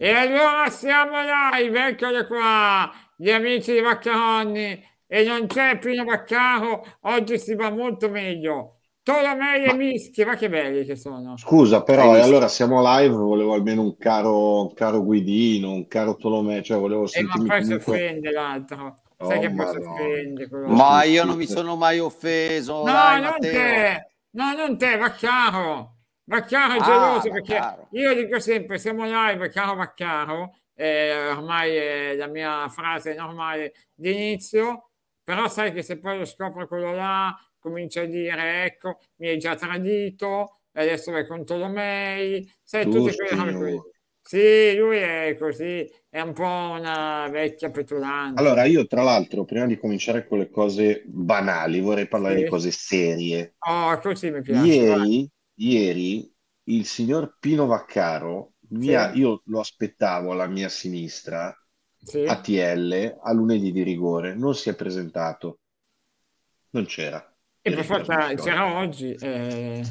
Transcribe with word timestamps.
E 0.00 0.10
allora 0.12 0.70
siamo 0.70 1.16
live, 1.56 1.86
eccole 1.88 2.24
qua, 2.26 2.88
gli 3.16 3.30
amici 3.30 3.72
di 3.72 3.80
Vaccaroni. 3.80 4.80
E 5.10 5.24
non 5.24 5.46
c'è 5.48 5.78
Pino 5.78 6.04
Vaccaro, 6.04 6.84
oggi 7.02 7.36
si 7.38 7.54
va 7.56 7.70
molto 7.70 8.08
meglio. 8.08 8.74
Tolomei 9.02 9.64
e 9.64 9.72
Mischi, 9.74 10.22
ma 10.24 10.36
che 10.36 10.48
belli 10.48 10.84
che 10.84 10.94
sono. 10.94 11.36
Scusa, 11.36 11.82
però, 11.82 12.14
e 12.14 12.20
allora 12.20 12.46
siamo 12.46 12.80
live, 12.84 13.14
volevo 13.14 13.54
almeno 13.54 13.82
un 13.82 13.96
caro, 13.96 14.66
un 14.66 14.74
caro 14.74 15.02
Guidino, 15.02 15.72
un 15.72 15.88
caro 15.88 16.14
Tolomei, 16.14 16.62
cioè 16.62 16.78
volevo 16.78 17.06
sentirmi 17.06 17.44
Eh, 17.44 17.48
ma 17.48 17.54
poi 17.54 17.64
si 17.64 17.68
comunque... 17.70 17.92
offende 17.94 18.30
l'altro. 18.30 18.94
Sai 19.18 19.36
Oh, 19.38 19.40
che 19.40 19.50
poi 19.50 19.66
si 19.70 19.76
offende. 19.78 20.48
quello. 20.48 20.66
Ma 20.68 21.02
io 21.04 21.24
non 21.24 21.36
mi 21.36 21.46
sono 21.46 21.74
mai 21.74 21.98
offeso, 21.98 22.76
No, 22.84 22.92
dai, 22.92 23.20
non 23.20 23.30
Matteo. 23.30 23.50
te, 23.52 24.08
no, 24.30 24.52
non 24.54 24.78
te, 24.78 24.96
Vaccaro. 24.96 25.96
Vaccaro 26.28 26.74
è 26.74 26.78
Ah, 26.78 26.84
geloso 26.84 27.30
perché 27.30 27.54
Vaccaro. 27.58 27.88
io 27.92 28.14
dico 28.14 28.38
sempre, 28.38 28.78
siamo 28.78 29.04
live, 29.04 29.48
caro 29.50 29.74
Vaccaro, 29.74 30.56
eh, 30.74 31.28
ormai 31.30 31.74
è 31.74 32.14
la 32.16 32.26
mia 32.26 32.68
frase 32.68 33.14
normale 33.14 33.72
di 33.94 34.10
inizio, 34.12 34.90
però 35.22 35.48
sai 35.48 35.72
che 35.72 35.82
se 35.82 35.98
poi 35.98 36.18
lo 36.18 36.24
scopre 36.26 36.66
quello 36.66 36.92
là, 36.92 37.34
comincia 37.58 38.02
a 38.02 38.04
dire, 38.04 38.64
ecco, 38.64 38.98
mi 39.16 39.28
hai 39.28 39.38
già 39.38 39.54
tradito, 39.54 40.60
adesso 40.72 41.10
vai 41.12 41.26
con 41.26 41.44
Tolomei, 41.46 42.46
sai, 42.62 42.84
tutte 42.84 42.98
Giusto, 42.98 43.24
quelle 43.24 43.34
robe 43.44 43.56
qui. 43.58 43.72
io. 43.72 43.90
Sì, 44.20 44.76
lui 44.76 44.98
è 44.98 45.34
così, 45.38 45.90
è 46.10 46.20
un 46.20 46.34
po' 46.34 46.42
una 46.44 47.28
vecchia 47.30 47.70
petulante. 47.70 48.38
Allora, 48.40 48.64
io 48.64 48.86
tra 48.86 49.02
l'altro, 49.02 49.44
prima 49.46 49.64
di 49.64 49.78
cominciare 49.78 50.26
con 50.28 50.38
le 50.38 50.50
cose 50.50 51.02
banali, 51.06 51.80
vorrei 51.80 52.06
parlare 52.06 52.36
Sì. 52.36 52.42
di 52.44 52.48
cose 52.50 52.70
serie. 52.70 53.54
Oh, 53.66 53.98
così 53.98 54.30
mi 54.30 54.42
piace. 54.42 54.84
vai. 54.86 55.30
Ieri, 55.60 56.32
il 56.64 56.86
signor 56.86 57.36
Pino 57.38 57.66
Vaccaro, 57.66 58.54
mi 58.70 58.86
Sì. 58.86 58.94
ha- 58.94 59.12
io 59.12 59.42
lo 59.46 59.60
aspettavo 59.60 60.32
alla 60.32 60.46
mia 60.46 60.68
sinistra, 60.68 61.54
Sì. 62.02 62.24
a 62.24 62.40
TL, 62.40 63.18
a 63.22 63.32
lunedì 63.32 63.72
di 63.72 63.82
rigore, 63.82 64.34
non 64.34 64.54
si 64.54 64.68
è 64.70 64.74
presentato, 64.74 65.60
non 66.70 66.84
c'era. 66.86 67.22
E 67.62 67.70
per 67.74 67.84
forza 67.84 68.34
c'era 68.34 68.78
oggi. 68.78 69.14
eh. 69.14 69.82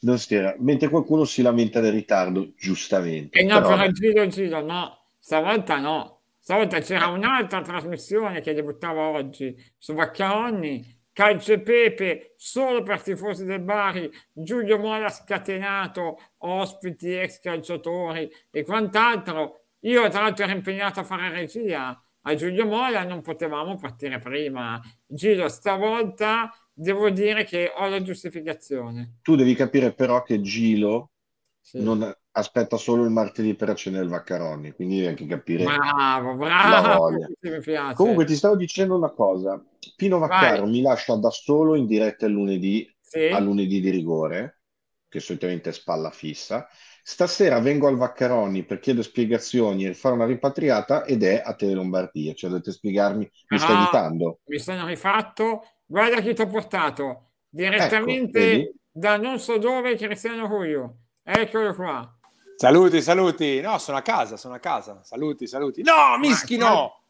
Non 0.00 0.16
c'era. 0.18 0.54
Mentre 0.58 0.88
qualcuno 0.88 1.24
si 1.24 1.42
lamenta 1.42 1.80
del 1.80 1.92
ritardo, 1.92 2.52
giustamente. 2.56 3.38
E 3.38 3.42
no, 3.44 3.60
Però- 3.60 3.68
però 3.76 3.88
Giro 3.90 4.26
Giro 4.28 4.60
no, 4.60 5.06
stavolta 5.18 5.78
no. 5.78 6.12
Stavolta 6.38 6.78
c'era 6.80 7.06
un'altra 7.06 7.62
trasmissione 7.62 8.40
che 8.42 8.52
debuttava 8.52 9.08
oggi 9.08 9.56
su 9.78 9.94
Vaccaroni, 9.94 10.93
Calcio 11.14 11.52
e 11.52 11.60
Pepe, 11.60 12.34
solo 12.36 12.82
per 12.82 13.00
tifosi 13.00 13.44
del 13.44 13.60
Bari, 13.60 14.10
Giulio 14.32 14.78
Mola 14.78 15.08
scatenato, 15.08 16.18
ospiti, 16.38 17.14
ex 17.14 17.38
calciatori 17.38 18.28
e 18.50 18.64
quant'altro. 18.64 19.60
Io 19.82 20.08
tra 20.08 20.22
l'altro 20.22 20.44
ero 20.44 20.54
impegnato 20.54 21.00
a 21.00 21.04
fare 21.04 21.30
regia 21.30 21.96
a 22.26 22.34
Giulio 22.34 22.66
Mola, 22.66 23.04
non 23.04 23.22
potevamo 23.22 23.76
partire 23.76 24.18
prima. 24.18 24.80
Giro, 25.06 25.48
stavolta 25.48 26.50
devo 26.72 27.10
dire 27.10 27.44
che 27.44 27.70
ho 27.72 27.86
la 27.88 28.02
giustificazione. 28.02 29.18
Tu 29.22 29.36
devi 29.36 29.54
capire 29.54 29.92
però 29.94 30.22
che 30.22 30.40
Gilo 30.40 31.12
Sì. 31.60 31.80
non 31.80 32.12
aspetta 32.36 32.76
solo 32.76 33.04
il 33.04 33.10
martedì 33.10 33.54
per 33.54 33.70
accendere 33.70 34.04
il 34.04 34.10
Vaccaroni, 34.10 34.72
quindi 34.72 34.96
devi 34.96 35.06
anche 35.08 35.26
capire 35.26 35.64
Bravo, 35.64 36.34
bravo. 36.34 37.08
Comunque 37.94 38.24
ti 38.24 38.34
stavo 38.34 38.56
dicendo 38.56 38.96
una 38.96 39.10
cosa. 39.10 39.62
Pino 39.96 40.18
Vaccaro 40.18 40.66
mi 40.66 40.80
lascia 40.82 41.14
da 41.16 41.30
solo 41.30 41.74
in 41.76 41.86
diretta 41.86 42.26
il 42.26 42.32
lunedì, 42.32 42.88
Sì? 43.00 43.28
a 43.30 43.38
lunedì 43.38 43.80
di 43.80 43.90
rigore, 43.90 44.60
che 45.08 45.20
solitamente 45.20 45.70
è 45.70 45.72
spalla 45.72 46.10
fissa. 46.10 46.66
Stasera 47.06 47.60
vengo 47.60 47.86
al 47.86 47.96
Vaccaroni 47.96 48.64
per 48.64 48.78
chiedere 48.80 49.04
spiegazioni 49.04 49.84
e 49.86 49.94
fare 49.94 50.14
una 50.14 50.24
rimpatriata 50.24 51.04
ed 51.04 51.22
è 51.22 51.40
a 51.44 51.54
Tele 51.54 51.74
Lombardia. 51.74 52.32
Cioè 52.32 52.50
dovete 52.50 52.72
spiegarmi, 52.72 53.30
mi 53.48 53.58
stai 53.58 53.76
Ah. 53.76 53.82
evitando? 53.82 54.40
mi 54.46 54.58
sono 54.58 54.86
rifatto. 54.86 55.62
Guarda 55.86 56.20
chi 56.20 56.34
ti 56.34 56.40
ho 56.40 56.46
portato 56.46 57.32
direttamente 57.48 58.54
Ecco, 58.54 58.72
da 58.90 59.16
non 59.18 59.38
so 59.38 59.58
dove, 59.58 59.96
Cristiano 59.96 60.46
Ruio. 60.46 60.98
Eccolo 61.22 61.74
qua. 61.74 62.13
Saluti, 62.56 63.02
saluti. 63.02 63.60
No, 63.60 63.78
sono 63.78 63.96
a 63.98 64.02
casa, 64.02 64.36
sono 64.36 64.54
a 64.54 64.58
casa. 64.58 65.02
Saluti, 65.02 65.46
saluti. 65.46 65.82
No, 65.82 66.16
Mischi, 66.18 66.56
Ma- 66.56 66.68
no. 66.68 67.00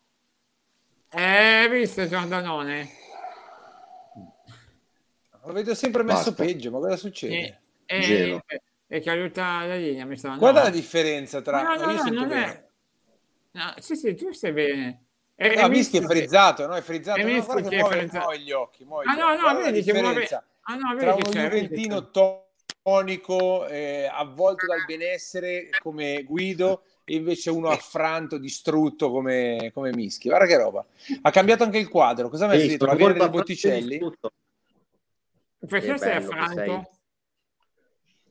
Eh, 1.11 1.23
hai 1.23 1.69
visto 1.69 2.07
Giordanone? 2.09 2.89
Lo 5.47 5.53
vedo 5.53 5.75
sempre 5.75 6.03
messo 6.03 6.31
Basta. 6.31 6.43
peggio, 6.45 6.71
ma 6.71 6.79
cosa 6.79 6.97
succede? 6.97 7.61
E, 7.85 8.01
Gelo. 8.01 8.43
e, 8.47 8.63
è 8.87 9.03
caduta 9.03 9.65
la 9.67 9.77
linea, 9.77 10.07
mi 10.07 10.17
sa. 10.17 10.35
Guarda 10.37 10.61
no. 10.61 10.65
la 10.67 10.71
differenza 10.73 11.43
tra... 11.43 11.63
No, 11.63 11.75
no, 11.75 11.93
no, 11.93 12.03
non 12.11 12.29
bene. 12.29 12.45
è. 12.47 12.65
No, 13.53 13.75
sì, 13.79 13.95
sì, 13.95 14.15
tu 14.15 14.33
stai 14.33 14.53
bene. 14.53 15.03
E, 15.37 15.55
No, 15.57 15.67
e 15.67 15.69
Mischi 15.69 15.99
è 15.99 16.03
frizzato, 16.03 16.67
no? 16.67 16.75
È 16.75 16.81
frizzato. 16.81 17.21
E 17.21 17.25
No, 17.25 17.45
guarda 17.45 17.63
che 17.63 17.69
che 17.69 17.77
è 17.77 17.79
muove, 17.81 17.97
frizzato. 17.99 18.19
muove 18.25 18.39
gli 18.41 18.51
occhi. 18.53 18.85
muove 18.85 19.05
Ah, 19.07 19.15
gli 19.15 19.19
no, 19.19 19.35
no, 19.53 19.55
vedi 19.61 19.83
che 19.83 19.93
muove- 19.93 20.09
differenza 20.21 20.45
Ah, 20.63 20.75
no, 20.77 20.97
tra 20.97 21.13
vedi 21.15 21.23
che 21.23 21.29
uno 21.29 21.31
c'è, 21.31 21.49
vedi 21.51 21.69
che 21.69 21.75
juventino 21.75 22.11
c'è. 22.11 22.11
Tonico, 22.95 23.67
eh, 23.67 24.07
avvolto 24.13 24.67
dal 24.67 24.85
benessere 24.85 25.71
come 25.81 26.23
Guido 26.23 26.83
e 27.05 27.15
invece 27.15 27.49
uno 27.49 27.69
affranto, 27.69 28.37
distrutto 28.37 29.11
come, 29.11 29.71
come 29.73 29.91
Mischi. 29.95 30.29
Guarda 30.29 30.47
che 30.47 30.59
roba. 30.59 30.85
Ha 31.23 31.31
cambiato 31.31 31.63
anche 31.65 31.79
il 31.79 31.89
quadro. 31.89 32.29
Cosa 32.29 32.47
mi 32.47 32.53
hai 32.53 32.67
scritto? 32.67 32.85
La 32.85 32.95
Viene 32.95 33.15
dei 33.15 33.29
Botticelli? 33.31 33.99
Perché 35.67 35.97
sei 35.97 36.17
affranto? 36.17 36.91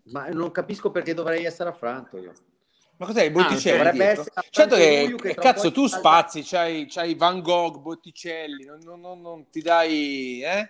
Ma 0.04 0.28
non 0.28 0.52
capisco 0.52 0.92
perché 0.92 1.16
dovrei 1.16 1.46
essere 1.46 1.70
affranto 1.70 2.18
io. 2.20 2.34
Ma 2.98 3.08
cos'è? 3.08 3.24
I 3.24 3.32
Botticelli? 3.32 3.88
Ah, 3.88 3.92
dietro? 3.92 4.22
essere 4.22 4.46
Certo 4.52 4.76
che, 4.76 5.16
che 5.20 5.34
cazzo, 5.34 5.72
tu 5.72 5.88
spazi, 5.88 6.44
c'hai, 6.44 6.86
c'hai 6.88 7.16
Van 7.16 7.42
Gogh, 7.42 7.80
Botticelli, 7.80 8.66
non, 8.66 8.78
non- 8.84 9.00
non- 9.02 9.22
non 9.22 9.50
ti 9.50 9.62
dai, 9.62 10.44
eh? 10.44 10.70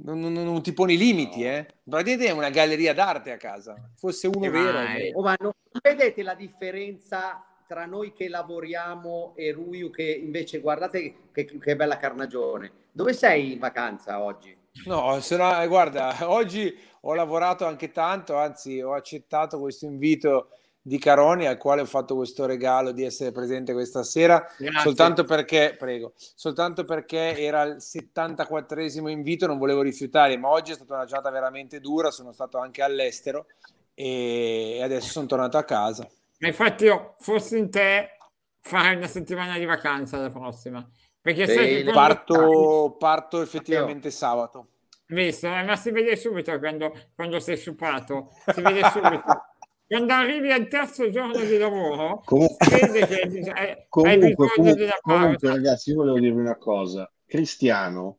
No. 0.00 0.14
Non, 0.14 0.32
non- 0.32 0.44
non 0.44 0.62
ti 0.62 0.72
poni 0.72 0.96
limiti, 0.96 1.42
No. 1.42 1.48
eh? 1.48 1.66
Praticamente 1.88 2.26
è 2.26 2.32
una 2.32 2.50
galleria 2.50 2.94
d'arte 2.94 3.32
a 3.32 3.36
casa. 3.36 3.74
Fosse 3.96 4.26
uno 4.28 4.40
Che 4.40 4.50
vero. 4.50 4.78
Oh, 5.14 5.22
ma 5.22 5.36
non 5.40 5.52
vedete 5.82 6.22
la 6.22 6.34
differenza 6.34 7.44
tra 7.66 7.84
noi 7.84 8.12
che 8.12 8.28
lavoriamo 8.28 9.34
e 9.36 9.52
Ruiu 9.52 9.90
che 9.90 10.02
invece 10.04 10.60
guardate 10.60 11.14
che, 11.32 11.44
che 11.44 11.76
bella 11.76 11.96
carnagione. 11.98 12.70
Dove 12.92 13.12
sei 13.12 13.52
in 13.52 13.58
vacanza 13.58 14.22
oggi? 14.22 14.56
No, 14.86 15.20
se 15.20 15.36
no, 15.36 15.60
eh, 15.60 15.66
guarda, 15.66 16.16
oggi 16.30 16.74
ho 17.02 17.14
lavorato 17.14 17.66
anche 17.66 17.90
tanto, 17.90 18.36
anzi 18.36 18.80
ho 18.80 18.92
accettato 18.94 19.58
questo 19.60 19.84
invito 19.86 20.50
di 20.88 20.98
Caroni 20.98 21.46
al 21.46 21.58
quale 21.58 21.82
ho 21.82 21.86
fatto 21.86 22.16
questo 22.16 22.46
regalo 22.46 22.90
di 22.90 23.04
essere 23.04 23.30
presente 23.30 23.72
questa 23.74 24.02
sera 24.02 24.38
Grazie. 24.56 24.80
soltanto 24.80 25.24
perché, 25.24 25.76
prego, 25.78 26.14
soltanto 26.16 26.84
perché 26.84 27.38
era 27.38 27.62
il 27.62 27.76
74esimo 27.76 29.08
invito, 29.08 29.46
non 29.46 29.58
volevo 29.58 29.82
rifiutare, 29.82 30.36
ma 30.38 30.48
oggi 30.48 30.72
è 30.72 30.74
stata 30.74 30.94
una 30.94 31.04
giornata 31.04 31.30
veramente 31.30 31.78
dura, 31.78 32.10
sono 32.10 32.32
stato 32.32 32.58
anche 32.58 32.82
all'estero 32.82 33.46
e 33.94 34.80
adesso 34.82 35.10
sono 35.10 35.26
tornato 35.26 35.58
a 35.58 35.64
casa. 35.64 36.08
Ma 36.38 36.48
infatti 36.48 36.84
io, 36.84 37.16
fossi 37.18 37.58
in 37.58 37.70
te, 37.70 38.16
farei 38.60 38.96
una 38.96 39.08
settimana 39.08 39.58
di 39.58 39.64
vacanza 39.64 40.18
la 40.18 40.30
prossima. 40.30 40.88
Perché 41.20 41.46
sai 41.46 41.56
che 41.56 41.82
Bene. 41.82 41.92
quando... 41.92 42.00
Parto, 42.00 42.96
parto 42.98 43.42
effettivamente 43.42 44.10
sabato. 44.10 44.68
Visto, 45.08 45.46
eh, 45.46 45.62
ma 45.64 45.74
si 45.76 45.90
vede 45.90 46.16
subito 46.16 46.56
quando, 46.58 46.94
quando 47.14 47.40
sei 47.40 47.56
sciupato, 47.56 48.30
si 48.54 48.60
vede 48.62 48.88
subito. 48.90 49.44
Quando 49.88 50.12
arrivi 50.12 50.52
al 50.52 50.68
terzo 50.68 51.10
giorno 51.10 51.42
di 51.42 51.56
lavoro, 51.56 52.20
Comunque- 52.26 52.66
hai 52.66 53.86
Comunque, 53.88 54.28
bisogno 54.28 54.46
comunque, 54.54 54.98
comunque, 55.00 55.48
ragazzi, 55.48 55.90
io 55.90 55.96
volevo 55.96 56.18
dirvi 56.18 56.40
una 56.40 56.58
cosa. 56.58 57.10
Cristiano, 57.24 58.18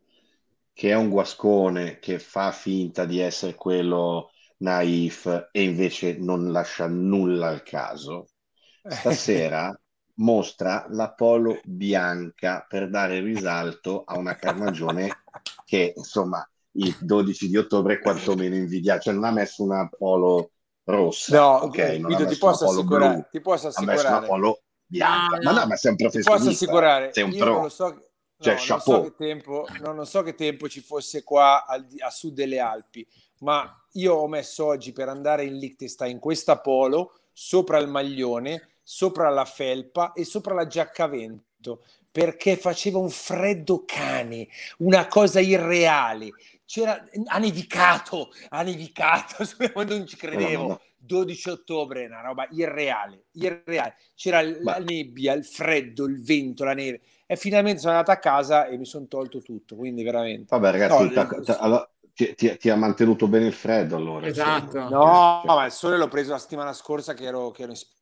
che 0.74 0.90
è 0.90 0.96
un 0.96 1.10
guascone 1.10 2.00
che 2.00 2.18
fa 2.18 2.52
finta 2.52 3.06
di 3.06 3.20
essere 3.20 3.54
quello 3.54 4.32
naif 4.58 5.50
e 5.52 5.62
invece 5.62 6.18
non 6.18 6.52
lascia 6.52 6.88
nulla 6.88 7.50
al 7.50 7.62
caso, 7.62 8.30
stasera 8.88 9.80
mostra 10.16 10.88
la 10.90 11.14
polo 11.14 11.60
bianca 11.64 12.66
per 12.68 12.90
dare 12.90 13.22
risalto 13.22 14.04
a 14.06 14.18
una 14.18 14.36
carnagione 14.36 15.22
che, 15.66 15.94
insomma, 15.96 16.44
il 16.74 16.96
12 17.00 17.48
di 17.48 17.58
ottobre 17.58 18.00
quantomeno 18.00 18.56
invidia, 18.56 19.00
cioè 19.00 19.14
non 19.14 19.24
ha 19.26 19.32
messo 19.32 19.64
una 19.64 19.88
polo 19.88 20.52
rossa, 20.90 21.36
No, 21.38 21.48
ok? 21.64 21.78
Non 21.78 22.02
Guido, 22.14 22.26
ti 22.28 22.38
posso 22.38 22.66
assicurare, 22.70 23.14
blu, 23.14 23.26
ti 23.32 23.42
posso 23.42 23.68
ha 23.68 23.70
messo 23.70 23.82
una 23.82 23.94
assicurare, 23.94 24.28
polo 24.28 24.62
bianca. 24.86 25.38
No, 25.38 25.52
Ma 25.52 25.60
no. 25.62 25.68
ma 25.68 25.76
sei 25.76 25.92
un 25.92 25.98
ti 25.98 26.04
posso 26.06 26.20
professionista, 26.22 26.64
assicurare, 26.66 27.14
sei 27.14 27.24
un 27.24 27.32
io 27.32 27.44
pro. 27.44 27.54
non 27.54 27.62
lo 27.64 27.70
so, 27.70 28.10
Cioè, 28.40 28.54
no, 28.54 28.60
non 28.60 28.60
so 28.60 28.76
chapeau. 28.76 29.04
che 29.04 29.16
tempo, 29.16 29.68
no, 29.82 29.92
non 29.94 30.06
so 30.06 30.22
che 30.24 30.36
tempo 30.36 30.68
ci 30.70 30.82
fosse 30.82 31.24
qua 31.24 31.66
al 31.66 31.86
a 32.00 32.10
sud 32.10 32.34
delle 32.34 32.60
Alpi, 32.60 33.06
ma 33.40 33.72
io 33.94 34.14
ho 34.16 34.28
messo 34.28 34.66
oggi 34.66 34.92
per 34.92 35.10
andare 35.10 35.44
in 35.46 35.58
Liechtenstein 35.58 36.20
questa 36.20 36.60
polo 36.60 37.20
sopra 37.34 37.78
il 37.78 37.88
maglione, 37.88 38.70
sopra 38.84 39.30
la 39.30 39.46
felpa 39.46 40.14
e 40.14 40.26
sopra 40.26 40.54
la 40.54 40.68
giacca 40.68 41.06
a 41.06 41.08
vento 41.08 41.84
perché 42.12 42.58
faceva 42.58 42.98
un 42.98 43.10
freddo 43.12 43.84
cane, 43.86 44.48
una 44.80 45.08
cosa 45.08 45.40
irreale. 45.40 46.32
C'era, 46.70 47.04
ha 47.26 47.40
nevicato, 47.40 48.30
ha 48.50 48.62
nevicato, 48.62 49.44
quando 49.74 49.98
non 49.98 50.06
ci 50.06 50.16
credevo. 50.16 50.52
No, 50.52 50.68
no, 50.68 50.68
no. 50.68 50.82
12 51.02 51.50
ottobre, 51.50 52.06
una 52.06 52.22
roba 52.22 52.46
irreale, 52.52 53.24
irreale. 53.32 53.96
C'era 54.14 54.44
l- 54.44 54.60
la 54.62 54.78
nebbia, 54.78 55.34
il 55.34 55.44
freddo, 55.46 56.06
il 56.06 56.22
vento, 56.22 56.64
la 56.64 56.74
neve. 56.74 57.02
E 57.26 57.36
finalmente 57.38 57.80
sono 57.80 57.94
andato 57.94 58.12
a 58.12 58.18
casa 58.18 58.68
e 58.68 58.78
mi 58.78 58.86
sono 58.86 59.08
tolto 59.08 59.42
tutto, 59.42 59.76
quindi 59.76 60.04
veramente. 60.04 60.48
Vabbè, 60.50 60.72
ragazzi, 60.72 61.04
No, 61.06 61.12
ta- 61.12 61.26
ta- 61.42 61.58
allora, 61.58 61.90
ti, 62.14 62.36
ti- 62.36 62.58
ti 62.58 62.70
ha 62.70 62.76
mantenuto 62.76 63.28
bene 63.28 63.48
il 63.48 63.54
freddo 63.54 63.96
allora. 63.96 64.28
Esatto. 64.28 64.78
insomma. 64.78 64.90
No, 64.90 65.42
Cioè, 65.46 65.56
ma 65.56 65.66
il 65.66 65.72
sole 65.72 65.98
l'ho 65.98 66.08
preso 66.08 66.32
la 66.32 66.38
settimana 66.38 66.74
scorsa 66.74 67.14
che 67.16 67.24
ero, 67.24 67.50
che 67.52 67.64
ero 67.64 67.72
in 67.72 67.78
Spagna. 67.78 67.98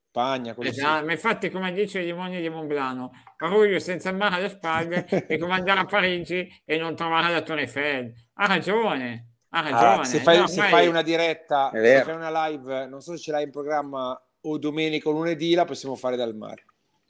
Sì. 0.71 0.79
Esatto, 0.79 1.05
ma 1.05 1.11
infatti 1.11 1.49
come 1.49 1.71
dice 1.71 1.99
i 2.01 2.05
demoni 2.05 2.41
di 2.41 2.49
Monblano, 2.49 3.11
Ruglio 3.37 3.79
senza 3.79 4.09
il 4.09 4.15
mare 4.17 4.35
alle 4.35 4.49
spalle 4.49 5.05
è 5.05 5.37
come 5.39 5.53
andare 5.53 5.79
a 5.81 5.85
Parigi 5.85 6.61
e 6.65 6.77
non 6.77 6.95
trovare 6.95 7.31
la 7.31 7.41
Torre 7.41 7.61
Eiffel. 7.61 8.13
Ha 8.35 8.45
ragione, 8.47 9.33
ha 9.49 9.59
Ah, 9.59 9.69
ragione. 9.69 10.05
se, 10.05 10.19
fai, 10.19 10.37
No, 10.39 10.47
se 10.47 10.61
fai 10.63 10.87
una 10.87 11.01
diretta, 11.01 11.71
È 11.71 11.97
se 11.97 12.03
fai 12.03 12.15
una 12.15 12.47
live, 12.47 12.85
non 12.87 13.01
so 13.01 13.11
se 13.15 13.19
ce 13.19 13.31
l'hai 13.31 13.43
in 13.43 13.51
programma 13.51 14.19
o 14.41 14.57
domenica 14.57 15.09
o 15.09 15.11
lunedì, 15.13 15.53
la 15.55 15.65
possiamo 15.65 15.95
fare 15.95 16.15
dal 16.15 16.35
mare. 16.35 16.65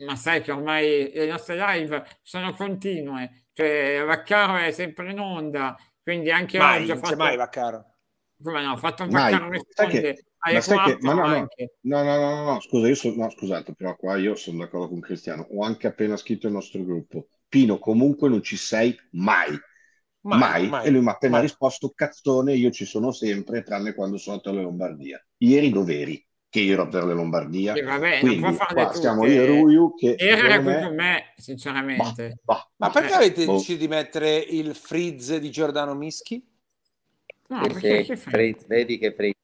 Ma 0.05 0.15
sai 0.15 0.41
che 0.41 0.51
ormai 0.51 1.11
le 1.13 1.25
nostre 1.27 1.55
live 1.55 2.03
sono 2.21 2.53
continue, 2.53 3.47
cioè 3.53 4.03
Vaccaro 4.05 4.57
è 4.57 4.69
sempre 4.71 5.09
in 5.09 5.19
onda, 5.19 5.75
quindi 6.03 6.29
anche 6.29 6.59
Mai, 6.59 6.77
oggi 6.81 6.87
non 6.89 6.97
c'è 6.99 7.03
fatto, 7.03 7.17
mai 7.17 7.35
va 7.35 7.49
caro. 7.49 7.85
come 8.43 8.61
no, 8.61 8.73
ho 8.73 8.77
fatto 8.77 9.03
un. 9.03 9.09
Vaccaro 9.09 9.49
risponde 9.49 10.01
che- 10.01 10.25
ma 10.53 10.61
sai 10.61 10.77
che- 10.77 10.97
4 10.97 11.07
ma 11.07 11.13
no, 11.13 11.27
no. 11.27 11.35
anche. 11.35 11.73
No, 11.81 12.03
no, 12.03 12.15
no, 12.17 12.35
no, 12.35 12.43
no, 12.53 12.59
scusa, 12.61 12.87
io 12.87 12.95
sono, 12.95 13.15
no, 13.15 13.29
scusate, 13.29 13.73
però 13.75 13.95
qua 13.95 14.17
io 14.17 14.35
sono 14.35 14.59
d'accordo 14.59 14.89
con 14.89 14.99
Cristiano. 14.99 15.47
Ho 15.51 15.63
anche 15.63 15.87
appena 15.87 16.15
scritto 16.17 16.47
il 16.47 16.53
nostro 16.53 16.83
gruppo. 16.83 17.27
Pino, 17.47 17.79
comunque 17.79 18.29
non 18.29 18.41
ci 18.43 18.57
sei 18.57 18.95
mai. 19.11 19.57
Mai. 20.21 20.69
E 20.83 20.89
lui 20.89 21.01
mi 21.01 21.07
ha 21.07 21.11
appena 21.11 21.33
mai. 21.37 21.43
risposto, 21.43 21.91
cazzone, 21.95 22.53
io 22.53 22.69
ci 22.71 22.83
sono 22.85 23.11
sempre, 23.11 23.63
tranne 23.63 23.93
quando 23.93 24.17
sono 24.17 24.39
per 24.41 24.53
la 24.55 24.61
Lombardia. 24.61 25.25
Ieri 25.37 25.69
dov'eri? 25.69 26.21
Che 26.49 26.59
io 26.61 26.73
ero 26.73 26.87
per 26.87 27.03
la 27.05 27.13
Lombardia. 27.13 27.73
E 27.73 27.81
vabbè, 27.81 28.19
Quindi 28.19 28.39
non 28.39 28.55
qua 28.55 28.91
siamo 28.93 29.21
tutte. 29.21 29.33
io 29.33 29.41
e 29.43 29.45
Ruiu 29.45 29.93
che 29.95 30.15
Era 30.17 30.59
qui 30.61 30.65
me- 30.71 30.81
con 30.81 30.95
me, 30.95 31.33
sinceramente. 31.37 32.39
bah, 32.43 32.55
Ma 32.77 32.87
bah, 32.87 32.89
perché 32.91 33.11
Eh, 33.11 33.15
avete 33.15 33.45
boh. 33.45 33.53
deciso 33.53 33.77
di 33.77 33.87
mettere 33.87 34.37
il 34.37 34.73
freeze 34.75 35.39
di 35.39 35.49
Giordano 35.49 35.93
Mischi? 35.93 36.45
No, 37.49 37.61
perché, 37.61 37.79
Perché? 38.05 38.15
Fritz, 38.17 38.65
vedi 38.67 38.97
che 38.97 39.13
Fritz. 39.13 39.36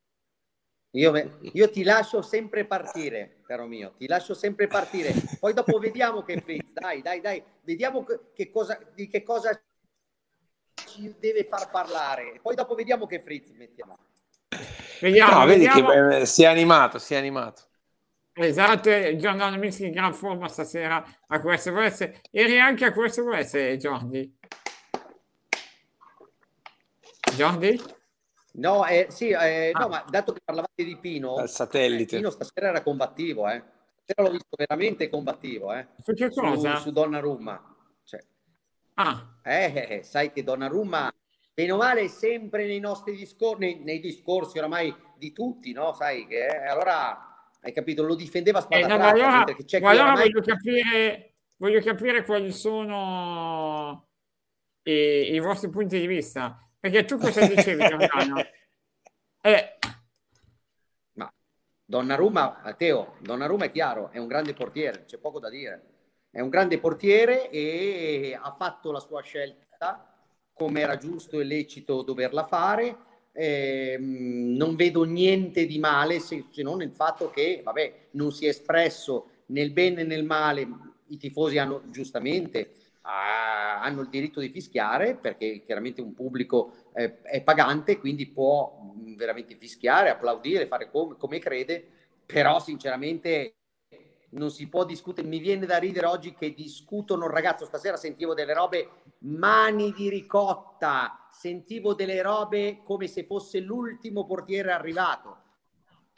Io, 0.96 1.12
me- 1.12 1.38
io 1.54 1.70
ti 1.72 1.84
lascio 1.84 2.22
sempre 2.22 2.66
partire, 2.66 3.38
caro 3.48 3.66
mio, 3.66 3.94
ti 3.98 4.06
lascio 4.06 4.36
sempre 4.36 4.68
partire. 4.68 5.12
Poi 5.40 5.52
dopo 5.54 5.80
vediamo 5.80 6.22
che 6.22 6.40
Fritz, 6.40 6.72
dai, 6.72 7.02
dai, 7.02 7.20
dai, 7.20 7.44
vediamo 7.62 8.06
che, 8.36 8.52
cosa, 8.52 8.80
di 8.94 9.08
che 9.08 9.24
cosa 9.24 9.60
ci 10.86 11.16
deve 11.20 11.46
far 11.46 11.72
parlare. 11.72 12.40
Poi 12.42 12.54
dopo 12.54 12.76
vediamo 12.76 13.08
che 13.08 13.22
Fritz 13.22 13.50
mettiamo. 13.52 13.98
Vediamo, 15.02 15.40
no, 15.40 15.46
vedi 15.46 15.66
vediamo. 15.66 15.90
che 15.90 16.20
eh, 16.20 16.26
si 16.28 16.44
è 16.44 16.46
animato, 16.46 17.00
si 17.00 17.16
è 17.16 17.18
animato. 17.18 17.64
Esatto, 18.34 19.16
Giordano 19.16 19.58
Mischi 19.58 19.86
in 19.86 19.92
gran 19.92 20.14
forma 20.14 20.48
stasera 20.48 21.04
a 21.28 21.40
QSVS. 21.40 22.12
Eri 22.30 22.60
anche 22.60 22.86
a 22.86 22.92
QSVS, 22.92 23.56
Jordi? 23.78 24.38
Jordi? 27.36 27.82
No, 28.56 28.86
eh, 28.86 29.08
sì, 29.10 29.30
eh, 29.30 29.72
no, 29.74 29.86
Ah. 29.86 29.88
ma 29.88 30.06
dato 30.08 30.32
che 30.32 30.42
parlavate 30.44 30.84
di 30.84 30.96
Pino, 30.98 31.36
Dal 31.36 31.50
satellite. 31.50 32.16
eh, 32.16 32.18
Pino 32.20 32.30
stasera 32.30 32.68
era 32.70 32.84
combattivo, 32.84 33.50
eh. 33.50 33.64
Stasera 34.04 34.28
l'ho 34.28 34.32
visto 34.32 34.56
veramente 34.56 35.10
combattivo, 35.10 35.74
eh. 35.74 35.88
Su 36.04 36.14
cosa? 36.30 36.76
su 36.78 36.92
Donnarumma. 36.92 37.76
Cioè, 38.04 38.24
Ah, 38.96 39.40
Eh, 39.44 39.88
eh, 39.90 40.04
sai 40.04 40.32
che 40.32 40.44
Donnarumma, 40.44 41.12
bene 41.54 41.72
o 41.72 41.78
male, 41.78 42.02
è 42.02 42.08
sempre 42.08 42.68
nei 42.68 42.80
nostri 42.80 43.16
discorsi, 43.16 43.60
nei, 43.60 43.80
nei 43.80 44.00
discorsi 44.00 44.60
oramai 44.60 44.94
di 45.18 45.32
tutti, 45.34 45.72
no? 45.74 45.94
Sai 45.94 46.28
che 46.28 46.46
eh, 46.46 46.68
allora 46.68 47.50
hai 47.60 47.74
capito, 47.74 48.04
lo 48.04 48.14
difendeva 48.14 48.60
a 48.60 48.62
eh, 48.62 48.66
spada 48.66 48.88
no, 48.88 48.98
ma 49.04 49.12
tratta, 49.14 49.26
allora, 49.42 49.56
c'è 49.66 49.78
allora 49.78 49.94
oramai- 50.04 50.32
voglio 50.32 50.42
capire, 50.42 51.34
voglio 51.58 51.82
capire 51.82 52.24
quali 52.24 52.52
sono 52.52 54.10
i, 54.84 54.92
i 55.34 55.40
vostri 55.40 55.70
punti 55.70 56.00
di 56.00 56.06
vista. 56.08 56.58
Perché 56.84 57.06
tu 57.06 57.18
cosa 57.18 57.48
dicevi, 57.48 57.80
Giordano? 57.88 58.42
Eh, 59.42 59.78
Ma 61.14 61.34
Donnarumma, 61.86 62.60
Matteo, 62.62 63.16
Donnarumma 63.22 63.64
è 63.64 63.72
chiaro, 63.72 64.12
è 64.12 64.18
un 64.18 64.28
grande 64.28 64.54
portiere, 64.54 65.06
c'è 65.06 65.18
poco 65.18 65.40
da 65.40 65.50
dire. 65.50 65.82
È 66.30 66.42
un 66.42 66.50
grande 66.50 66.80
portiere 66.80 67.50
e 67.50 68.38
ha 68.38 68.54
fatto 68.58 68.92
la 68.92 69.00
sua 69.00 69.22
scelta 69.22 70.14
come 70.52 70.82
era 70.82 70.98
giusto 70.98 71.40
e 71.40 71.46
lecito 71.46 72.02
doverla 72.02 72.44
fare. 72.44 72.98
Ehm, 73.32 74.54
non 74.58 74.76
vedo 74.76 75.04
niente 75.06 75.66
di 75.66 75.80
male 75.80 76.20
se, 76.20 76.48
se 76.52 76.64
non 76.64 76.82
il 76.82 76.92
fatto 76.92 77.30
che, 77.30 77.62
vabbè, 77.64 78.08
non 78.12 78.34
si 78.34 78.46
è 78.46 78.50
espresso 78.50 79.30
nel 79.48 79.72
bene 79.72 80.02
e 80.02 80.04
nel 80.04 80.26
male. 80.26 80.68
I 81.08 81.16
tifosi 81.16 81.58
hanno 81.60 81.84
giustamente 81.92 82.74
ah, 83.04 83.82
hanno 83.82 84.02
il 84.02 84.10
diritto 84.10 84.40
di 84.40 84.50
fischiare 84.50 85.16
perché 85.16 85.64
chiaramente 85.66 86.02
un 86.02 86.14
pubblico 86.14 86.74
eh, 86.94 87.22
è 87.22 87.42
pagante, 87.42 88.00
quindi 88.00 88.28
può 88.28 88.94
mh, 88.96 89.16
veramente 89.16 89.56
fischiare, 89.56 90.10
applaudire, 90.10 90.68
fare 90.68 90.90
come, 90.90 91.16
come 91.18 91.40
crede, 91.40 91.88
però 92.26 92.60
sinceramente 92.60 93.56
non 94.34 94.52
si 94.52 94.68
può 94.68 94.86
discutere. 94.86 95.28
Mi 95.28 95.40
viene 95.40 95.66
da 95.66 95.78
ridere 95.78 96.06
oggi 96.06 96.34
che 96.34 96.54
discutono, 96.54 97.28
ragazzo, 97.28 97.66
stasera 97.66 97.98
sentivo 97.98 98.34
delle 98.34 98.54
robe 98.54 98.90
mani 99.20 99.92
di 99.92 100.10
ricotta, 100.10 101.28
sentivo 101.32 101.94
delle 101.94 102.22
robe 102.22 102.82
come 102.84 103.08
se 103.08 103.26
fosse 103.26 103.60
l'ultimo 103.60 104.26
portiere 104.26 104.72
arrivato. 104.72 105.38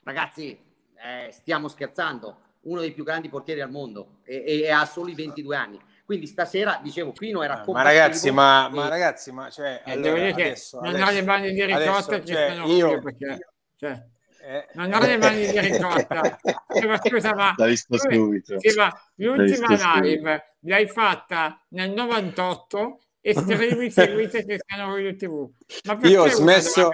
Ragazzi, 0.04 0.52
eh, 0.52 1.32
stiamo 1.32 1.68
scherzando, 1.68 2.38
uno 2.62 2.80
dei 2.82 2.94
più 2.94 3.04
grandi 3.04 3.30
portieri 3.30 3.62
al 3.62 3.72
mondo 3.72 4.20
e, 4.24 4.44
e 4.46 4.72
ha 4.72 4.86
solo 4.86 5.10
i 5.10 5.16
22 5.16 5.56
anni. 5.56 5.80
Quindi 6.06 6.28
stasera, 6.28 6.80
dicevo, 6.84 7.12
Pino 7.14 7.42
era 7.42 7.56
Ma 7.56 7.64
combattivo 7.64 7.90
ragazzi, 7.90 8.32
ma, 8.32 8.68
e- 8.68 8.76
ma 8.76 8.88
ragazzi, 8.88 9.32
ma 9.32 9.50
cioè, 9.50 9.82
eh, 9.84 9.92
allora, 9.94 10.02
devo 10.02 10.16
dire 10.18 10.34
che 10.36 10.44
adesso, 10.44 10.80
non 10.80 10.90
adesso, 10.94 11.06
ho 11.06 11.12
le 11.12 11.22
mani 11.24 11.52
di 11.52 11.66
ricotta 11.66 12.16
adesso, 12.16 12.24
cioè, 12.26 12.52
io- 12.66 13.00
perché... 13.00 13.38
Cioè, 13.78 14.06
eh, 14.48 14.68
non 14.74 14.94
ho 14.94 15.00
le 15.00 15.18
mani 15.18 15.48
di 15.48 15.60
ricotta. 15.60 16.40
Sì, 16.70 16.86
ma 16.86 16.98
scusa, 17.04 17.34
ma 17.34 17.54
L'ha 17.58 17.66
visto 17.66 17.98
tu- 17.98 18.12
subito. 18.14 18.60
sì, 18.60 18.76
ma 18.76 18.90
l'ultima 19.16 19.68
visto 19.68 19.78
subito. 19.78 20.02
live 20.04 20.44
l'hai 20.60 20.88
fatta 20.88 21.60
nel 21.70 21.92
98 21.92 23.00
e 23.22 23.34
scrivi 23.34 23.90
seguite 23.90 24.46
Cristiano 24.46 24.94
Ronaldo 24.96 25.16
TV. 25.16 25.50
Ma 25.88 25.96
perché 25.96 26.10
Io 26.10 26.22
ho 26.22 26.28
smesso- 26.30 26.90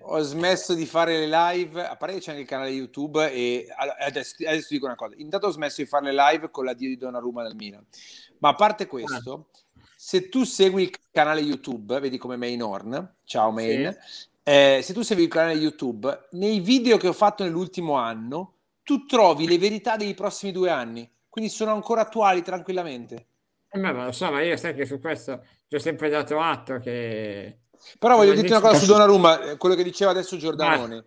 ho 0.00 0.18
smesso 0.22 0.74
di 0.74 0.84
fare 0.86 1.24
le 1.24 1.28
live, 1.28 1.86
a 1.86 1.94
parte 1.96 2.14
che 2.16 2.20
c'è 2.20 2.30
anche 2.30 2.42
il 2.42 2.48
canale 2.48 2.70
YouTube 2.70 3.32
e 3.32 3.68
adesso, 4.00 4.34
adesso 4.44 4.66
ti 4.66 4.74
dico 4.74 4.86
una 4.86 4.96
cosa, 4.96 5.14
intanto 5.18 5.46
ho 5.46 5.50
smesso 5.50 5.80
di 5.82 5.86
fare 5.88 6.06
le 6.12 6.14
live 6.30 6.50
con 6.50 6.64
l'addio 6.64 6.88
di 6.88 6.96
Donnarumma 6.96 7.44
del 7.44 7.54
Milan, 7.54 7.86
ma 8.42 8.48
a 8.48 8.54
parte 8.54 8.88
questo, 8.88 9.50
se 9.96 10.28
tu 10.28 10.42
segui 10.42 10.82
il 10.82 10.90
canale 11.12 11.40
YouTube, 11.40 12.00
vedi 12.00 12.18
come 12.18 12.36
Main 12.36 12.60
Horn, 12.60 13.14
ciao 13.22 13.52
Main, 13.52 13.96
eh, 14.42 14.80
se 14.82 14.92
tu 14.92 15.02
segui 15.02 15.22
il 15.24 15.28
canale 15.28 15.54
YouTube, 15.54 16.26
nei 16.32 16.58
video 16.58 16.96
che 16.96 17.06
ho 17.06 17.12
fatto 17.12 17.44
nell'ultimo 17.44 17.94
anno, 17.94 18.54
tu 18.82 19.06
trovi 19.06 19.46
le 19.46 19.58
verità 19.58 19.96
dei 19.96 20.12
prossimi 20.14 20.50
due 20.50 20.70
anni, 20.70 21.08
quindi 21.28 21.52
sono 21.52 21.72
ancora 21.72 22.00
attuali 22.00 22.42
tranquillamente. 22.42 23.26
Eh, 23.68 23.78
ma 23.78 23.92
lo 23.92 24.10
so, 24.10 24.28
ma 24.32 24.42
io 24.42 24.56
sai 24.56 24.74
che 24.74 24.86
su 24.86 24.98
questo 24.98 25.44
ti 25.68 25.76
ho 25.76 25.78
sempre 25.78 26.08
dato 26.08 26.40
atto 26.40 26.78
che... 26.80 27.58
Però 27.96 28.16
voglio 28.16 28.34
dirti 28.34 28.50
una 28.50 28.60
cosa 28.60 28.76
su 28.76 28.86
Donnarumma, 28.86 29.52
eh, 29.52 29.56
quello 29.56 29.76
che 29.76 29.84
diceva 29.84 30.10
adesso 30.10 30.36
Giordanone. 30.36 31.06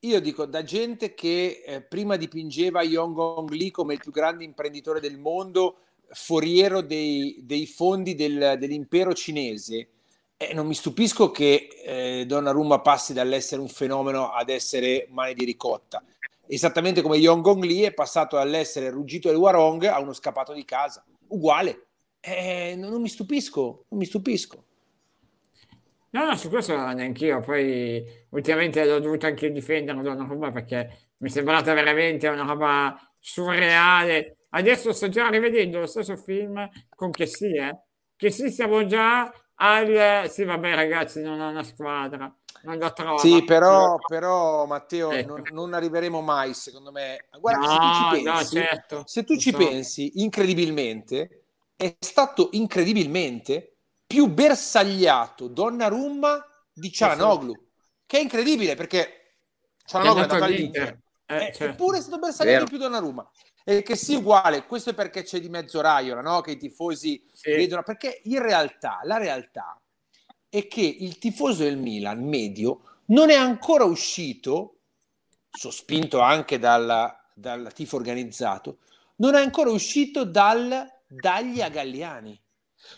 Io 0.00 0.20
dico, 0.20 0.46
da 0.46 0.62
gente 0.62 1.12
che 1.12 1.62
eh, 1.64 1.82
prima 1.82 2.16
dipingeva 2.16 2.82
Yong 2.82 3.18
Hong 3.18 3.50
Lee 3.50 3.70
come 3.70 3.92
il 3.94 4.00
più 4.00 4.10
grande 4.10 4.42
imprenditore 4.42 5.00
del 5.00 5.18
mondo, 5.18 5.76
foriero 6.12 6.80
dei, 6.80 7.40
dei 7.42 7.66
fondi 7.66 8.14
del- 8.14 8.56
dell'impero 8.58 9.12
cinese, 9.14 9.88
eh, 10.36 10.54
non 10.54 10.66
mi 10.66 10.74
stupisco 10.74 11.30
che 11.30 11.68
eh, 11.84 12.24
Donnarumma 12.26 12.80
passi 12.80 13.12
dall'essere 13.12 13.60
un 13.60 13.68
fenomeno 13.68 14.30
ad 14.32 14.48
essere 14.48 15.06
mani 15.10 15.34
di 15.34 15.44
ricotta. 15.44 16.02
Esattamente 16.46 17.00
come 17.00 17.16
Yong 17.16 17.46
Hong 17.46 17.62
Lee 17.62 17.86
è 17.86 17.94
passato 17.94 18.36
dall'essere 18.36 18.90
ruggito 18.90 19.28
del 19.28 19.36
Warong 19.36 19.84
a 19.84 20.00
uno 20.00 20.12
scappato 20.12 20.52
di 20.52 20.64
casa. 20.64 21.04
Uguale. 21.28 21.86
Eh, 22.20 22.74
non, 22.76 22.90
non 22.90 23.00
mi 23.00 23.08
stupisco, 23.08 23.84
non 23.88 23.98
mi 23.98 24.04
stupisco. 24.04 24.64
No, 26.10 26.26
no, 26.26 26.36
su 26.36 26.50
questo 26.50 26.76
neanch'io, 26.76 27.40
poi 27.40 28.04
ultimamente 28.30 28.84
l'ho 28.84 28.98
dovuto 28.98 29.26
anche 29.26 29.50
difendere 29.50 30.02
Donnarumma 30.02 30.52
perché 30.52 31.10
mi 31.18 31.28
è 31.28 31.30
sembrata 31.32 31.72
veramente 31.72 32.28
una 32.28 32.44
roba 32.44 32.94
surreale. 33.18 34.36
Adesso 34.54 34.92
sto 34.92 35.08
già 35.08 35.28
rivedendo 35.28 35.78
lo 35.80 35.86
stesso 35.86 36.16
film 36.16 36.68
con 36.94 37.10
che 37.10 37.26
sì, 37.26 37.54
eh? 37.56 37.76
Che 38.16 38.30
sì, 38.30 38.50
siamo 38.50 38.84
già 38.86 39.32
al... 39.54 40.28
Sì, 40.30 40.44
vabbè 40.44 40.74
ragazzi, 40.74 41.22
non 41.22 41.40
ho 41.40 41.48
una 41.48 41.62
squadra, 41.62 42.34
non 42.64 42.78
la 42.78 42.90
trovo. 42.90 43.18
Sì, 43.18 43.44
però, 43.44 43.96
però 44.06 44.66
Matteo, 44.66 45.10
Ecco. 45.10 45.36
non, 45.36 45.42
non 45.52 45.74
arriveremo 45.74 46.20
mai, 46.20 46.52
secondo 46.52 46.92
me. 46.92 47.26
Guarda, 47.40 47.66
No, 47.66 47.70
se 47.70 47.78
tu 47.78 47.92
ci 47.94 48.22
no, 48.22 48.32
pensi, 48.32 48.54
certo. 48.56 49.02
se 49.06 49.24
tu 49.24 49.36
ci 49.38 49.50
so. 49.50 49.56
pensi, 49.56 50.12
incredibilmente, 50.22 51.44
è 51.76 51.96
stato 51.98 52.50
incredibilmente 52.52 53.76
più 54.06 54.26
bersagliato 54.26 55.48
Donnarumma 55.48 56.46
di 56.70 56.92
Cialanoglu, 56.92 57.54
che 58.04 58.18
è 58.18 58.20
incredibile 58.20 58.74
perché 58.74 59.00
È 59.00 59.86
Cialanoglu 59.86 60.18
è 60.18 60.22
andato 60.22 60.44
all'Inter. 60.44 61.00
Eh, 61.24 61.36
eh, 61.36 61.52
certo. 61.52 61.64
eppure 61.64 61.96
è 61.96 62.00
stato 62.02 62.18
bersagliato 62.18 62.64
Vero. 62.64 62.66
più 62.66 62.76
Donnarumma. 62.76 63.30
E 63.64 63.82
che 63.82 63.96
sia 63.96 64.18
uguale, 64.18 64.66
questo 64.66 64.90
è 64.90 64.94
perché 64.94 65.22
c'è 65.22 65.40
di 65.40 65.48
mezzo 65.48 65.80
Raiola, 65.80 66.20
no? 66.20 66.40
che 66.40 66.52
i 66.52 66.56
tifosi 66.56 67.24
Sì. 67.32 67.50
vedono, 67.52 67.82
perché 67.82 68.20
in 68.24 68.40
realtà, 68.42 69.00
la 69.04 69.18
realtà 69.18 69.80
è 70.48 70.66
che 70.68 70.80
il 70.82 71.18
tifoso 71.18 71.62
del 71.64 71.76
Milan 71.78 72.24
medio 72.24 72.82
non 73.06 73.30
è 73.30 73.34
ancora 73.34 73.84
uscito, 73.84 74.78
sospinto 75.50 76.20
anche 76.20 76.58
dal, 76.58 77.14
dal 77.34 77.72
tifo 77.72 77.96
organizzato, 77.96 78.78
non 79.16 79.34
è 79.34 79.40
ancora 79.40 79.70
uscito 79.70 80.24
dal, 80.24 80.86
dagli 81.06 81.60
agalliani. 81.60 82.38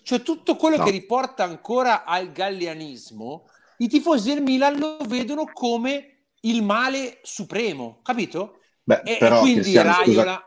Cioè 0.02 0.22
tutto 0.22 0.56
quello 0.56 0.78
No. 0.78 0.84
che 0.84 0.90
riporta 0.90 1.44
ancora 1.44 2.04
al 2.04 2.32
gallianismo, 2.32 3.48
i 3.78 3.88
tifosi 3.88 4.32
del 4.32 4.42
Milan 4.42 4.78
lo 4.78 4.96
vedono 5.06 5.44
come 5.52 6.26
il 6.40 6.62
male 6.62 7.18
supremo, 7.22 8.00
capito? 8.02 8.60
Beh, 8.84 9.02
E, 9.02 9.12
e 9.12 9.18
però, 9.18 9.40
quindi 9.40 9.76
Raiola... 9.76 10.42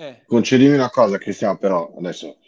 eh. 0.00 0.22
concedimi 0.26 0.74
una 0.74 0.90
cosa, 0.90 1.18
Cristiano, 1.18 1.58
però 1.58 1.92
adesso 1.96 2.38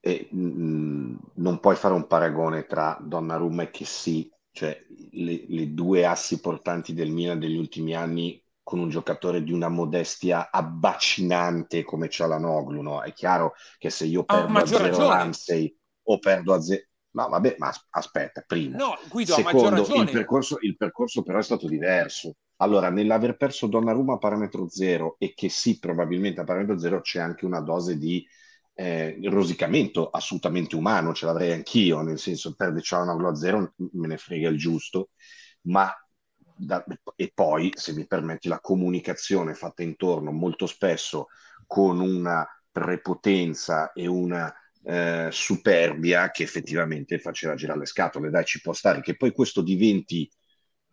eh, 0.00 0.28
mh, 0.30 1.16
non 1.34 1.60
puoi 1.60 1.76
fare 1.76 1.94
un 1.94 2.06
paragone 2.06 2.66
tra 2.66 2.96
Donnarumma 3.00 3.64
e 3.64 3.70
Chessy, 3.70 4.30
cioè 4.52 4.78
le, 5.12 5.44
le 5.48 5.74
due 5.74 6.04
assi 6.04 6.40
portanti 6.40 6.94
del 6.94 7.10
Milan 7.10 7.38
degli 7.38 7.56
ultimi 7.56 7.94
anni 7.94 8.42
con 8.62 8.78
un 8.78 8.88
giocatore 8.88 9.42
di 9.42 9.52
una 9.52 9.68
modestia 9.68 10.50
abbacinante 10.50 11.84
come 11.84 12.08
Cialanoglu, 12.08 12.82
no? 12.82 13.02
È 13.02 13.12
chiaro 13.12 13.54
che 13.78 13.90
se 13.90 14.06
io 14.06 14.24
perdo 14.24 14.58
a 14.58 14.66
zero. 14.66 15.08
Ramsey 15.08 15.76
o 16.04 16.18
perdo 16.18 16.54
a 16.54 16.60
zero... 16.60 16.82
No, 17.16 17.28
vabbè, 17.28 17.54
ma 17.58 17.68
as- 17.68 17.86
aspetta, 17.90 18.42
primo. 18.46 18.76
No, 18.76 18.98
Guido 19.08 19.36
ha 19.36 19.42
maggior 19.42 19.84
Secondo, 19.84 20.02
il 20.02 20.10
percorso, 20.10 20.58
il 20.60 20.76
percorso 20.76 21.22
però 21.22 21.38
è 21.38 21.42
stato 21.42 21.68
diverso. 21.68 22.34
Allora, 22.58 22.88
nell'aver 22.90 23.36
perso 23.36 23.66
Donnarumma 23.66 24.14
a 24.14 24.18
parametro 24.18 24.68
zero 24.68 25.16
e 25.18 25.34
che 25.34 25.48
sì, 25.50 25.78
probabilmente 25.78 26.40
a 26.40 26.44
parametro 26.44 26.78
zero 26.78 27.00
c'è 27.02 27.20
anche 27.20 27.44
una 27.44 27.60
dose 27.60 27.98
di 27.98 28.26
eh, 28.74 29.18
rosicamento 29.24 30.08
assolutamente 30.10 30.74
umano, 30.76 31.12
ce 31.14 31.26
l'avrei 31.26 31.52
anch'io, 31.52 32.00
nel 32.02 32.18
senso 32.18 32.54
perde 32.54 32.80
Cialanoglu 32.80 33.26
a 33.26 33.34
zero, 33.34 33.74
me 33.92 34.06
ne 34.06 34.16
frega 34.16 34.48
il 34.48 34.56
giusto, 34.58 35.10
ma 35.62 35.90
da- 36.58 36.84
e 37.16 37.30
poi, 37.34 37.72
se 37.74 37.92
mi 37.92 38.06
permetti, 38.06 38.48
la 38.48 38.60
comunicazione 38.60 39.52
fatta 39.54 39.82
intorno 39.82 40.32
molto 40.32 40.66
spesso 40.66 41.26
con 41.66 42.00
una 42.00 42.46
prepotenza 42.70 43.92
e 43.92 44.06
una 44.06 44.52
eh, 44.82 45.28
superbia 45.30 46.30
che 46.30 46.42
effettivamente 46.44 47.18
faceva 47.18 47.54
girare 47.54 47.80
le 47.80 47.86
scatole, 47.86 48.30
dai, 48.30 48.44
ci 48.44 48.60
può 48.62 48.72
stare, 48.72 49.00
che 49.02 49.16
poi 49.16 49.32
questo 49.32 49.60
diventi 49.62 50.30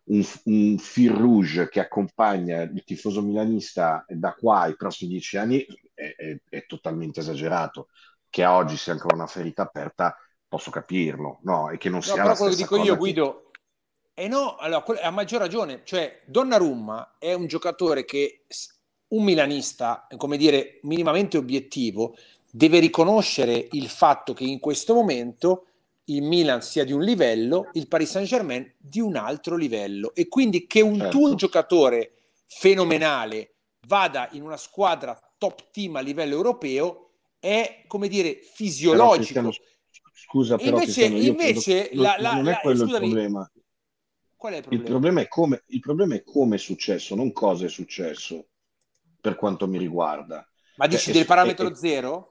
un, 0.06 0.22
un 0.44 0.78
fil 0.78 1.10
rouge 1.10 1.68
che 1.68 1.80
accompagna 1.80 2.62
il 2.62 2.84
tifoso 2.84 3.22
milanista 3.22 4.04
da 4.08 4.34
qua 4.34 4.60
ai 4.62 4.76
prossimi 4.76 5.10
dieci 5.12 5.36
anni 5.36 5.64
è, 5.94 6.14
è- 6.16 6.40
è 6.48 6.66
totalmente 6.66 7.20
esagerato. 7.20 7.88
Che 8.28 8.42
a 8.44 8.54
oggi 8.56 8.76
sia 8.76 8.92
ancora 8.92 9.14
una 9.14 9.26
ferita 9.28 9.62
aperta, 9.62 10.16
posso 10.48 10.70
capirlo, 10.70 11.38
no? 11.44 11.70
E 11.70 11.78
che 11.78 11.88
non 11.88 12.02
No, 12.06 12.18
sia 12.18 12.20
però 12.20 12.36
la 12.36 12.36
quello 12.36 12.54
dico 12.54 12.76
io, 12.76 12.96
Guido, 12.96 13.50
eh 14.12 14.28
no, 14.28 14.56
allora, 14.56 15.00
ha 15.00 15.10
maggior 15.10 15.40
ragione. 15.40 15.80
Cioè, 15.84 16.20
Donnarumma 16.26 17.16
è 17.18 17.32
un 17.32 17.46
giocatore 17.46 18.04
che 18.04 18.44
un 19.08 19.24
milanista, 19.24 20.06
come 20.16 20.36
dire, 20.36 20.80
minimamente 20.82 21.38
obiettivo, 21.38 22.14
deve 22.50 22.78
riconoscere 22.78 23.68
il 23.72 23.88
fatto 23.88 24.34
che 24.34 24.44
in 24.44 24.60
questo 24.60 24.94
momento 24.94 25.66
il 26.06 26.22
Milan 26.22 26.60
sia 26.62 26.84
di 26.84 26.92
un 26.92 27.02
livello, 27.02 27.70
il 27.72 27.88
Paris 27.88 28.10
Saint-Germain 28.10 28.74
di 28.78 29.00
un 29.00 29.16
altro 29.16 29.56
livello. 29.56 30.14
E 30.14 30.28
quindi 30.28 30.66
che 30.66 30.80
un 30.80 30.98
Certo. 30.98 31.16
tuo 31.18 31.34
giocatore 31.34 32.12
fenomenale 32.46 33.54
vada 33.86 34.28
in 34.32 34.42
una 34.42 34.56
squadra 34.56 35.18
top 35.38 35.70
team 35.70 35.96
a 35.96 36.00
livello 36.00 36.34
europeo 36.34 37.10
è, 37.38 37.84
come 37.86 38.08
dire, 38.08 38.34
Però, 38.34 38.44
fisiologico. 38.54 39.14
Cristiano, 39.16 39.52
scusa, 40.12 40.56
però, 40.56 40.78
Invece- 40.78 40.84
Cristiano, 41.08 41.16
invece 41.18 41.86
credo- 41.88 42.02
la- 42.02 42.16
la- 42.18 42.32
non 42.34 42.48
è 42.48 42.58
quello 42.60 42.84
scusami, 42.86 43.04
il 43.06 43.12
problema. 43.12 43.52
Qual 44.36 44.52
è 44.52 44.56
il 44.56 44.62
Il 44.62 44.68
problema? 44.68 44.90
problema 44.90 45.20
è 45.22 45.28
come, 45.28 45.62
il 45.68 45.80
problema 45.80 46.14
è 46.16 46.22
come 46.22 46.54
è 46.56 46.58
successo, 46.58 47.14
non 47.14 47.32
cosa 47.32 47.64
è 47.66 47.68
successo, 47.68 48.48
per 49.20 49.36
quanto 49.36 49.66
mi 49.66 49.78
riguarda. 49.78 50.46
Ma 50.76 50.86
dici 50.86 51.04
Cioè, 51.04 51.14
del 51.14 51.24
parametro 51.26 51.70
è- 51.70 51.74
zero? 51.74 52.30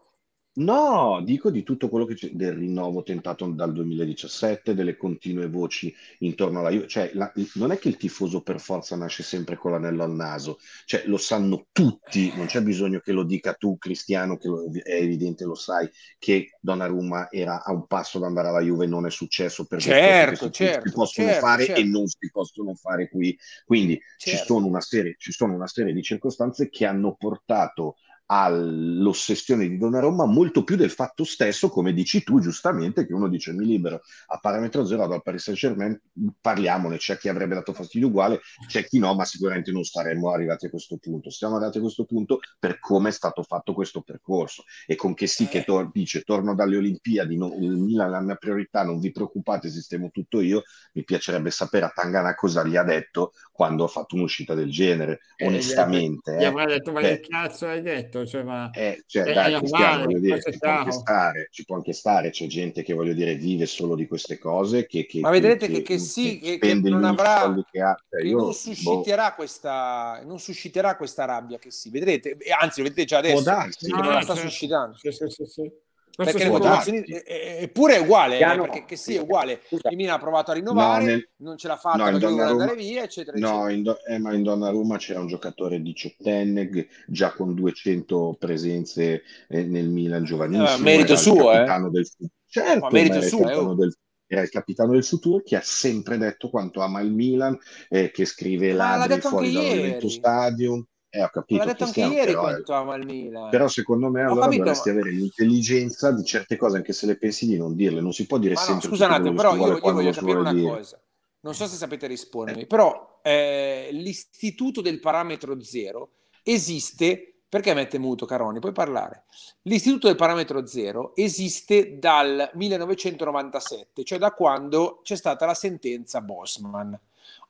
No, 0.56 1.20
dico 1.26 1.50
di 1.50 1.64
tutto 1.64 1.90
quello 1.90 2.06
che 2.06 2.14
c'è, 2.14 2.30
del 2.32 2.54
rinnovo 2.54 3.02
tentato 3.02 3.48
dal 3.48 3.74
2017, 3.74 4.76
delle 4.76 4.96
continue 4.96 5.50
voci 5.50 5.92
intorno 6.20 6.60
alla 6.60 6.70
Juve. 6.70 6.88
Cioè, 6.88 7.10
la- 7.16 7.32
non 7.56 7.72
è 7.72 7.80
che 7.80 7.88
il 7.88 7.98
tifoso 7.98 8.42
per 8.44 8.60
forza 8.60 8.96
nasce 8.96 9.24
sempre 9.24 9.56
con 9.58 9.72
l'anello 9.72 10.04
al 10.04 10.12
naso, 10.14 10.60
cioè, 10.86 11.06
lo 11.08 11.18
sanno 11.18 11.66
tutti, 11.72 12.32
non 12.36 12.46
c'è 12.46 12.62
bisogno 12.62 13.00
che 13.00 13.14
lo 13.14 13.24
dica 13.24 13.54
tu, 13.56 13.80
Cristiano, 13.80 14.38
che 14.38 14.48
lo- 14.48 14.70
è 14.84 14.94
evidente, 14.94 15.44
lo 15.44 15.56
sai, 15.56 15.90
che 16.20 16.56
Donnarumma 16.60 17.32
era 17.32 17.64
a 17.64 17.72
un 17.74 17.88
passo 17.88 18.20
da 18.20 18.28
andare 18.28 18.50
alla 18.50 18.62
Juve, 18.62 18.86
non 18.86 19.08
è 19.08 19.10
successo 19.10 19.66
per 19.66 19.82
Certo, 19.82 20.50
che 20.50 20.54
si, 20.54 20.64
certo, 20.66 20.88
si 20.88 20.94
possono 20.94 21.28
certo, 21.30 21.46
fare 21.48 21.66
certo. 21.66 21.82
e 21.82 21.84
non 21.86 22.06
si 22.08 22.30
possono 22.32 22.76
fare 22.76 23.10
qui. 23.10 23.36
Quindi 23.66 24.00
ci 24.18 24.30
Certo. 24.32 24.46
sono 24.54 24.68
una 24.68 24.82
serie, 24.82 25.16
ci 25.18 25.32
sono 25.32 25.54
una 25.56 25.68
serie 25.68 25.94
di 25.94 26.04
circostanze 26.04 26.70
che 26.70 26.86
hanno 26.86 27.16
portato 27.16 27.96
all'ossessione 28.26 29.68
di 29.68 29.78
Donnarumma 29.78 30.26
molto 30.26 30.64
più 30.64 30.76
del 30.76 30.90
fatto 30.90 31.24
stesso, 31.24 31.70
come 31.70 31.94
dici 31.94 32.24
tu 32.24 32.40
giustamente, 32.40 33.06
che 33.06 33.14
uno 33.14 33.28
dice 33.30 33.54
mi 33.54 33.66
libero 33.66 34.02
a 34.28 34.38
parametro 34.40 34.86
zero 34.86 35.02
vado 35.02 35.14
al 35.14 35.22
Paris 35.22 35.44
Saint-Germain, 35.44 36.00
parliamone, 36.40 36.98
c'è 36.98 37.18
chi 37.18 37.30
avrebbe 37.30 37.56
dato 37.56 37.74
fastidio 37.74 38.08
uguale, 38.08 38.40
c'è 38.68 38.86
chi 38.86 39.00
no, 39.00 39.14
ma 39.14 39.26
sicuramente 39.26 39.72
non 39.72 39.84
saremmo 39.84 40.32
arrivati 40.32 40.66
a 40.66 40.70
questo 40.70 40.98
punto. 40.98 41.30
Siamo 41.30 41.56
arrivati 41.56 41.78
a 41.78 41.82
questo 41.82 42.06
punto 42.06 42.40
per 42.58 42.80
come 42.80 43.10
è 43.10 43.12
stato 43.12 43.44
fatto 43.44 43.74
questo 43.74 44.02
percorso 44.02 44.64
e 44.88 44.96
con 44.96 45.14
che 45.14 45.28
sì 45.28 45.48
che 45.48 45.60
Eh. 45.60 45.64
tor- 45.64 45.92
dice 45.92 46.22
torno 46.22 46.56
dalle 46.56 46.78
Olimpiadi, 46.78 47.38
non- 47.38 47.62
il 47.62 47.72
Milan 47.78 48.08
è 48.08 48.12
la 48.12 48.22
mia 48.22 48.36
priorità, 48.36 48.84
non 48.84 49.00
vi 49.00 49.12
preoccupate, 49.12 49.70
sistemo 49.70 50.10
tutto 50.12 50.40
io, 50.42 50.64
mi 50.94 51.04
piacerebbe 51.04 51.52
sapere 51.52 51.86
a 51.86 51.92
Tangana 51.94 52.36
cosa 52.36 52.64
gli 52.66 52.76
ha 52.76 52.84
detto 52.84 53.34
quando 53.52 53.84
ha 53.84 53.88
fatto 53.88 54.16
un'uscita 54.16 54.54
del 54.56 54.72
genere, 54.72 55.20
Eh, 55.36 55.48
onestamente. 55.48 56.36
Gli 56.38 56.44
eh. 56.44 56.46
avrà 56.46 56.66
detto, 56.66 56.92
ma 56.92 57.02
che 57.02 57.20
cazzo 57.20 57.68
hai 57.68 57.82
detto? 57.82 58.13
Cioè, 58.26 58.44
ma... 58.44 58.70
eh, 58.72 59.04
cioè, 59.06 59.24
È- 59.24 59.34
dai, 59.34 59.52
normale, 59.52 60.04
voglio 60.06 60.20
dire, 60.20 60.42
ci 60.42 60.58
può 60.58 60.70
anche 60.70 60.92
stare, 60.92 61.48
ci 61.52 61.66
può 61.66 61.76
anche 61.76 61.94
stare, 61.94 62.30
c'è 62.32 62.48
gente 62.48 62.84
che, 62.84 62.94
voglio 62.94 63.14
dire, 63.14 63.36
vive 63.36 63.66
solo 63.66 63.96
di 63.96 64.08
queste 64.08 64.38
cose, 64.38 64.86
che, 64.86 65.06
che, 65.06 65.20
Ma 65.20 65.30
vedrete 65.30 65.68
che, 65.68 65.74
che- 65.74 65.82
che 65.84 66.00
sì, 66.00 66.40
che, 66.40 66.74
non 66.76 67.04
avrà, 67.04 67.54
che 67.70 67.82
ha. 67.82 67.96
Cioè, 68.10 68.22
che 68.22 68.28
io, 68.28 68.38
non 68.38 68.48
boh, 68.48 68.54
susciterà 68.54 69.34
questa, 69.34 70.22
non 70.26 70.40
susciterà 70.40 70.96
questa 70.96 71.26
rabbia 71.26 71.58
che 71.60 71.72
sì, 71.72 71.90
vedrete, 71.90 72.38
anzi 72.60 72.82
lo 72.82 72.88
vedete 72.88 73.06
già 73.06 73.18
adesso, 73.20 73.44
darsi, 73.44 73.86
che 73.86 73.92
No, 73.92 74.02
non 74.02 74.08
la 74.12 74.14
no, 74.16 74.22
sta 74.22 74.34
certo. 74.34 74.50
suscitando. 74.50 74.98
Sì, 74.98 75.12
sì, 75.12 75.46
sì, 75.46 75.72
Perché 76.16 76.48
le 76.48 77.04
e- 77.06 77.58
eppure 77.64 77.96
è 77.96 78.00
uguale, 78.00 78.38
eh, 78.38 78.46
perché 78.46 78.86
che 78.86 78.96
sì, 78.96 79.16
è 79.16 79.20
uguale. 79.20 79.62
Il 79.70 79.96
Milan 79.96 80.16
ha 80.16 80.20
provato 80.20 80.52
a 80.52 80.54
rinnovare, 80.54 81.04
No, 81.04 81.10
nel- 81.10 81.30
non 81.38 81.58
ce 81.58 81.68
l'ha 81.68 81.76
fatta 81.78 81.98
no, 81.98 82.04
in 82.06 82.12
perché 82.12 82.20
doveva 82.28 82.48
Donnarumma- 82.50 82.64
andare 82.72 82.80
via, 82.88 83.04
eccetera, 83.04 83.38
No, 83.40 83.48
eccetera. 83.48 83.72
in, 83.72 83.84
Do- 83.84 84.06
eh, 84.06 84.18
ma 84.20 84.34
in 84.34 84.44
Donnarumma 84.44 84.98
c'era 84.98 85.20
un 85.20 85.28
giocatore 85.28 85.82
diciottenne, 85.82 86.70
già 87.08 87.32
con 87.34 87.56
200 87.56 88.36
presenze 88.38 89.24
eh, 89.48 89.64
nel 89.64 89.90
Milan 89.90 90.24
giovanissimo. 90.24 90.68
Eh, 90.76 90.82
merito 90.82 91.04
era 91.04 91.14
il 91.14 91.20
suo, 91.20 91.52
eh. 91.52 91.56
capitano 91.56 91.90
del 91.90 92.08
Certo, 92.54 92.80
Ma 92.82 92.90
merito 92.92 93.22
suo, 93.22 93.72
eh, 93.72 93.76
del- 93.76 93.96
era 94.28 94.42
il 94.42 94.50
capitano 94.50 94.92
del 94.92 95.04
futuro 95.04 95.42
che 95.44 95.56
ha 95.56 95.62
sempre 95.64 96.18
detto 96.20 96.50
quanto 96.50 96.82
ama 96.82 97.02
il 97.02 97.12
Milan, 97.12 97.58
eh, 97.90 98.12
che 98.12 98.26
scrive 98.26 98.72
ladri 98.74 99.20
fuori 99.20 99.50
ieri. 99.50 100.10
Stadium. 100.10 100.84
Eh, 101.16 101.22
ho 101.22 101.30
capito, 101.30 101.60
l'ha 101.60 101.66
detto 101.66 101.84
anche 101.84 102.02
Cristiano, 102.02 102.14
ieri 102.14 102.32
però, 102.32 102.42
quanto 102.42 102.74
ama 102.74 102.96
il 102.96 103.06
Milan. 103.06 103.50
però 103.52 103.68
secondo 103.68 104.10
me 104.10 104.24
Ho 104.24 104.32
allora 104.32 104.46
capito, 104.46 104.64
dovresti 104.64 104.90
avere 104.90 105.12
l'intelligenza 105.12 106.12
di 106.12 106.24
certe 106.24 106.58
cose, 106.58 106.78
anche 106.78 106.92
se 106.92 107.06
le 107.06 107.18
pensi 107.18 107.46
di 107.46 107.56
non 107.56 107.76
dirle. 107.76 108.02
Non 108.02 108.14
si 108.14 108.26
può 108.26 108.40
dire 108.40 108.56
Ma 108.56 108.62
no, 108.62 108.66
sempre 108.66 108.90
scusa 108.90 109.06
un 109.06 109.12
attimo, 109.12 109.36
però 109.36 109.56
io, 109.56 109.78
io 109.78 109.94
voglio 109.94 110.12
capire 110.12 110.40
una 110.40 110.52
dire. 110.52 110.68
cosa. 110.68 111.00
Non 111.42 111.54
so 111.54 111.68
se 111.68 111.76
sapete 111.76 112.08
rispondermi, 112.08 112.66
però 112.66 113.20
eh, 113.22 113.90
l'istituto 113.92 114.82
del 114.82 115.00
parametro 115.00 115.62
zero 115.62 116.14
esiste, 116.42 117.42
perché 117.48 117.76
mette 117.76 118.00
muto 118.00 118.26
Caroni? 118.26 118.58
Puoi 118.58 118.72
parlare. 118.72 119.26
L'istituto 119.64 120.08
del 120.08 120.16
parametro 120.16 120.66
zero 120.66 121.16
esiste 121.16 122.00
dal 122.00 122.50
1997, 122.56 124.04
cioè 124.04 124.18
da 124.18 124.32
quando 124.32 125.02
c'è 125.04 125.16
stata 125.16 125.46
la 125.46 125.54
sentenza 125.54 126.22
Bosman. 126.22 127.00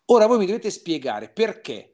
Ora 0.07 0.25
voi 0.25 0.39
mi 0.39 0.47
dovete 0.47 0.69
spiegare 0.69 1.29
perché 1.29 1.93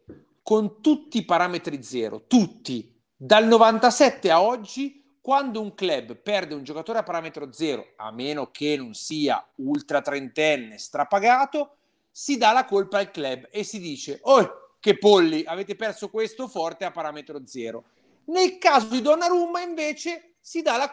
con 0.49 0.81
tutti 0.81 1.19
i 1.19 1.25
parametri 1.25 1.83
zero, 1.83 2.25
tutti, 2.25 2.99
dal 3.15 3.45
97 3.45 4.31
a 4.31 4.41
oggi, 4.41 5.17
quando 5.21 5.61
un 5.61 5.75
club 5.75 6.15
perde 6.15 6.55
un 6.55 6.63
giocatore 6.63 6.97
a 6.97 7.03
parametro 7.03 7.53
zero, 7.53 7.93
a 7.97 8.09
meno 8.11 8.49
che 8.49 8.75
non 8.75 8.95
sia 8.95 9.47
ultra 9.57 10.01
trentenne 10.01 10.79
strapagato, 10.79 11.75
si 12.09 12.37
dà 12.37 12.51
la 12.51 12.65
colpa 12.65 12.97
al 12.97 13.11
club 13.11 13.47
e 13.51 13.63
si 13.63 13.79
dice: 13.79 14.17
Oh, 14.23 14.77
che 14.79 14.97
polli, 14.97 15.43
avete 15.45 15.75
perso 15.75 16.09
questo 16.09 16.47
forte 16.47 16.83
a 16.83 16.89
parametro 16.89 17.45
zero. 17.45 17.83
Nel 18.25 18.57
caso 18.57 18.87
di 18.87 19.03
Donnarumma, 19.03 19.61
invece, 19.61 20.37
si 20.39 20.63
dà 20.63 20.77
la 20.77 20.91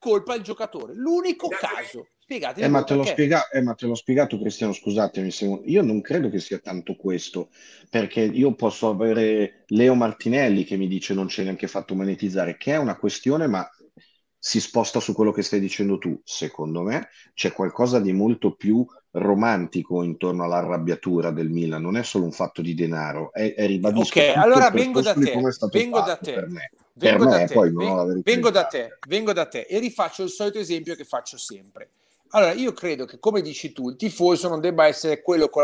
colpa 0.00 0.32
al 0.32 0.40
giocatore. 0.40 0.94
L'unico 0.94 1.46
caso. 1.46 2.08
Spiegatemi 2.26 2.64
Eh, 2.64 2.68
ma 2.68 2.82
te 2.82 2.94
spiega- 3.04 3.48
eh, 3.50 3.62
ma 3.62 3.74
te 3.74 3.86
l'ho 3.86 3.94
spiegato, 3.94 4.38
Cristiano, 4.38 4.72
scusatemi, 4.72 5.30
se- 5.30 5.60
io 5.64 5.82
non 5.82 6.00
credo 6.00 6.28
che 6.30 6.38
sia 6.40 6.58
tanto 6.58 6.96
questo, 6.96 7.50
perché 7.90 8.22
io 8.22 8.54
posso 8.54 8.88
avere 8.88 9.64
Leo 9.68 9.94
Martinelli 9.94 10.64
che 10.64 10.76
mi 10.76 10.88
dice 10.88 11.14
non 11.14 11.26
c'è 11.26 11.42
neanche 11.44 11.68
fatto 11.68 11.94
monetizzare, 11.94 12.56
che 12.56 12.72
è 12.72 12.78
una 12.78 12.96
questione, 12.96 13.46
ma 13.46 13.68
si 14.38 14.60
sposta 14.60 15.00
su 15.00 15.12
quello 15.14 15.32
che 15.32 15.42
stai 15.42 15.60
dicendo 15.60 15.98
tu. 15.98 16.18
Secondo 16.24 16.82
me 16.82 17.08
c'è 17.34 17.52
qualcosa 17.52 18.00
di 18.00 18.12
molto 18.12 18.54
più 18.54 18.84
romantico 19.12 20.02
intorno 20.02 20.44
all'arrabbiatura 20.44 21.30
del 21.30 21.50
Milan, 21.50 21.82
non 21.82 21.96
è 21.96 22.02
solo 22.02 22.24
un 22.24 22.32
fatto 22.32 22.62
di 22.62 22.74
denaro, 22.74 23.32
è, 23.32 23.54
è 23.54 23.66
ribadisco 23.66 24.20
Ok, 24.20 24.34
allora 24.36 24.70
vengo 24.70 25.00
da 25.00 25.14
te, 25.14 25.48
vengo 25.70 26.00
da 26.00 26.16
te, 26.16 26.48
me. 26.48 26.70
vengo 26.94 27.24
Per 27.24 27.26
da 27.26 27.40
me, 27.40 27.44
te, 27.44 27.52
poi 27.52 27.70
vengo 28.22 28.50
in 28.50 28.50
da 28.50 28.64
te, 28.64 28.98
vengo 29.02 29.32
da 29.32 29.46
te 29.46 29.60
e 29.62 29.78
rifaccio 29.78 30.22
il 30.24 30.30
solito 30.30 30.58
esempio 30.58 30.94
che 30.94 31.04
faccio 31.04 31.38
sempre. 31.38 31.90
Allora, 32.30 32.52
io 32.52 32.72
credo 32.72 33.04
che, 33.04 33.18
come 33.18 33.40
dici 33.40 33.72
tu, 33.72 33.90
il 33.90 33.96
tifoso 33.96 34.48
non 34.48 34.60
debba 34.60 34.86
essere 34.86 35.22
quello 35.22 35.48
con 35.48 35.62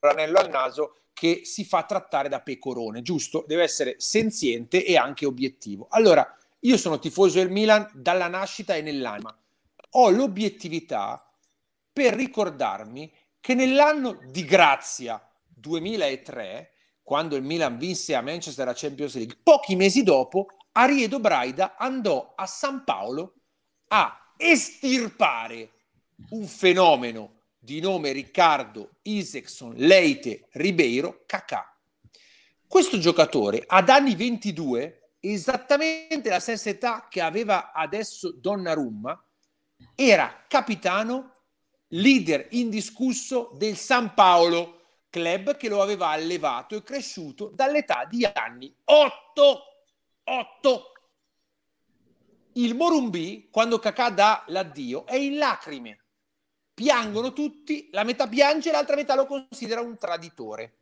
l'anello 0.00 0.38
al 0.38 0.50
naso 0.50 0.96
che 1.12 1.42
si 1.44 1.64
fa 1.64 1.84
trattare 1.84 2.28
da 2.28 2.40
pecorone, 2.40 3.02
giusto? 3.02 3.44
Deve 3.46 3.62
essere 3.62 3.96
senziente 3.98 4.84
e 4.84 4.96
anche 4.96 5.26
obiettivo. 5.26 5.86
Allora, 5.90 6.36
io 6.60 6.76
sono 6.76 6.98
tifoso 6.98 7.38
del 7.38 7.50
Milan 7.50 7.88
dalla 7.94 8.28
nascita 8.28 8.74
e 8.74 8.82
nell'anima. 8.82 9.36
Ho 9.92 10.10
l'obiettività 10.10 11.24
per 11.92 12.14
ricordarmi 12.14 13.12
che 13.40 13.54
nell'anno 13.54 14.20
di 14.30 14.44
grazia 14.44 15.20
2003, 15.46 16.70
quando 17.02 17.36
il 17.36 17.42
Milan 17.42 17.78
vinse 17.78 18.14
a 18.14 18.22
Manchester 18.22 18.66
la 18.66 18.74
Champions 18.74 19.14
League, 19.14 19.38
pochi 19.42 19.76
mesi 19.76 20.02
dopo 20.02 20.46
Ariedo 20.72 21.20
Braida 21.20 21.76
andò 21.76 22.32
a 22.34 22.46
San 22.46 22.84
Paolo 22.84 23.34
a 23.88 24.32
estirpare 24.36 25.70
un 26.30 26.46
fenomeno 26.46 27.40
di 27.58 27.80
nome 27.80 28.12
Riccardo 28.12 28.96
Isaacson 29.02 29.74
Leite 29.76 30.48
Ribeiro 30.52 31.22
Cacà. 31.26 31.76
Questo 32.66 32.98
giocatore 32.98 33.64
ad 33.66 33.88
anni 33.88 34.14
22, 34.14 35.16
esattamente 35.20 36.28
la 36.28 36.40
stessa 36.40 36.70
età 36.70 37.06
che 37.08 37.20
aveva 37.20 37.72
adesso 37.72 38.32
Donnarumma, 38.32 39.22
era 39.94 40.44
capitano, 40.48 41.32
leader 41.88 42.46
indiscusso 42.50 43.50
del 43.54 43.76
San 43.76 44.14
Paolo, 44.14 44.80
club 45.10 45.56
che 45.56 45.68
lo 45.68 45.82
aveva 45.82 46.08
allevato 46.08 46.74
e 46.74 46.82
cresciuto 46.82 47.50
dall'età 47.54 48.06
di 48.08 48.24
anni 48.24 48.74
8. 48.84 49.62
8. 50.24 50.92
Il 52.54 52.74
Morumbi, 52.74 53.48
quando 53.50 53.78
Cacà 53.78 54.10
dà 54.10 54.44
l'addio, 54.48 55.06
è 55.06 55.16
in 55.16 55.36
lacrime. 55.36 56.01
Piangono 56.82 57.32
tutti, 57.32 57.90
la 57.92 58.02
metà 58.02 58.26
piange, 58.26 58.72
l'altra 58.72 58.96
metà 58.96 59.14
lo 59.14 59.24
considera 59.24 59.80
un 59.80 59.96
traditore. 59.96 60.78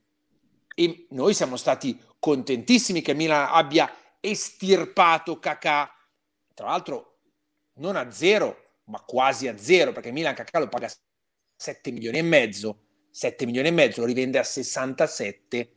E 0.74 1.04
noi 1.10 1.34
siamo 1.34 1.58
stati 1.58 2.00
contentissimi 2.18 3.02
che 3.02 3.12
Milan 3.12 3.48
abbia 3.52 3.94
estirpato 4.18 5.38
Cacà, 5.38 5.94
tra 6.54 6.68
l'altro 6.68 7.18
non 7.80 7.96
a 7.96 8.10
zero, 8.10 8.62
ma 8.84 9.02
quasi 9.02 9.46
a 9.46 9.58
zero, 9.58 9.92
perché 9.92 10.10
Milan 10.10 10.32
Cacà 10.34 10.58
lo 10.58 10.68
paga 10.68 10.90
7 11.54 11.90
milioni 11.90 12.16
e 12.16 12.22
mezzo, 12.22 12.78
7 13.10 13.44
milioni 13.44 13.68
e 13.68 13.72
mezzo 13.72 14.00
lo 14.00 14.06
rivende 14.06 14.38
a 14.38 14.42
67. 14.42 15.76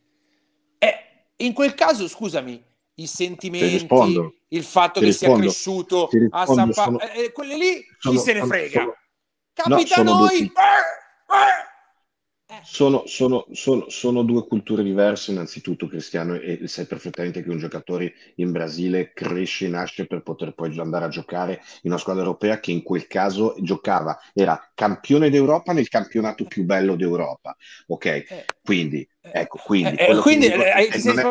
E 0.78 0.94
in 1.36 1.52
quel 1.52 1.74
caso, 1.74 2.08
scusami, 2.08 2.52
i 2.52 2.62
Ti 2.94 3.06
sentimenti, 3.06 4.32
il 4.48 4.64
fatto 4.64 5.00
ti 5.00 5.06
che 5.06 5.12
sia 5.12 5.34
cresciuto 5.34 6.08
a 6.30 6.46
San 6.46 6.70
Paolo, 6.72 6.98
eh, 7.00 7.24
eh, 7.24 7.32
quelle 7.32 7.58
lì 7.58 7.74
chi 7.82 7.88
sono- 7.98 8.20
se 8.20 8.32
ne 8.32 8.46
frega? 8.46 8.80
sono- 8.80 8.96
Capita 9.54 10.02
no, 10.02 10.18
noi! 10.18 10.40
Eh, 10.42 10.46
eh. 10.48 11.72
Eh. 12.46 12.60
Sono, 12.62 13.06
sono- 13.06 13.46
sono- 13.52 13.88
sono 13.88 14.22
due 14.22 14.46
culture 14.46 14.82
diverse, 14.82 15.30
innanzitutto, 15.32 15.86
Cristiano, 15.86 16.34
e 16.34 16.66
sai 16.68 16.84
perfettamente 16.86 17.42
che 17.42 17.48
un 17.48 17.58
giocatore 17.58 18.12
in 18.36 18.52
Brasile 18.52 19.12
cresce 19.14 19.64
e 19.66 19.68
nasce 19.68 20.06
per 20.06 20.22
poter 20.22 20.52
poi 20.52 20.78
andare 20.78 21.06
a 21.06 21.08
giocare 21.08 21.62
in 21.82 21.90
una 21.90 21.98
squadra 21.98 22.22
europea 22.22 22.60
che 22.60 22.70
in 22.70 22.82
quel 22.82 23.06
caso 23.06 23.54
giocava, 23.60 24.18
era 24.34 24.60
campione 24.74 25.30
d'Europa 25.30 25.72
nel 25.72 25.88
campionato 25.88 26.44
più 26.44 26.64
bello 26.64 26.96
d'Europa. 26.96 27.56
Ok, 27.86 28.24
quindi, 28.62 29.08
ecco, 29.32 29.58
quindi 29.64 29.96
eh, 29.96 30.06
che 30.06 30.20
quindi, 30.20 30.46
dico 30.46 30.62
eh, 30.62 30.72
è 30.88 30.98
non 31.02 31.18
è- 31.18 31.22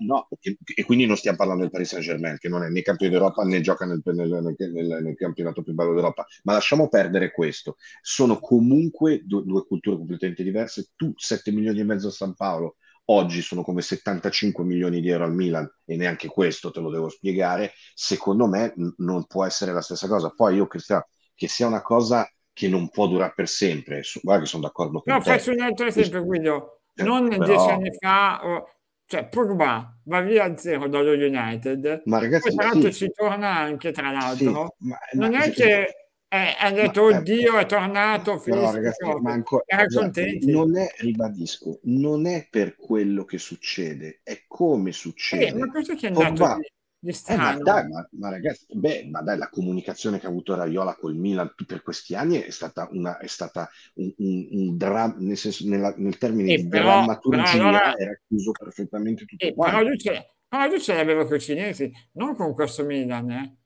no, 0.00 0.28
e, 0.40 0.56
e 0.74 0.84
quindi 0.84 1.06
non 1.06 1.16
stiamo 1.16 1.36
parlando 1.36 1.62
del 1.62 1.70
Paris 1.70 1.88
Saint-Germain, 1.88 2.38
che 2.38 2.48
non 2.48 2.62
è 2.64 2.68
né 2.68 2.82
campione 2.82 3.12
d'Europa 3.12 3.42
né 3.44 3.60
gioca 3.60 3.84
nel, 3.86 4.00
nel- 4.04 4.54
nel- 4.56 4.72
nel- 4.72 5.02
nel 5.02 5.14
campionato 5.16 5.62
più 5.62 5.74
bello 5.74 5.92
d'Europa, 5.92 6.26
ma 6.44 6.52
lasciamo 6.54 6.88
perdere 6.88 7.30
questo 7.30 7.76
sono 8.02 8.38
comunque 8.40 9.22
due, 9.24 9.42
due 9.44 9.64
culture 9.66 9.96
completamente 9.96 10.42
diverse. 10.42 10.90
Tu 10.96 11.12
7 11.16 11.50
milioni 11.52 11.80
e 11.80 11.84
mezzo 11.84 12.08
a 12.08 12.10
San 12.12 12.34
Paolo, 12.34 12.76
oggi 13.06 13.42
sono 13.42 13.62
come 13.62 13.82
75 13.82 14.64
milioni 14.64 15.00
di 15.00 15.08
euro 15.08 15.24
al 15.24 15.34
Milan 15.34 15.68
e 15.84 15.96
neanche 15.96 16.28
questo 16.28 16.70
te 16.70 16.80
lo 16.80 16.90
devo 16.90 17.08
spiegare. 17.08 17.72
Secondo 17.94 18.46
me 18.46 18.72
n- 18.76 18.92
non 18.98 19.26
può 19.26 19.44
essere 19.44 19.72
la 19.72 19.82
stessa 19.82 20.08
cosa. 20.08 20.30
Poi 20.30 20.56
io 20.56 20.66
Cristiano, 20.66 21.06
che 21.34 21.48
sia 21.48 21.66
una 21.66 21.82
cosa 21.82 22.28
che 22.60 22.68
non 22.68 22.90
può 22.90 23.06
durare 23.06 23.32
per 23.34 23.48
sempre, 23.48 24.02
guarda 24.22 24.42
che 24.42 24.48
sono 24.50 24.64
d'accordo 24.64 25.00
con 25.00 25.14
No, 25.14 25.20
te. 25.22 25.30
faccio 25.30 25.50
un 25.52 25.60
altro 25.60 25.86
esempio, 25.86 26.22
Guido. 26.22 26.80
Eh, 26.94 27.02
Non 27.04 27.26
però- 27.30 27.44
dieci 27.46 27.70
anni 27.70 27.90
fa, 27.98 28.40
o- 28.44 28.68
cioè 29.06 29.26
Pogba 29.28 29.96
va 30.04 30.20
via 30.20 30.44
a 30.44 30.56
zero 30.58 30.86
dallo 30.86 31.12
United, 31.12 32.02
Ma 32.04 32.18
ragazzi, 32.18 32.48
poi 32.48 32.56
tra 32.56 32.64
l'altro 32.66 32.90
sì, 32.92 32.98
ci 33.06 33.10
torna 33.14 33.56
anche, 33.56 33.92
tra 33.92 34.08
sì, 34.08 34.44
l'altro. 34.44 34.74
ma- 34.80 34.98
Non 35.12 35.30
ma- 35.30 35.42
è 35.42 35.50
che 35.52 35.94
eh, 36.28 36.54
ha 36.58 36.70
detto, 36.70 37.08
Ma- 37.08 37.16
oddio, 37.16 37.56
è 37.58 37.64
tornato, 37.66 38.38
finisco 38.38 38.72
ragazzi, 38.72 39.04
ma 39.22 39.32
ancora, 39.32 39.62
Erano 39.66 39.86
esatto, 39.88 40.20
non 40.42 40.76
è, 40.76 40.86
ribadisco, 40.98 41.80
non 41.84 42.26
è 42.26 42.46
per 42.50 42.76
quello 42.76 43.24
che 43.24 43.38
succede, 43.38 44.20
è 44.22 44.44
come 44.46 44.90
Eh, 44.90 44.92
succede. 44.92 45.54
ma 45.58 45.70
cosa 45.72 45.94
che 45.94 46.06
è 46.06 46.10
andato 46.10 46.28
Pogba, 46.34 46.58
Eh, 47.02 47.36
ma 47.36 47.56
dai, 47.56 47.88
ma, 47.88 48.06
ma 48.12 48.28
ragazzi, 48.28 48.66
beh, 48.68 49.08
ma 49.10 49.22
dai, 49.22 49.38
la 49.38 49.48
comunicazione 49.48 50.18
che 50.20 50.26
ha 50.26 50.28
avuto 50.28 50.54
Raiola 50.54 50.94
col 50.96 51.14
Milan 51.14 51.54
per 51.66 51.80
questi 51.82 52.14
anni 52.14 52.38
è 52.42 52.50
stata, 52.50 52.88
una, 52.92 53.16
è 53.16 53.26
stata 53.26 53.70
un, 53.94 54.12
un, 54.18 54.48
un 54.50 54.76
dramma, 54.76 55.14
nel 55.18 55.38
senso, 55.38 55.66
nella- 55.66 55.94
nel 55.96 56.18
termine 56.18 56.52
Eh, 56.52 56.56
di 56.58 56.68
però- 56.68 56.84
drammaturgia 56.84 57.52
però 57.52 57.68
allora- 57.68 57.96
era 57.96 58.20
chiuso 58.28 58.50
perfettamente 58.52 59.24
tutto 59.24 59.46
Eh, 59.46 59.54
quanto. 59.54 59.76
però 59.76 59.88
lui 59.88 59.98
ce, 59.98 60.34
però 60.46 60.66
lui 60.66 60.80
ce 60.80 60.94
l'aveva 60.94 61.26
con 61.26 61.36
i 61.36 61.40
cinesi, 61.40 61.90
non 62.12 62.34
con 62.36 62.52
questo 62.52 62.84
Milan, 62.84 63.30
eh. 63.30 63.56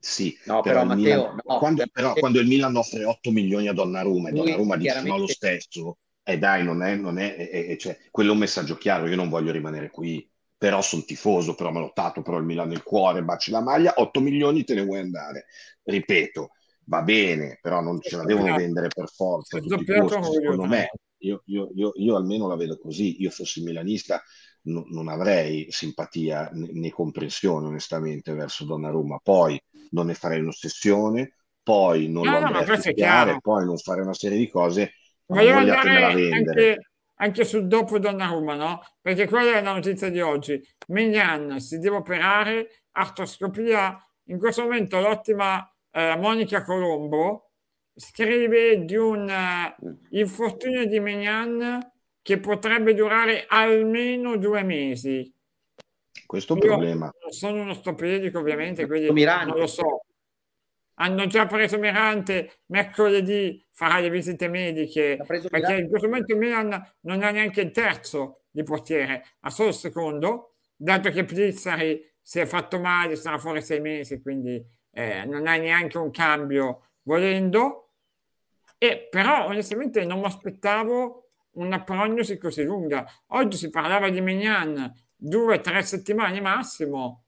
Sì, 0.00 0.36
No, 0.44 0.60
però, 0.60 0.82
però, 0.82 0.84
Matteo, 0.84 1.02
Milan, 1.02 1.40
no, 1.44 1.58
quando, 1.58 1.76
perché- 1.78 1.92
però 1.92 2.14
quando 2.14 2.38
il 2.40 2.46
Milan 2.46 2.76
offre 2.76 3.04
8 3.04 3.30
milioni 3.32 3.66
a 3.66 3.72
Donnarumma 3.72 4.28
e 4.28 4.32
Donnarumma 4.32 4.76
dice 4.76 4.88
no 4.88 4.92
chiaramente- 4.92 5.20
lo 5.20 5.26
stesso, 5.26 5.98
e 6.22 6.38
dai, 6.38 6.62
non 6.62 6.82
è, 6.82 6.94
non 6.94 7.18
è, 7.18 7.34
è- 7.34 7.66
è- 7.66 7.76
cioè, 7.76 7.98
quello 8.12 8.30
è 8.30 8.32
un 8.34 8.38
messaggio 8.38 8.76
chiaro, 8.76 9.08
io 9.08 9.16
non 9.16 9.28
voglio 9.28 9.50
rimanere 9.50 9.90
qui, 9.90 10.24
però 10.58 10.82
sono 10.82 11.02
tifoso, 11.04 11.54
però 11.54 11.70
me 11.72 11.80
l'ho 11.80 11.92
dato, 11.94 12.22
però 12.22 12.38
il 12.38 12.44
Milan 12.44 12.68
nel 12.68 12.82
cuore, 12.82 13.22
baci 13.24 13.50
la 13.50 13.60
maglia, 13.62 13.94
8 13.96 14.20
milioni 14.20 14.64
te 14.64 14.74
ne 14.74 14.84
vuoi 14.84 14.98
andare. 15.00 15.46
Ripeto, 15.84 16.50
va 16.86 17.02
bene, 17.02 17.58
però 17.62 17.80
non 17.80 18.00
ce 18.02 18.16
la 18.16 18.24
devono 18.24 18.52
vendere 18.52 18.88
per 18.88 19.08
forza 19.08 19.58
costi, 19.86 20.30
secondo 20.32 20.66
me. 20.66 20.88
Io, 21.22 21.42
io- 21.46 21.70
io- 21.74 21.92
io 21.96 22.16
almeno 22.16 22.46
la 22.48 22.56
vedo 22.56 22.78
così, 22.78 23.20
io 23.20 23.30
fossi 23.30 23.62
milanista 23.62 24.22
no- 24.62 24.84
non 24.88 25.08
avrei 25.08 25.66
simpatia 25.70 26.48
né, 26.52 26.68
né 26.72 26.90
comprensione 26.90 27.66
onestamente 27.66 28.32
verso 28.34 28.64
Donnarumma, 28.64 29.18
poi 29.22 29.60
non 29.90 30.06
ne 30.06 30.14
farei 30.14 30.40
un'ossessione, 30.40 31.34
poi 31.62 32.08
non 32.08 32.28
No, 32.28 32.30
lo 32.30 32.38
no, 32.40 32.50
andrei 32.50 32.64
a 32.64 32.70
poi 33.40 33.64
non 33.64 33.76
fare 33.78 34.00
una 34.02 34.14
serie 34.14 34.38
di 34.38 34.48
cose, 34.48 34.92
ma 35.26 35.42
Voglio 35.42 35.74
andare 35.74 36.12
vendere. 36.12 36.70
anche, 36.70 36.87
anche 37.18 37.44
sul 37.44 37.66
dopo 37.66 37.98
Donnarumma, 37.98 38.54
no? 38.54 38.82
Perché 39.00 39.26
quella 39.26 39.58
è 39.58 39.62
la 39.62 39.72
notizia 39.72 40.10
di 40.10 40.20
oggi. 40.20 40.60
Mignan 40.88 41.60
si 41.60 41.78
deve 41.78 41.96
operare, 41.96 42.82
artroscopia. 42.92 43.96
In 44.24 44.38
questo 44.38 44.62
momento 44.62 45.00
l'ottima 45.00 45.70
eh, 45.90 46.16
Monica 46.16 46.62
Colombo 46.64 47.50
scrive 47.94 48.84
di 48.84 48.96
un 48.96 49.28
eh, 49.28 49.76
infortunio 50.10 50.86
di 50.86 51.00
Mignan 51.00 51.92
che 52.22 52.38
potrebbe 52.38 52.94
durare 52.94 53.46
almeno 53.48 54.36
due 54.36 54.62
mesi. 54.62 55.32
Questo 56.26 56.52
è 56.52 56.56
un 56.56 56.62
problema. 56.62 57.10
sono 57.30 57.62
uno 57.62 57.72
stopedico, 57.72 58.38
ovviamente, 58.38 58.86
quindi 58.86 59.10
Mirante. 59.10 59.46
non 59.46 59.58
lo 59.60 59.66
so. 59.66 60.02
Hanno 61.00 61.26
già 61.26 61.46
preso 61.46 61.78
Mirante, 61.78 62.62
mercoledì 62.66 63.64
farà 63.70 64.00
le 64.00 64.10
visite 64.10 64.48
mediche, 64.48 65.16
perché 65.24 65.48
Mirante. 65.50 65.80
in 65.80 65.88
questo 65.88 66.08
momento 66.08 66.32
il 66.32 66.38
Milan 66.38 66.92
non 67.02 67.22
ha 67.22 67.30
neanche 67.30 67.60
il 67.60 67.70
terzo 67.70 68.42
di 68.50 68.62
portiere, 68.64 69.24
ha 69.40 69.50
solo 69.50 69.68
il 69.68 69.74
secondo, 69.74 70.56
dato 70.74 71.10
che 71.10 71.24
Plizzari 71.24 72.04
si 72.20 72.40
è 72.40 72.46
fatto 72.46 72.80
male, 72.80 73.16
sarà 73.16 73.38
fuori 73.38 73.62
sei 73.62 73.80
mesi, 73.80 74.20
quindi 74.20 74.62
eh, 74.90 75.24
non 75.24 75.46
hai 75.46 75.60
neanche 75.60 75.98
un 75.98 76.10
cambio 76.10 76.88
volendo. 77.02 77.92
E 78.76 79.08
però 79.10 79.46
onestamente 79.46 80.04
non 80.04 80.20
mi 80.20 80.26
aspettavo 80.26 81.28
una 81.52 81.82
prognosi 81.82 82.38
così 82.38 82.64
lunga. 82.64 83.04
Oggi 83.28 83.56
si 83.56 83.70
parlava 83.70 84.08
di 84.10 84.20
Mignan, 84.20 84.92
due 85.16 85.56
o 85.56 85.60
tre 85.60 85.82
settimane 85.82 86.40
massimo. 86.40 87.24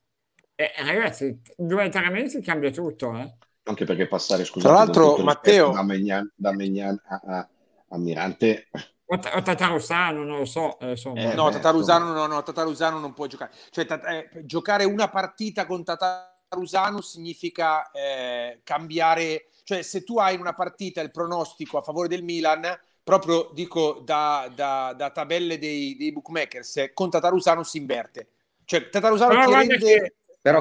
E 0.54 0.72
ragazzi, 0.78 1.40
due 1.56 1.86
o 1.86 1.88
tre 1.88 2.10
mesi 2.10 2.40
cambia 2.40 2.70
tutto, 2.70 3.16
eh. 3.16 3.36
Anche 3.70 3.84
perché 3.84 4.06
passare, 4.06 4.44
scusate, 4.44 4.72
Tra 4.72 4.84
l'altro, 4.84 5.16
Matteo- 5.22 5.72
da 5.72 5.82
Megnan, 5.82 6.30
da 6.36 6.52
Megnan 6.52 7.00
a, 7.08 7.20
a, 7.24 7.48
a 7.88 7.98
Mirante, 7.98 8.68
O, 9.12 9.18
Ta- 9.18 9.36
o 9.36 9.42
Tatarusano, 9.42 10.22
non 10.22 10.38
lo 10.38 10.44
so, 10.44 10.78
eh. 10.78 10.92
Eh, 10.92 11.34
no, 11.34 11.46
beh, 11.46 11.52
Tatarusano, 11.54 12.12
no, 12.12 12.26
no, 12.26 12.42
Tatarusano 12.44 13.00
non 13.00 13.12
può 13.12 13.26
giocare. 13.26 13.50
Cioè, 13.70 13.84
Tat- 13.84 14.06
eh, 14.06 14.30
giocare 14.44 14.84
una 14.84 15.08
partita 15.08 15.66
con 15.66 15.82
Tatarusano 15.82 17.00
significa 17.00 17.90
eh, 17.90 18.60
cambiare. 18.62 19.46
Cioè, 19.64 19.82
se 19.82 20.04
tu 20.04 20.18
hai 20.18 20.34
in 20.34 20.40
una 20.40 20.54
partita 20.54 21.00
il 21.00 21.10
pronostico 21.10 21.78
a 21.78 21.82
favore 21.82 22.06
del 22.06 22.22
Milan, 22.22 22.62
proprio 23.02 23.50
dico 23.52 24.00
da, 24.04 24.48
da- 24.54 24.94
da 24.96 25.10
tabelle 25.10 25.58
dei, 25.58 25.96
dei 25.96 26.12
bookmakers, 26.12 26.76
eh, 26.76 26.92
con 26.92 27.10
Tatarusano 27.10 27.64
si 27.64 27.78
inverte. 27.78 28.28
Cioè, 28.64 28.90
Tatarusano 28.90 29.30
Però 29.30 29.44
ti 29.46 29.52
rende. 29.52 29.76
che 29.78 30.14
Però 30.42 30.58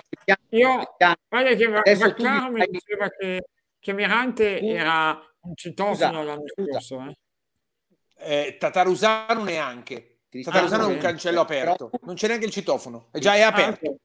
io, 0.50 0.96
guarda 1.30 1.56
che 1.56 1.68
Vaccaro 1.68 2.52
mi 2.52 2.68
diceva 2.70 3.10
che, 3.10 3.46
che 3.80 3.94
Mirante 3.94 4.60
era 4.60 5.18
un 5.42 5.56
citofono 5.56 5.96
Scusa, 5.96 6.24
l'anno 6.24 6.44
scusa. 6.48 6.80
scorso. 6.80 7.16
Eh. 8.18 8.48
eh, 8.48 8.58
Tatarusano 8.58 9.44
neanche. 9.44 10.20
Cristiano, 10.30 10.60
Tatarusano 10.60 10.92
è 10.92 10.94
un 10.96 11.02
cancello 11.02 11.42
aperto, 11.42 11.90
non 12.02 12.14
c'è 12.16 12.28
neanche 12.28 12.46
il 12.46 12.52
citofono, 12.52 13.08
è 13.12 13.18
già 13.20 13.34
è 13.36 13.42
Ah, 13.42 13.48
aperto. 13.48 13.90
ok. 13.90 13.96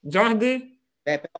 Jordi? 0.00 0.78
Eh, 1.02 1.18
però, 1.20 1.32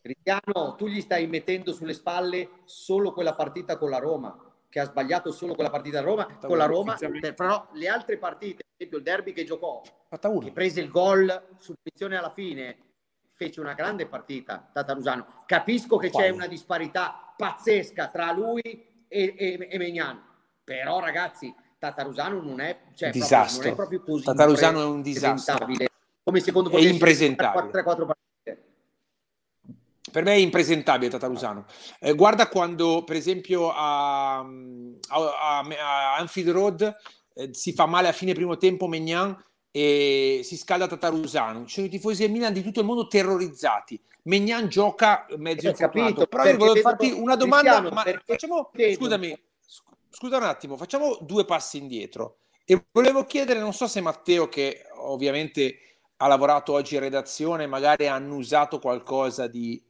Cristiano, 0.00 0.74
tu 0.76 0.86
gli 0.86 1.00
stai 1.00 1.26
mettendo 1.26 1.72
sulle 1.72 1.94
spalle 1.94 2.50
solo 2.64 3.12
quella 3.12 3.34
partita 3.34 3.76
con 3.76 3.90
la 3.90 3.98
Roma, 3.98 4.38
che 4.68 4.78
ha 4.78 4.84
sbagliato 4.84 5.32
solo 5.32 5.54
quella 5.54 5.70
partita 5.70 5.98
a 5.98 6.02
Roma, 6.02 6.26
con 6.38 6.56
la 6.56 6.66
Roma, 6.66 6.96
però 7.34 7.66
le 7.72 7.88
altre 7.88 8.18
partite, 8.18 8.62
per 8.64 8.74
esempio 8.76 8.98
il 8.98 9.04
derby 9.04 9.32
che 9.32 9.44
giocò, 9.44 9.82
Fatta 10.08 10.30
che 10.38 10.52
prese 10.52 10.80
il 10.80 10.90
gol 10.90 11.56
su 11.58 11.74
punizione 11.80 12.16
alla 12.16 12.30
fine, 12.30 12.76
fece 13.34 13.60
una 13.60 13.74
grande 13.74 14.06
partita 14.06 14.68
Tatarusano. 14.72 15.42
Capisco 15.46 15.96
che 15.96 16.10
c'è 16.10 16.28
una 16.30 16.46
disparità 16.46 17.32
pazzesca 17.36 18.08
tra 18.08 18.32
lui 18.32 18.60
e, 18.62 18.86
e, 19.08 19.68
e 19.70 19.78
Megnan, 19.78 20.22
però 20.62 21.00
ragazzi, 21.00 21.54
Tatarusano 21.78 22.40
non 22.40 22.60
è, 22.60 22.78
cioè, 22.94 23.10
proprio, 23.10 23.22
Disastro. 23.22 23.62
non 23.62 23.72
è 23.72 23.74
proprio 23.74 24.02
così 24.02 24.24
Tatarusano 24.24 24.80
è 24.80 24.84
un 24.86 25.02
disastro. 25.02 25.66
Come 26.22 26.40
secondo 26.40 26.70
È 26.70 26.80
impresentabile. 26.80 27.82
3-4 27.82 27.84
partite. 27.84 28.62
Per 30.10 30.22
me 30.22 30.32
è 30.32 30.36
impresentabile 30.36 31.10
Tatarusano. 31.10 31.66
Eh, 32.00 32.14
guarda 32.14 32.48
quando, 32.48 33.04
per 33.04 33.16
esempio, 33.16 33.70
a, 33.72 34.38
a, 34.38 34.44
a- 35.08 35.58
a 35.58 36.16
Anfield 36.16 36.50
Road 36.50 36.96
eh, 37.34 37.52
si 37.52 37.72
fa 37.72 37.84
male 37.86 38.08
a 38.08 38.12
fine 38.12 38.32
primo 38.32 38.56
tempo 38.56 38.86
Megnan 38.86 39.36
e 39.76 40.42
si 40.44 40.56
scalda 40.56 40.86
Tatarusano. 40.86 41.64
Ci 41.66 41.74
sono 41.74 41.86
i 41.86 41.90
tifosi 41.90 42.22
del 42.22 42.30
Milan 42.30 42.52
di 42.52 42.62
tutto 42.62 42.78
il 42.78 42.86
mondo 42.86 43.08
terrorizzati. 43.08 44.00
Megnan 44.22 44.68
gioca 44.68 45.26
mezzo 45.36 45.66
Eh, 45.66 45.70
infortunato. 45.70 46.12
capito, 46.12 46.26
Però 46.28 46.44
io 46.48 46.56
volevo 46.56 46.76
farti 46.80 47.10
una 47.10 47.34
domanda, 47.34 47.80
ma 47.90 48.04
facciamo, 48.24 48.70
scusami, 48.94 49.36
sc- 49.66 49.82
scusa 50.10 50.36
un 50.36 50.44
attimo, 50.44 50.76
facciamo 50.76 51.18
due 51.22 51.44
passi 51.44 51.78
indietro. 51.78 52.36
E 52.64 52.84
volevo 52.92 53.24
chiedere, 53.24 53.58
non 53.58 53.72
so 53.72 53.88
se 53.88 54.00
Matteo, 54.00 54.48
che 54.48 54.82
ovviamente 54.98 55.76
ha 56.18 56.28
lavorato 56.28 56.72
oggi 56.72 56.94
in 56.94 57.00
redazione, 57.00 57.66
magari 57.66 58.06
ha 58.06 58.14
annusato 58.14 58.78
qualcosa 58.78 59.48
di... 59.48 59.82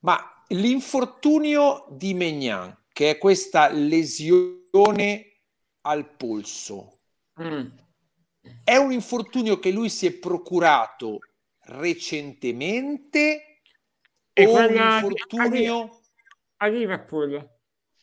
Ma 0.00 0.18
l'infortunio 0.48 1.86
di 1.88 2.14
Megnan, 2.14 2.76
che 2.92 3.10
è 3.10 3.18
questa 3.18 3.68
lesione 3.70 5.26
al 5.82 6.04
polso, 6.16 6.88
Mm. 7.40 7.66
È 8.64 8.76
un 8.76 8.92
infortunio 8.92 9.58
che 9.58 9.70
lui 9.70 9.88
si 9.88 10.06
è 10.06 10.12
procurato 10.12 11.18
recentemente 11.66 13.60
E 14.32 14.46
o 14.46 14.66
un 14.66 14.74
infortunio... 14.74 16.00
A 16.58 16.66
Liverpool. 16.66 17.50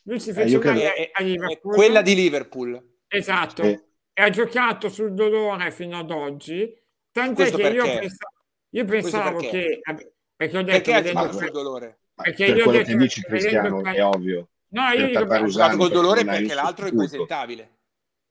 Lui 0.03 0.19
si 0.19 0.29
Eh, 0.29 0.33
fece 0.33 0.55
io 0.55 0.59
male 0.59 0.79
credo- 0.79 0.95
è- 0.95 1.09
a 1.13 1.23
Liverpool. 1.23 1.75
quella 1.75 2.01
di 2.01 2.15
Liverpool. 2.15 2.97
Esatto. 3.07 3.63
Sì. 3.63 3.69
E 4.13 4.21
ha 4.21 4.29
giocato 4.29 4.89
sul 4.89 5.13
dolore 5.13 5.71
fino 5.71 5.97
ad 5.99 6.11
oggi. 6.11 6.71
Tant'è 7.11 7.33
Questo 7.33 7.57
che 7.57 7.67
io 7.69 7.83
pensavo, 7.83 8.33
io 8.69 8.85
pensavo 8.85 9.39
perché? 9.39 9.79
che... 9.81 10.13
Perché 10.35 10.57
ho 10.57 10.63
detto... 10.63 10.91
Perché 10.91 11.11
ha 11.11 11.31
sul 11.31 11.51
dolore? 11.51 11.99
Perché 12.13 12.45
per 12.45 12.57
io 12.57 12.65
ho 12.67 12.71
detto 12.71 12.85
che 12.91 12.95
dici 12.97 13.21
Cristiano 13.21 13.83
è 13.83 14.03
ovvio. 14.03 14.49
No, 14.69 14.89
io 14.89 15.07
dico 15.07 15.25
col 15.77 15.89
dolore 15.91 16.23
perché 16.25 16.53
l'altro 16.53 16.85
è 16.85 16.89
sostituto. 16.89 17.35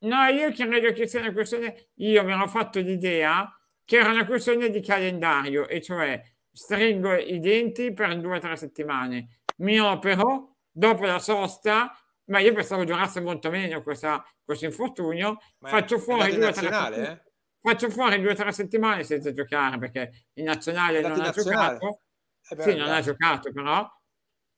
No, 0.02 0.24
io 0.26 0.50
credo 0.52 0.92
che 0.92 1.06
sia 1.06 1.20
una 1.20 1.32
questione, 1.32 1.90
io 1.96 2.24
mi 2.24 2.32
ero 2.32 2.46
fatto 2.48 2.78
l'idea 2.80 3.52
che 3.84 3.96
era 3.98 4.10
una 4.10 4.24
questione 4.24 4.70
di 4.70 4.80
calendario, 4.80 5.68
e 5.68 5.82
cioè 5.82 6.22
stringo 6.52 7.14
i 7.14 7.38
denti 7.38 7.92
per 7.92 8.18
due 8.20 8.36
o 8.36 8.40
tre 8.40 8.56
settimane, 8.56 9.40
mi 9.58 9.78
opero, 9.78 10.56
dopo 10.70 11.04
la 11.04 11.18
sosta, 11.18 11.92
ma 12.26 12.38
io 12.38 12.52
pensavo 12.54 12.84
durasse 12.84 13.20
molto 13.20 13.50
meno 13.50 13.82
questa- 13.82 14.24
questo 14.44 14.64
infortunio, 14.64 15.38
Ma 15.58 15.68
faccio 15.68 15.98
fuori 15.98 16.34
due 16.36 16.46
o 16.46 16.52
tre 16.52 16.68
partite- 16.70 17.10
eh? 17.10 17.30
faccio 17.60 17.90
fuori 17.90 18.20
due 18.20 18.30
o 18.30 18.34
tre 18.34 18.52
settimane 18.52 19.02
senza 19.04 19.32
giocare 19.32 19.76
perché 19.78 20.28
in 20.34 20.44
nazionale 20.44 21.00
non 21.02 21.18
ha 21.20 21.30
giocato, 21.78 22.00
sì, 22.62 22.74
non 22.76 22.88
ha 22.88 23.00
giocato 23.02 23.52
però, 23.52 23.86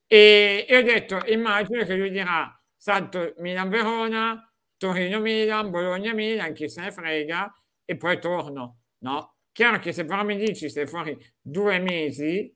e, 0.06 0.66
e 0.68 0.76
ho 0.76 0.82
detto, 0.82 1.20
immagino 1.26 1.84
che 1.84 1.96
lui 1.96 2.10
dirà, 2.10 2.48
salto 2.76 3.34
Milan-Verona, 3.38 4.51
Torino-Milan, 4.82 5.70
Bologna-Milan, 5.70 6.52
chi 6.52 6.68
se 6.68 6.80
ne 6.80 6.90
frega, 6.90 7.52
e 7.84 7.96
poi 7.96 8.18
torno, 8.18 8.78
no? 8.98 9.36
Chiaro 9.52 9.78
che 9.78 9.92
se 9.92 10.04
però 10.04 10.24
mi 10.24 10.36
dici 10.36 10.68
stai 10.68 10.88
fuori 10.88 11.16
due 11.40 11.78
mesi, 11.78 12.52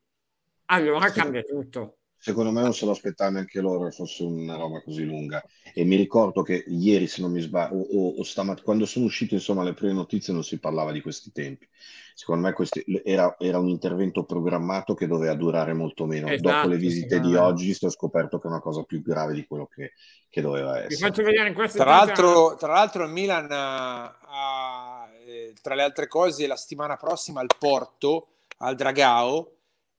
allora 0.66 1.08
cambia 1.12 1.42
tutto. 1.42 1.95
Secondo 2.26 2.50
me 2.50 2.60
non 2.60 2.74
se 2.74 2.84
lo 2.86 2.90
aspettavano 2.90 3.36
neanche 3.36 3.60
loro 3.60 3.84
che 3.84 3.92
fosse 3.92 4.24
una 4.24 4.56
roba 4.56 4.82
così 4.82 5.04
lunga. 5.04 5.44
E 5.72 5.84
mi 5.84 5.94
ricordo 5.94 6.42
che 6.42 6.64
ieri, 6.66 7.06
se 7.06 7.20
non 7.20 7.30
mi 7.30 7.40
sbaglio, 7.40 7.76
o, 7.76 7.86
o- 7.88 8.14
o 8.18 8.22
stamat- 8.24 8.62
quando 8.62 8.84
sono 8.84 9.04
uscite 9.04 9.34
insomma 9.36 9.62
le 9.62 9.74
prime 9.74 9.92
notizie 9.92 10.32
non 10.32 10.42
si 10.42 10.58
parlava 10.58 10.90
di 10.90 11.00
questi 11.00 11.30
tempi. 11.30 11.68
Secondo 12.16 12.46
me 12.48 12.52
questi- 12.52 12.82
era, 13.04 13.36
era 13.38 13.60
un 13.60 13.68
intervento 13.68 14.24
programmato 14.24 14.94
che 14.94 15.06
doveva 15.06 15.34
durare 15.34 15.72
molto 15.72 16.04
meno. 16.04 16.26
Esatto, 16.26 16.50
Dopo 16.50 16.66
le 16.66 16.78
visite 16.78 17.20
di 17.20 17.36
oggi 17.36 17.72
si 17.74 17.86
è 17.86 17.90
scoperto 17.90 18.38
che 18.40 18.48
è 18.48 18.50
una 18.50 18.60
cosa 18.60 18.82
più 18.82 19.02
grave 19.02 19.32
di 19.32 19.46
quello 19.46 19.66
che, 19.72 19.92
che 20.28 20.40
doveva 20.40 20.80
Vi 20.84 20.94
essere. 20.94 21.10
faccio 21.10 21.22
vedere 21.22 21.46
in 21.48 21.54
questo 21.54 21.78
Tra 21.78 21.90
l'altro, 21.90 22.56
tra 22.56 22.72
l'altro 22.72 23.04
il 23.04 23.10
Milan 23.12 23.46
ha, 23.52 24.04
ha, 24.20 25.08
eh, 25.26 25.52
tra 25.62 25.76
le 25.76 25.82
altre 25.84 26.08
cose, 26.08 26.48
la 26.48 26.56
settimana 26.56 26.96
prossima 26.96 27.40
al 27.40 27.50
Porto, 27.56 28.26
al 28.58 28.74
Dragao, 28.74 29.50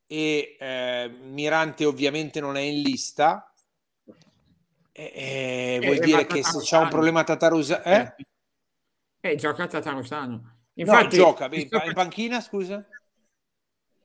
e 0.08 0.56
eh, 0.60 1.10
Mirante 1.10 1.86
ovviamente 1.86 2.40
non 2.40 2.56
è 2.58 2.62
in 2.62 2.82
lista. 2.82 3.52
E, 4.92 5.12
e 5.14 5.80
vuol 5.84 5.98
Eh, 5.98 6.00
dire 6.00 6.26
che 6.26 6.36
se 6.38 6.42
c'è 6.42 6.44
Tatarusano. 6.52 6.84
un 6.84 6.90
problema 6.90 7.24
Tatarusa... 7.24 7.84
Eh? 7.84 8.16
Eh, 9.20 9.36
gioca 9.36 9.64
a 9.64 9.68
Tatarusano. 9.68 10.34
No, 10.34 10.58
Infatti, 10.74 11.16
gioca, 11.18 11.50
beh, 11.50 11.68
in 11.86 11.94
panchina, 11.94 12.40
scusa? 12.42 12.84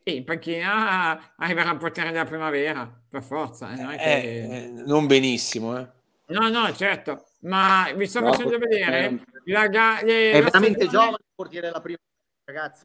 Eh, 0.03 0.13
in 0.17 0.25
panchina 0.25 1.35
arriverà 1.37 1.71
al 1.71 1.77
potere 1.79 2.11
della 2.11 2.25
primavera, 2.25 2.91
per 3.09 3.23
forza. 3.23 3.73
eh, 3.73 3.77
non 3.77 3.97
che- 3.97 4.03
Eh, 4.03 4.57
eh, 4.65 4.67
non 4.85 5.07
benissimo, 5.07 5.79
eh. 5.79 5.89
No, 6.27 6.49
no, 6.49 6.75
certo, 6.75 7.27
ma 7.41 7.91
vi 7.95 8.07
sto 8.07 8.21
No, 8.21 8.33
facendo 8.33 8.57
vedere 8.59 9.05
eh, 9.07 9.21
la 9.45 9.69
ga- 9.69 10.01
le- 10.03 10.31
È 10.31 10.39
la 10.41 10.45
veramente 10.45 10.81
stagione- 10.81 10.91
giovane 11.05 11.17
il 11.19 11.33
portiere 11.35 11.67
della 11.69 11.81
prima, 11.81 11.99
ragazzi. 12.45 12.85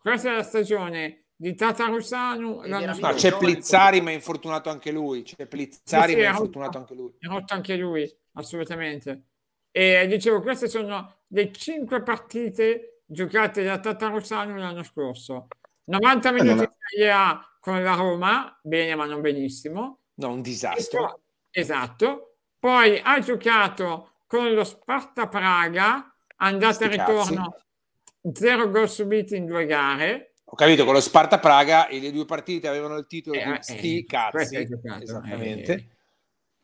Questa 0.00 0.30
è 0.30 0.34
la 0.36 0.42
stagione 0.42 1.23
di 1.36 1.54
Tatarussanu 1.54 2.62
Ed 2.62 2.70
l'anno 2.70 2.82
era 2.82 2.92
No, 2.92 2.98
scorso. 2.98 3.16
c'è 3.30 3.36
Plizzari, 3.36 4.00
ma 4.00 4.10
è 4.10 4.14
infortunato 4.14 4.70
anche 4.70 4.90
lui. 4.92 5.22
C'è 5.22 5.46
Plizzari, 5.46 6.12
Sì, 6.12 6.18
sì, 6.18 6.22
ma 6.22 6.26
è 6.28 6.30
infortunato 6.30 6.78
anche 6.78 6.94
lui. 6.94 7.12
È 7.18 7.26
rotto 7.26 7.54
anche 7.54 7.76
lui, 7.76 8.16
assolutamente. 8.34 9.22
E 9.70 10.06
dicevo, 10.06 10.40
queste 10.40 10.68
sono 10.68 11.22
le 11.28 11.50
cinque 11.52 12.02
partite 12.02 13.02
giocate 13.06 13.64
da 13.64 13.78
Tatarussanu 13.78 14.56
l'anno 14.56 14.82
scorso. 14.82 15.48
90 15.86 16.30
non 16.30 16.40
minuti 16.40 16.66
di 16.66 16.72
Serie 16.88 17.10
A 17.10 17.56
con 17.60 17.82
la 17.82 17.94
Roma, 17.94 18.58
bene 18.62 18.94
ma 18.94 19.04
non 19.06 19.20
benissimo. 19.20 20.00
No, 20.14 20.28
un 20.32 20.42
disastro. 20.42 21.00
poi- 21.04 21.14
esatto. 21.50 22.36
Poi 22.58 22.98
ha 23.02 23.18
giocato 23.18 24.12
con 24.26 24.52
lo 24.52 24.64
Sparta 24.64 25.28
Praga, 25.28 26.14
andata 26.36 26.84
e 26.84 26.88
ritorno, 26.88 27.56
zero 28.32 28.70
gol 28.70 28.88
subiti 28.88 29.36
in 29.36 29.44
due 29.46 29.66
gare. 29.66 30.33
Ho 30.54 30.56
capito, 30.56 30.84
con 30.84 30.94
lo 30.94 31.00
Sparta 31.00 31.40
Praga 31.40 31.88
e 31.88 31.98
le 31.98 32.12
due 32.12 32.26
partite 32.26 32.68
avevano 32.68 32.96
il 32.96 33.08
titolo 33.08 33.40
Eh, 33.40 33.44
di 33.44 33.50
eh, 33.50 33.58
sti 33.60 34.04
questa 34.06 34.30
cazzi. 34.30 34.56
hai 34.56 34.66
giocato, 34.66 35.02
Esattamente. 35.02 35.72
eh, 35.72 35.88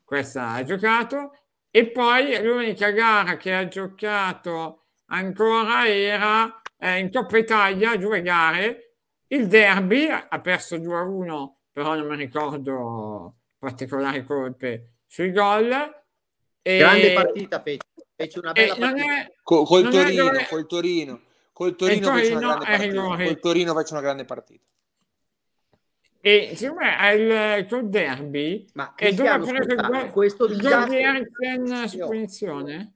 questa 0.04 0.50
ha 0.50 0.62
giocato 0.62 1.36
e 1.72 1.90
poi 1.90 2.40
l'unica 2.40 2.90
gara 2.90 3.36
che 3.36 3.52
ha 3.52 3.66
giocato 3.66 4.84
ancora 5.06 5.88
era 5.88 6.62
eh, 6.78 7.00
in 7.00 7.10
Coppa 7.10 7.36
Italia, 7.38 7.96
due 7.96 8.22
gare, 8.22 8.94
il 9.26 9.48
derby 9.48 10.06
ha 10.06 10.40
perso 10.40 10.76
2-1, 10.76 11.56
però 11.72 11.96
non 11.96 12.06
mi 12.06 12.14
ricordo 12.16 13.38
particolari 13.58 14.22
colpe 14.24 14.98
sui 15.04 15.32
gol. 15.32 15.68
E, 16.62 16.76
Grande 16.76 17.12
partita 17.12 17.60
fece, 17.60 17.80
fece 18.14 18.38
una 18.38 18.52
bella 18.52 18.76
partita. 18.76 19.16
è, 19.16 19.32
Co- 19.42 19.64
col 19.64 19.88
è 19.88 19.90
Torino, 19.90 20.24
dove- 20.26 20.46
col 20.48 20.66
Torino. 20.68 21.22
Col 21.60 21.76
Torino, 21.76 22.06
Torino 22.06 22.38
una 22.38 22.46
grande 22.56 22.64
è 22.64 22.68
partita. 22.70 22.86
rigori. 22.90 23.24
Col 23.26 23.38
Torino 23.38 23.74
fece 23.74 23.92
una 23.92 24.00
grande 24.02 24.24
partita. 24.24 24.64
E 26.22 26.52
siccome 26.56 26.96
è 26.96 27.10
il 27.10 27.66
col 27.66 27.88
derby, 27.90 28.66
Ma 28.72 28.94
e 28.94 29.12
dove 29.12 29.28
ha 29.28 29.38
Cristiano, 29.38 29.64
preso 29.66 30.04
il 30.06 30.10
questo 30.10 30.44
il 30.46 30.50
gol 30.52 30.60
disastro- 30.60 30.90
di 30.96 31.02
Eriksen 31.02 31.88
su 31.88 31.96
Io- 31.98 32.06
punizione? 32.06 32.92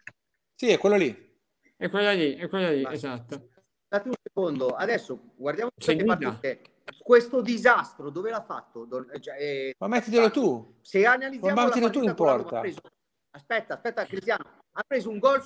Sì, 0.54 0.68
è 0.70 0.78
quello 0.78 0.96
lì. 0.96 1.38
È 1.76 1.90
quella 1.90 2.12
lì, 2.12 2.36
è 2.36 2.48
quella 2.48 2.70
lì, 2.70 2.80
Ma- 2.80 2.92
esatto. 2.92 3.34
Aspettate 3.34 4.08
un 4.08 4.14
secondo, 4.22 4.68
adesso 4.68 5.20
guardiamo. 5.36 5.70
Questo 7.02 7.42
disastro 7.42 8.08
dove 8.08 8.30
l'ha 8.30 8.42
fatto? 8.42 8.86
Don- 8.86 9.10
eh, 9.12 9.20
cioè, 9.20 9.36
eh, 9.38 9.74
Ma 9.78 9.88
mettitelo 9.88 10.30
tu. 10.30 10.76
se 10.80 11.04
analizziamo 11.04 11.54
Ma 11.54 11.66
mettilo 11.66 11.90
tu 11.90 12.02
in 12.02 12.14
porta. 12.14 12.62
aspetta, 13.32 13.74
aspetta 13.74 14.06
Cristiano, 14.06 14.44
ha 14.72 14.82
preso 14.86 15.10
un 15.10 15.18
gol 15.18 15.42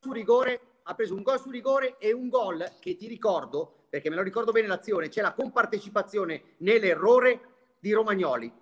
su 0.00 0.12
rigore, 0.12 0.60
ha 0.86 0.94
preso 0.94 1.14
un 1.14 1.22
gol 1.22 1.40
su 1.40 1.50
rigore 1.50 1.96
e 1.98 2.12
un 2.12 2.28
gol 2.28 2.72
che 2.80 2.96
ti 2.96 3.06
ricordo, 3.06 3.86
perché 3.88 4.10
me 4.10 4.16
lo 4.16 4.22
ricordo 4.22 4.52
bene 4.52 4.66
l'azione, 4.66 5.08
c'è 5.08 5.22
la 5.22 5.32
compartecipazione 5.32 6.54
nell'errore 6.58 7.40
di 7.78 7.92
Romagnoli. 7.92 8.52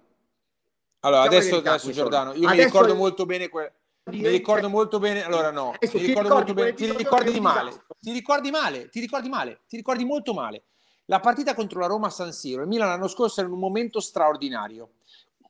Allora, 1.00 1.22
Diciamo 1.26 1.38
adesso, 1.38 1.56
adesso. 1.58 1.90
Giordano, 1.90 2.32
io 2.32 2.40
mi 2.40 2.46
Adesso 2.46 2.64
ricordo 2.66 2.92
il- 2.92 2.98
molto 2.98 3.26
bene 3.26 3.48
que- 3.48 3.72
mi 4.04 4.28
ricordo 4.28 4.62
cioè- 4.62 4.70
molto 4.70 4.98
bene, 5.00 5.24
allora 5.24 5.50
no, 5.50 5.72
Adesso 5.72 5.96
mi 5.96 6.00
ti 6.02 6.06
ricordo 6.08 6.28
ricordi 6.28 6.52
molto 6.52 6.54
bene, 6.54 6.74
ti 6.74 6.96
ricordi 6.96 7.40
male, 7.40 7.84
ti 7.98 8.12
ricordi 8.12 8.50
male, 8.50 8.88
ti 8.88 9.00
ricordi 9.00 9.28
male, 9.28 9.60
ti 9.68 9.76
ricordi 9.76 10.04
molto 10.04 10.32
male. 10.32 10.62
La 11.06 11.18
partita 11.18 11.54
contro 11.54 11.80
la 11.80 11.86
Roma 11.86 12.06
a 12.06 12.10
San 12.10 12.32
Siro, 12.32 12.62
il 12.62 12.68
Milan 12.68 12.88
l'anno 12.88 13.08
scorso 13.08 13.40
era 13.40 13.48
in 13.48 13.54
un 13.54 13.60
momento 13.60 13.98
straordinario. 13.98 14.90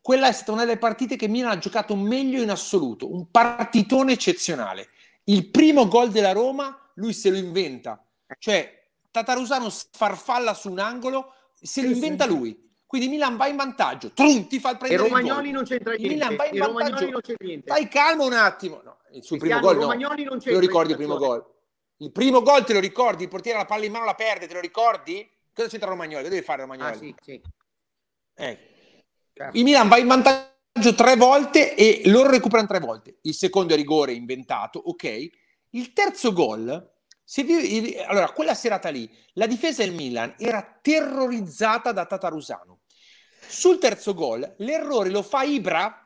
Quella 0.01 0.27
è 0.29 0.33
stata 0.33 0.53
una 0.53 0.65
delle 0.65 0.79
partite 0.79 1.17
che 1.17 1.29
Milan 1.29 1.53
ha 1.53 1.59
giocato 1.59 1.95
meglio 1.95 2.41
in 2.41 2.51
assoluto, 2.51 3.13
un 3.13 3.31
partitone 3.31 4.13
eccezionale. 4.13 4.89
Il 5.25 5.51
primo 5.51 5.87
gol 5.87 6.11
della 6.11 6.33
Roma, 6.33 6.91
lui 6.95 7.13
se 7.13 7.31
lo 7.31 7.37
inventa, 7.37 8.05
cioè 8.39 8.81
Tatarusano 9.11 9.69
sfarfalla 9.69 10.55
su 10.55 10.71
un 10.71 10.79
angolo, 10.79 11.35
se 11.61 11.83
lo 11.83 11.91
inventa 11.91 12.27
lui. 12.27 12.71
Quindi 12.87 13.09
Milan 13.09 13.37
va 13.37 13.47
in 13.47 13.57
vantaggio, 13.57 14.13
Trum, 14.13 14.47
ti 14.49 14.59
fa 14.61 14.73
E 14.73 14.77
prendere 14.77 15.05
il 15.05 15.09
Romagnoli 15.09 15.51
non 15.51 15.65
c'entra 15.65 15.95
niente. 15.95 16.15
Milan 16.15 16.37
va 16.37 16.45
in 16.47 16.55
E 16.55 16.59
Romagnoli 16.59 16.91
vantaggio. 16.91 17.11
non 17.11 17.21
c'è 17.23 17.35
niente. 17.39 17.71
Stai 17.71 17.89
calmo 17.89 18.27
un 18.27 18.33
attimo. 18.35 18.83
No, 18.85 18.99
sul 19.21 19.39
primo 19.39 19.61
gol 19.61 19.79
no. 19.79 19.87
Non 19.87 19.99
Te 19.99 20.25
c'entra 20.27 20.53
lo 20.53 20.59
ricordi 20.59 20.91
il 20.91 20.97
primo 20.99 21.17
gol? 21.17 21.45
Il 21.99 22.13
primo 22.13 22.43
gol 22.43 22.65
te 22.65 22.75
lo 22.75 22.81
ricordi? 22.81 23.23
Il 23.23 23.29
portiere 23.31 23.57
la 23.57 23.65
palla 23.65 23.85
in 23.87 23.93
mano 23.93 24.05
la 24.05 24.15
perde, 24.15 24.47
te 24.47 24.53
lo 24.55 24.61
ricordi? 24.61 25.27
Cosa 25.55 25.69
c'entra 25.69 25.89
Romagnoli? 25.89 26.25
Che 26.25 26.29
deve 26.29 26.43
fare 26.43 26.63
Romagnoli? 26.63 26.91
Ah 26.91 26.97
sì, 26.97 27.15
sì. 27.23 27.43
Eh. 28.35 28.59
certo. 29.33 29.57
Il 29.57 29.65
Milan 29.65 29.89
va 29.89 29.97
in 29.99 30.07
vantaggio 30.09 30.52
tre 30.73 31.17
volte 31.17 31.75
e 31.75 32.03
loro 32.07 32.31
recuperano 32.31 32.69
tre 32.69 32.79
volte. 32.81 33.19
Il 33.23 33.35
secondo 33.35 33.75
è 33.75 33.77
rigore 33.77 34.13
inventato, 34.13 34.79
ok. 34.79 35.29
Il 35.71 35.93
terzo 35.93 36.33
gol, 36.33 36.93
vi- 37.37 37.97
allora 38.07 38.31
quella 38.33 38.55
serata 38.55 38.89
lì, 38.89 39.09
la 39.35 39.47
difesa 39.47 39.83
del 39.85 39.95
Milan 39.95 40.35
era 40.39 40.79
terrorizzata 40.81 41.93
da 41.93 42.07
Tatarusano. 42.07 42.81
Sul 43.47 43.79
terzo 43.79 44.15
gol, 44.15 44.55
l'errore 44.59 45.11
lo 45.11 45.23
fa 45.23 45.43
Ibra 45.43 45.99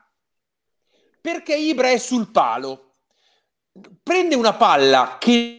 perché 1.21 1.55
Ibra 1.55 1.89
è 1.89 1.97
sul 1.97 2.31
palo. 2.31 2.95
Prende 4.01 4.35
una 4.35 4.53
palla 4.53 5.17
che 5.19 5.57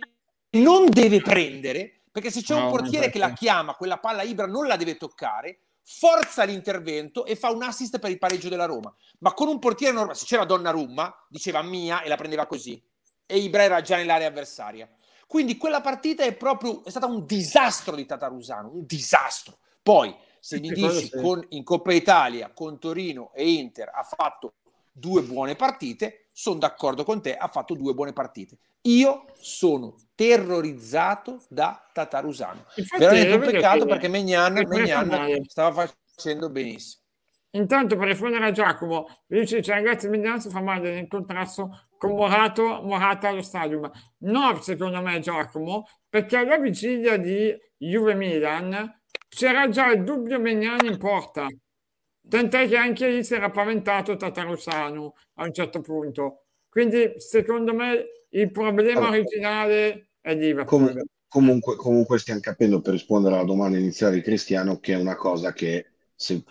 non 0.51 0.88
deve 0.88 1.21
prendere, 1.21 2.03
perché 2.11 2.31
se 2.31 2.42
c'è 2.42 2.55
un 2.55 2.62
No, 2.64 2.71
portiere 2.71 3.07
infatti. 3.07 3.12
che 3.12 3.18
la 3.18 3.33
chiama, 3.33 3.75
quella 3.75 3.99
palla 3.99 4.23
Ibra 4.23 4.47
non 4.47 4.66
la 4.66 4.77
deve 4.77 4.97
toccare, 4.97 5.67
forza 5.90 6.44
l'intervento 6.44 7.24
e 7.24 7.35
fa 7.35 7.51
un 7.51 7.62
assist 7.62 7.98
per 7.98 8.11
il 8.11 8.18
pareggio 8.18 8.51
della 8.51 8.66
Roma. 8.66 8.94
Ma 9.20 9.33
con 9.33 9.48
un 9.48 9.59
portiere 9.59 9.94
normale, 9.94 10.18
se 10.18 10.27
c'era 10.27 10.44
Donnarumma, 10.44 11.27
diceva 11.31 11.62
mia 11.62 12.03
e 12.03 12.09
la 12.09 12.16
prendeva 12.16 12.46
così. 12.46 12.81
E 13.24 13.38
Ibra 13.38 13.62
era 13.62 13.81
già 13.81 13.96
nell'area 13.96 14.29
avversaria. 14.29 14.87
Quindi 15.27 15.57
quella 15.57 15.81
partita 15.81 16.24
è 16.24 16.35
proprio 16.35 16.85
è 16.85 16.90
stata 16.90 17.07
un 17.07 17.24
disastro 17.24 17.96
di 17.96 18.05
Tatarusano, 18.05 18.70
un 18.70 18.85
disastro. 18.85 19.59
Poi, 19.83 20.14
se 20.38 20.61
mi 20.61 20.68
dici 20.68 21.11
con, 21.11 21.44
in 21.51 21.64
Coppa 21.64 21.94
Italia 21.94 22.53
con 22.53 22.79
Torino 22.79 23.33
e 23.33 23.51
Inter 23.51 23.90
ha 23.92 24.03
fatto 24.03 24.53
due 24.92 25.22
buone 25.22 25.57
partite, 25.57 26.28
sono 26.38 26.61
d'accordo 26.61 27.03
con 27.03 27.20
te, 27.20 27.35
ha 27.35 27.48
fatto 27.48 27.74
due 27.74 27.94
buone 27.94 28.12
partite. 28.12 28.59
Io 28.83 29.24
sono 29.40 29.96
terrorizzato 30.14 31.42
da 31.48 31.85
Tatarusano. 31.92 32.64
Infatti, 32.77 33.03
Veramente 33.03 33.35
un 33.35 33.40
peccato 33.40 33.87
perché 33.87 34.07
Megnan, 34.07 34.64
Megnan 34.68 35.42
stava 35.48 35.90
facendo 36.14 36.48
benissimo. 36.48 37.03
Intanto 37.51 37.96
per 37.96 38.07
rispondere 38.07 38.46
a 38.46 38.51
Giacomo, 38.53 39.09
dice 39.27 39.61
cioè, 39.61 39.74
ragazzi 39.74 40.09
Milan 40.09 40.40
si 40.40 40.48
fa 40.48 40.61
male 40.61 40.90
nell'incontrasso 40.90 41.88
con 41.98 42.12
Morato, 42.12 42.83
Morata 42.85 43.31
allo 43.31 43.42
stadio. 43.42 43.81
Ma 43.81 43.90
no, 44.18 44.61
secondo 44.62 45.03
me 45.03 45.18
Giacomo, 45.18 45.88
perché 46.09 46.37
alla 46.37 46.59
vigilia 46.59 47.16
di 47.16 47.53
Juve-Milan 47.77 49.01
c'era 49.29 49.68
già 49.70 49.90
il 49.90 50.05
dubbio 50.05 50.38
Mignan 50.38 50.87
in 50.87 50.98
porta. 50.98 51.48
Tant'è 52.29 52.69
che 52.69 52.77
anche 52.77 53.09
lì 53.09 53.25
si 53.25 53.35
era 53.35 53.51
paventato 53.51 54.17
Tatarusano 54.17 55.14
a 55.35 55.45
un 55.45 55.53
certo 55.53 55.81
punto. 55.81 56.45
Quindi 56.69 57.14
secondo 57.17 57.75
me 57.75 58.05
il 58.31 58.51
problema 58.51 59.01
Allora. 59.01 59.17
originale 59.17 60.11
è 60.21 60.35
Liverpool. 60.35 60.93
Com- 60.93 61.03
comunque, 61.29 61.77
comunque 61.77 62.19
stiamo 62.19 62.41
capendo 62.41 62.81
per 62.81 62.93
rispondere 62.93 63.35
alla 63.35 63.45
domanda 63.45 63.79
iniziale 63.79 64.17
di 64.17 64.23
Cristiano 64.23 64.79
che 64.79 64.95
è 64.95 64.97
una 64.97 65.17
cosa 65.17 65.53
che 65.53 65.87
se- 66.14 66.43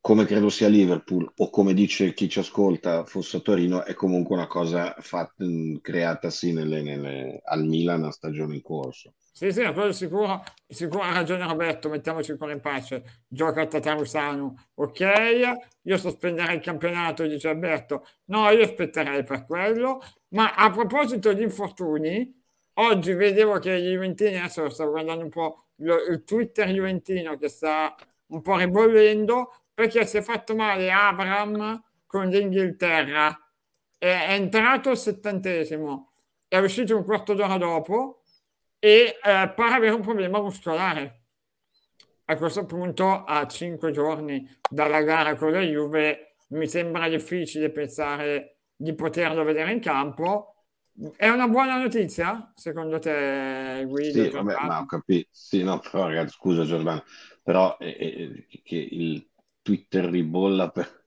come 0.00 0.24
credo 0.24 0.48
sia 0.48 0.68
Liverpool 0.68 1.30
o 1.36 1.50
come 1.50 1.74
dice 1.74 2.14
chi 2.14 2.28
ci 2.28 2.38
ascolta 2.38 3.04
fosse 3.04 3.36
a 3.36 3.40
Torino 3.40 3.84
è 3.84 3.94
comunque 3.94 4.34
una 4.34 4.46
cosa 4.46 4.94
fatta, 4.98 5.44
creatasi 5.80 6.52
nelle- 6.52 6.82
nelle- 6.82 7.40
al 7.44 7.64
Milan 7.64 8.04
a 8.04 8.10
stagione 8.10 8.54
in 8.54 8.62
corso. 8.62 9.14
Sì, 9.40 9.52
sì, 9.52 9.62
quello 9.72 9.92
sicuro, 9.92 10.42
sicuro 10.66 11.02
ha 11.02 11.12
ragione 11.14 11.46
Roberto, 11.46 11.88
mettiamoci 11.88 12.32
ancora 12.32 12.52
in 12.52 12.60
pace. 12.60 13.24
Gioca 13.26 13.62
a 13.62 13.66
Tatarusano, 13.66 14.68
ok? 14.74 15.52
Io 15.84 15.96
sospenderei 15.96 16.56
il 16.56 16.60
campionato, 16.60 17.26
dice 17.26 17.48
Alberto. 17.48 18.04
No, 18.26 18.50
io 18.50 18.62
aspetterei 18.62 19.22
per 19.24 19.46
quello. 19.46 20.02
Ma 20.30 20.52
a 20.54 20.70
proposito 20.70 21.32
di 21.32 21.42
infortuni, 21.42 22.30
oggi 22.74 23.14
vedevo 23.14 23.58
che 23.58 23.80
gli 23.80 23.92
Juventini, 23.92 24.36
adesso 24.36 24.68
stavo 24.68 24.90
guardando 24.90 25.24
un 25.24 25.30
po' 25.30 25.68
lo- 25.76 26.04
il 26.04 26.22
Twitter 26.24 26.68
Juventino 26.68 27.36
che 27.38 27.48
sta 27.48 27.94
un 28.26 28.42
po' 28.42 28.56
ribollendo, 28.58 29.62
perché 29.72 30.04
si 30.06 30.18
è 30.18 30.22
fatto 30.22 30.54
male 30.54 30.90
Abram 30.92 31.82
con 32.06 32.28
l'Inghilterra. 32.28 33.34
È, 33.96 34.04
è 34.06 34.32
entrato 34.34 34.90
al 34.90 34.98
settantesimo, 34.98 36.10
è 36.48 36.58
uscito 36.58 36.96
un 36.96 37.04
quarto 37.04 37.34
d'ora 37.34 37.56
dopo 37.58 38.19
e 38.80 39.18
eh, 39.22 39.52
pare 39.54 39.74
avere 39.74 39.94
un 39.94 40.02
problema 40.02 40.40
muscolare. 40.40 41.22
A 42.26 42.36
questo 42.36 42.64
punto, 42.64 43.24
a 43.24 43.46
cinque 43.48 43.90
giorni 43.90 44.46
dalla 44.68 45.02
gara 45.02 45.34
con 45.34 45.50
la 45.52 45.60
Juve, 45.60 46.36
mi 46.50 46.68
sembra 46.68 47.08
difficile 47.08 47.70
pensare 47.70 48.58
di 48.76 48.94
poterlo 48.94 49.42
vedere 49.42 49.72
in 49.72 49.80
campo. 49.80 50.54
È 51.16 51.28
una 51.28 51.48
buona 51.48 51.76
notizia, 51.80 52.52
secondo 52.54 52.98
te, 53.00 53.84
Guido? 53.88 54.22
Sì, 54.22 54.28
vabbè, 54.30 54.60
ma 54.62 54.80
ho 54.80 54.86
capito. 54.86 55.28
Sì, 55.32 55.62
no, 55.62 55.78
però 55.78 56.06
ragazzi, 56.06 56.32
scusa 56.34 56.64
Giordano, 56.64 57.04
però 57.42 57.76
eh, 57.78 58.46
eh, 58.50 58.60
che 58.62 58.76
il 58.76 59.28
Twitter 59.62 60.04
ribolla 60.06 60.70
per... 60.70 61.04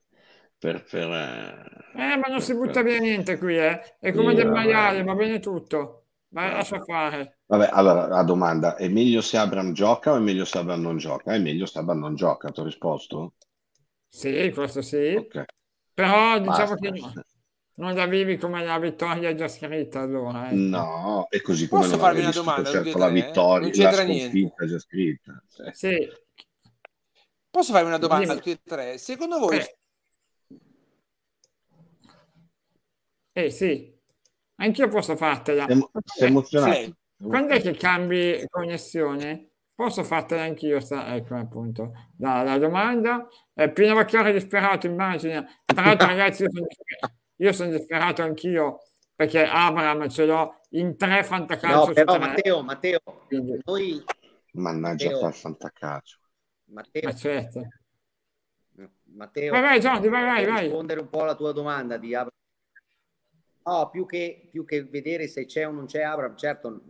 per, 0.58 0.84
per, 0.84 1.10
eh, 1.10 1.84
Eh, 1.96 2.16
ma 2.16 2.26
non 2.28 2.40
si 2.42 2.52
per- 2.52 2.54
butta 2.54 2.82
per- 2.82 2.82
via 2.82 2.98
niente 2.98 3.38
qui, 3.38 3.56
eh. 3.56 3.96
È 4.00 4.12
come 4.12 4.34
Sì, 4.34 4.34
del 4.34 4.50
maiale, 4.50 5.02
va 5.02 5.14
bene 5.14 5.38
tutto. 5.40 6.03
Ma 6.34 6.50
lascia 6.50 6.80
fare. 6.82 7.38
Vabbè, 7.46 7.68
allora 7.72 8.08
la 8.08 8.22
domanda 8.24 8.74
è 8.74 8.88
meglio 8.88 9.20
se 9.20 9.36
Abram 9.36 9.72
gioca 9.72 10.12
o 10.12 10.16
è 10.16 10.20
meglio 10.20 10.44
se 10.44 10.58
Abram 10.58 10.80
non 10.80 10.96
gioca? 10.96 11.32
È 11.32 11.38
meglio 11.38 11.64
se 11.64 11.78
Abram 11.78 12.00
non 12.00 12.16
gioca, 12.16 12.50
ti 12.50 12.60
ho 12.60 12.64
risposto? 12.64 13.34
Sì, 14.08 14.50
questo 14.52 14.82
sì. 14.82 15.14
Ok, 15.16 15.44
Però 15.94 16.38
diciamo 16.38 16.74
basta. 16.74 16.76
che 16.76 16.90
no, 16.90 17.12
non 17.76 17.94
la 17.94 18.06
vivi 18.06 18.36
come 18.36 18.64
la 18.64 18.78
vittoria 18.80 19.32
già 19.34 19.46
scritta 19.46 20.00
allora. 20.00 20.46
ecco. 20.50 20.56
No, 20.56 21.26
e 21.30 21.40
così 21.40 21.68
come 21.68 21.82
Posso 21.82 21.98
farvi 21.98 22.20
una 22.20 22.30
domanda, 22.30 22.70
certo 22.70 22.98
la 22.98 23.08
eh? 23.08 23.12
vittoria, 23.12 23.68
Non 23.68 23.84
la 23.84 23.92
sconfitta 23.92 24.66
già 24.66 24.78
scritta. 24.80 25.44
Sì. 25.48 25.62
Sì, 25.72 26.08
Posso 27.48 27.72
farvi 27.72 27.86
una 27.86 27.98
domanda 27.98 28.32
a 28.32 28.36
tutti 28.36 28.50
e 28.50 28.60
tre? 28.64 28.98
Secondo 28.98 29.38
voi 29.38 29.58
Eh. 29.58 29.76
eh 33.34 33.50
sì, 33.50 33.93
anch'io 34.56 34.88
posso 34.88 35.16
fartela. 35.16 35.66
Sei, 35.66 35.86
sei 36.04 36.28
emozionato? 36.28 36.72
Flag. 36.72 36.92
Quando 37.16 37.52
è 37.54 37.60
che 37.60 37.72
cambi 37.72 38.44
connessione? 38.48 39.48
Posso 39.74 40.04
fartela 40.04 40.42
anch'io, 40.42 40.78
sta- 40.80 41.14
ecco 41.16 41.34
appunto 41.34 41.92
la, 42.18 42.42
la 42.42 42.58
domanda. 42.58 43.26
Eh, 43.54 43.70
Pino 43.72 43.94
Vacchiaro 43.94 44.28
è 44.28 44.32
disperato, 44.32 44.86
immagina. 44.86 45.44
Tra 45.64 45.84
l'altro, 45.84 46.06
ragazzi, 46.06 46.42
io 46.44 46.50
sono, 46.52 46.66
disperato, 46.66 47.14
io 47.36 47.52
sono 47.52 47.70
disperato 47.70 48.22
anch'io 48.22 48.78
perché 49.16 49.44
Abram 49.44 50.08
ce 50.08 50.26
l'ho 50.26 50.60
in 50.70 50.96
tre 50.96 51.24
fantacalcio 51.24 51.86
No, 51.86 51.92
però. 51.92 52.18
Matteo, 52.18 52.62
Matteo, 52.62 53.00
Quindi, 53.26 53.60
noi, 53.64 54.04
Mannaggia 54.52 55.06
Matteo. 55.06 55.20
far 55.20 55.34
fantacalcio. 55.34 56.18
Matteo, 56.66 57.02
ma 57.04 57.14
certo. 57.14 57.62
Matteo, 59.14 59.52
Vai, 59.52 59.60
vai, 59.60 59.80
Giordi, 59.80 60.08
vai, 60.08 60.24
vai, 60.24 60.44
vai. 60.44 60.62
rispondere 60.62 61.00
un 61.00 61.08
po' 61.08 61.22
alla 61.22 61.34
tua 61.36 61.52
domanda 61.52 61.96
di 61.96 62.14
Abram. 62.14 62.30
No, 63.66 63.88
più 63.88 64.04
che, 64.04 64.48
più 64.50 64.66
che 64.66 64.84
vedere 64.84 65.26
se 65.26 65.46
c'è 65.46 65.66
o 65.66 65.70
non 65.70 65.86
c'è 65.86 66.02
Abram, 66.02 66.36
certo, 66.36 66.82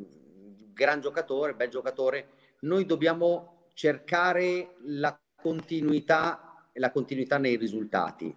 gran 0.73 1.01
giocatore, 1.01 1.55
bel 1.55 1.69
giocatore, 1.69 2.31
noi 2.61 2.85
dobbiamo 2.85 3.69
cercare 3.75 4.75
la 4.87 5.17
continuità 5.41 6.69
e 6.73 6.81
la 6.81 6.91
continuità 6.91 7.39
nei 7.39 7.57
risultati. 7.57 8.35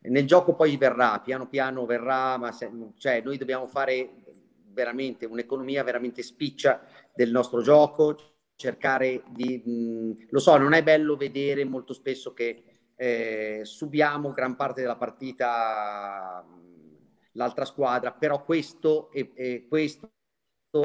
Nel 0.00 0.26
gioco 0.26 0.54
poi 0.54 0.76
verrà, 0.76 1.20
piano 1.20 1.48
piano 1.48 1.86
verrà, 1.86 2.36
ma 2.38 2.50
se, 2.50 2.68
cioè, 2.96 3.20
noi 3.22 3.38
dobbiamo 3.38 3.68
fare 3.68 4.24
veramente 4.72 5.24
un'economia 5.24 5.84
veramente 5.84 6.22
spiccia 6.22 6.84
del 7.14 7.30
nostro 7.30 7.62
gioco, 7.62 8.16
cercare 8.56 9.22
di... 9.28 9.62
Mh, 9.64 10.26
lo 10.30 10.40
so, 10.40 10.56
non 10.56 10.72
è 10.72 10.82
bello 10.82 11.16
vedere 11.16 11.64
molto 11.64 11.92
spesso 11.92 12.32
che 12.32 12.64
eh, 12.96 13.60
subiamo 13.62 14.32
gran 14.32 14.56
parte 14.56 14.80
della 14.80 14.96
partita 14.96 16.44
l'altra 17.36 17.64
squadra, 17.64 18.12
però 18.12 18.44
questo 18.44 19.10
è, 19.12 19.32
è, 19.34 19.66
questo 19.68 20.10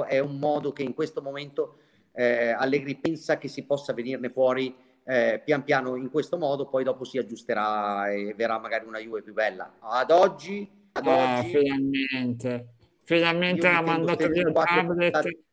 è 0.07 0.19
un 0.19 0.37
modo 0.37 0.71
che 0.71 0.83
in 0.83 0.93
questo 0.93 1.21
momento 1.21 1.77
eh, 2.13 2.51
Allegri 2.51 2.95
pensa 2.97 3.37
che 3.37 3.47
si 3.47 3.63
possa 3.65 3.93
venirne 3.93 4.29
fuori 4.29 4.75
eh, 5.03 5.41
pian 5.43 5.63
piano 5.63 5.95
in 5.95 6.09
questo 6.09 6.37
modo, 6.37 6.67
poi 6.67 6.83
dopo 6.83 7.03
si 7.03 7.17
aggiusterà 7.17 8.09
e 8.11 8.33
verrà 8.35 8.59
magari 8.59 8.85
una 8.85 8.99
Juve 8.99 9.21
più 9.21 9.33
bella. 9.33 9.77
Ad 9.79 10.11
oggi, 10.11 10.69
ad 10.93 11.07
Ah, 11.07 11.39
oggi 11.39 11.57
finalmente, 11.57 12.73
finalmente 13.03 13.67
ha 13.67 13.81
mandato 13.81 14.27
via 14.27 14.47
il 14.47 14.53
tablet. 14.53 14.97
risultati. 14.97 15.45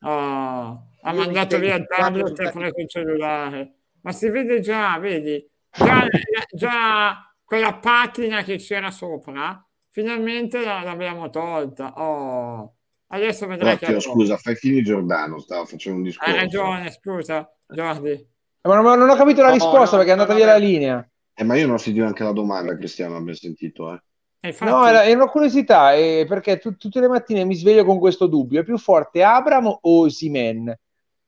Oh, 0.00 0.86
ha 1.02 1.12
mandato 1.12 1.58
via 1.58 1.76
il 1.76 1.86
tablet 1.86 2.40
e 2.40 2.50
preso 2.50 2.80
il 2.80 2.88
cellulare. 2.88 3.72
Ma 4.02 4.12
si 4.12 4.28
vede 4.28 4.60
già, 4.60 4.98
vedi, 4.98 5.48
già, 5.70 6.06
già 6.52 7.34
quella 7.44 7.74
patina 7.74 8.42
che 8.42 8.56
c'era 8.56 8.90
sopra, 8.90 9.66
finalmente 9.98 10.64
la- 10.64 10.82
l'abbiamo 10.82 11.28
tolta. 11.30 11.92
Oh, 11.96 12.74
adesso 13.08 13.46
vedrai 13.46 13.76
che 13.78 13.86
Occhio, 13.86 14.00
scusa, 14.00 14.36
fai 14.36 14.54
finire 14.54 14.82
Giordano, 14.82 15.40
stavo 15.40 15.64
facendo 15.66 15.98
un 15.98 16.04
discorso. 16.04 16.30
hai 16.30 16.38
ragione, 16.38 16.90
scusa, 16.92 17.50
Jordi. 17.66 18.26
Ma 18.62 18.74
non, 18.80 18.98
non 18.98 19.08
ho 19.08 19.16
capito 19.16 19.40
la 19.40 19.48
No, 19.48 19.54
risposta 19.54 19.96
no, 19.96 20.02
perché 20.02 20.08
è 20.08 20.12
andata 20.12 20.32
no, 20.32 20.36
via 20.36 20.46
no, 20.46 20.52
la 20.52 20.58
linea. 20.58 21.08
Eh, 21.34 21.44
ma 21.44 21.56
io 21.56 21.66
non 21.66 21.74
ho 21.74 21.78
sentito 21.78 22.04
neanche 22.04 22.22
la 22.24 22.32
domanda, 22.32 22.76
Cristiano, 22.76 23.16
abbia 23.16 23.34
sentito, 23.34 23.92
eh. 23.92 24.02
E 24.40 24.48
infatti, 24.48 24.70
No, 24.70 24.86
era, 24.86 25.04
era 25.04 25.16
una 25.22 25.30
curiosità, 25.30 25.94
eh, 25.94 26.24
perché 26.28 26.58
tu- 26.58 26.76
tutte 26.76 27.00
le 27.00 27.08
mattine 27.08 27.44
mi 27.44 27.54
sveglio 27.54 27.84
con 27.84 27.98
questo 27.98 28.26
dubbio. 28.26 28.60
È 28.60 28.64
più 28.64 28.78
forte 28.78 29.22
Abram 29.22 29.66
o 29.66 29.80
Osimen? 29.80 30.72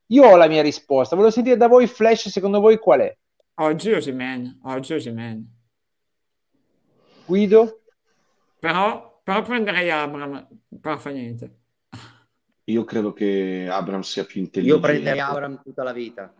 Io 0.08 0.24
ho 0.24 0.36
la 0.36 0.48
mia 0.48 0.62
risposta. 0.62 1.16
Volevo 1.16 1.32
sentire 1.32 1.56
da 1.56 1.66
voi, 1.68 1.86
Flash, 1.86 2.28
secondo 2.28 2.60
voi 2.60 2.78
qual 2.78 3.00
è? 3.00 3.16
oggi 3.60 3.92
Osimhen, 3.92 4.58
oggi 4.64 4.94
Osimhen. 4.94 5.46
Guido? 7.26 7.79
Però, 8.60 9.20
però 9.24 9.42
prenderei 9.42 9.90
Abram, 9.90 10.46
però 10.80 10.98
fa 10.98 11.10
niente. 11.10 11.58
Io 12.64 12.84
credo 12.84 13.12
che 13.12 13.66
Abram 13.68 14.02
sia 14.02 14.24
più 14.24 14.40
intelligente. 14.40 14.86
io 14.86 14.92
prenderei 14.92 15.20
Abram 15.20 15.60
tutta 15.62 15.82
la 15.82 15.92
vita. 15.92 16.32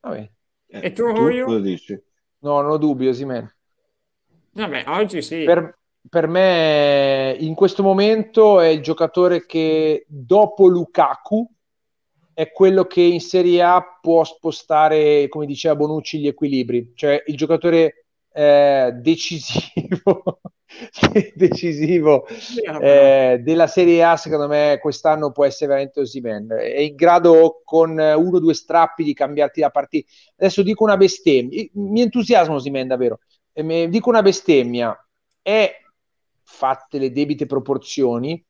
Vabbè. 0.00 0.30
Eh, 0.66 0.80
E 0.86 0.92
tu, 0.92 1.06
Ruio? 1.06 1.44
cosa 1.46 1.60
dici? 1.60 1.92
No, 2.40 2.60
non 2.60 2.72
ho 2.72 2.76
dubbi, 2.76 3.08
Osimen. 3.08 3.50
Vabbè, 4.52 4.84
oggi 4.88 5.22
sì. 5.22 5.44
Per, 5.44 5.78
per 6.08 6.26
me 6.26 7.36
in 7.38 7.54
questo 7.54 7.82
momento 7.82 8.60
è 8.60 8.68
il 8.68 8.82
giocatore 8.82 9.46
che 9.46 10.04
dopo 10.08 10.66
Lukaku 10.66 11.48
è 12.34 12.50
quello 12.52 12.84
che 12.84 13.00
in 13.00 13.20
Serie 13.20 13.62
A 13.62 13.98
può 14.00 14.22
spostare, 14.24 15.28
come 15.28 15.46
diceva 15.46 15.74
Bonucci, 15.76 16.18
gli 16.20 16.26
equilibri, 16.28 16.92
cioè 16.94 17.22
il 17.26 17.36
giocatore 17.36 18.06
eh, 18.38 18.92
decisivo, 18.94 20.40
decisivo 21.34 22.24
eh, 22.80 23.40
della 23.42 23.66
Serie 23.66 24.04
A, 24.04 24.16
secondo 24.16 24.46
me 24.46 24.78
quest'anno 24.80 25.32
può 25.32 25.44
essere 25.44 25.66
veramente 25.66 25.98
Osimhen. 26.00 26.48
È 26.52 26.78
in 26.78 26.94
grado 26.94 27.62
con 27.64 27.98
eh, 27.98 28.14
uno 28.14 28.36
o 28.36 28.40
due 28.40 28.54
strappi 28.54 29.02
di 29.02 29.12
cambiarti 29.12 29.58
la 29.58 29.70
partita. 29.70 30.08
Adesso 30.36 30.62
dico 30.62 30.84
una 30.84 30.96
bestemmia, 30.96 31.66
mi 31.72 32.00
entusiasma 32.00 32.54
Osimhen 32.54 32.86
davvero. 32.86 33.18
E 33.52 33.64
mi- 33.64 33.88
dico 33.88 34.08
una 34.08 34.22
bestemmia, 34.22 34.96
è 35.42 35.72
fatte 36.44 36.98
le 36.98 37.10
debite 37.10 37.46
proporzioni 37.46 38.40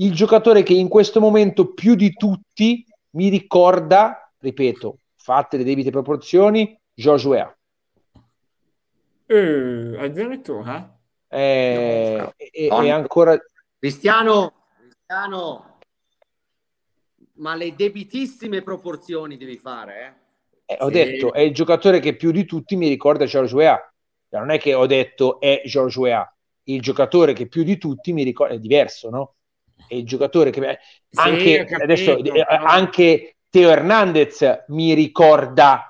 il 0.00 0.14
giocatore 0.14 0.62
che 0.62 0.74
in 0.74 0.88
questo 0.88 1.20
momento 1.20 1.74
più 1.74 1.96
di 1.96 2.12
tutti 2.12 2.86
mi 3.10 3.28
ricorda, 3.28 4.32
ripeto, 4.38 5.00
fatte 5.16 5.56
le 5.56 5.64
debite 5.64 5.90
proporzioni, 5.90 6.80
Joshua. 6.94 7.52
Eh, 9.30 9.94
addirittura? 9.98 10.98
È, 11.26 12.16
No, 12.16 12.32
è- 12.36 12.66
è 12.66 12.68
no. 12.70 12.94
ancora 12.94 13.38
Cristiano, 13.78 14.54
Cristiano, 14.78 15.78
ma 17.34 17.54
le 17.54 17.74
debitissime 17.74 18.62
proporzioni 18.62 19.36
devi 19.36 19.58
fare, 19.58 20.22
eh? 20.64 20.74
Eh, 20.74 20.76
ho 20.80 20.86
Sì. 20.86 20.92
detto, 20.92 21.32
è 21.34 21.40
il 21.40 21.52
giocatore 21.52 22.00
che 22.00 22.16
più 22.16 22.30
di 22.30 22.46
tutti 22.46 22.74
mi 22.76 22.88
ricorda 22.88 23.26
George 23.26 23.54
Weah. 23.54 23.92
Cioè, 24.30 24.40
Non 24.40 24.50
è 24.50 24.58
che 24.58 24.72
ho 24.74 24.86
detto 24.86 25.40
è 25.40 25.62
George 25.66 25.98
Weah, 25.98 26.36
il 26.64 26.80
giocatore 26.80 27.34
che 27.34 27.48
più 27.48 27.62
di 27.64 27.76
tutti 27.78 28.12
mi 28.12 28.22
ricorda, 28.22 28.54
è 28.54 28.58
diverso, 28.58 29.10
no? 29.10 29.34
È 29.86 29.94
il 29.94 30.06
giocatore 30.06 30.50
che 30.50 30.78
Sì, 31.10 31.20
anche 31.20 31.58
capito, 31.64 31.82
adesso 31.84 32.18
eh, 32.18 32.44
però- 32.44 32.64
anche 32.64 33.36
Teo 33.50 33.70
Hernandez 33.70 34.64
mi 34.68 34.94
ricorda 34.94 35.82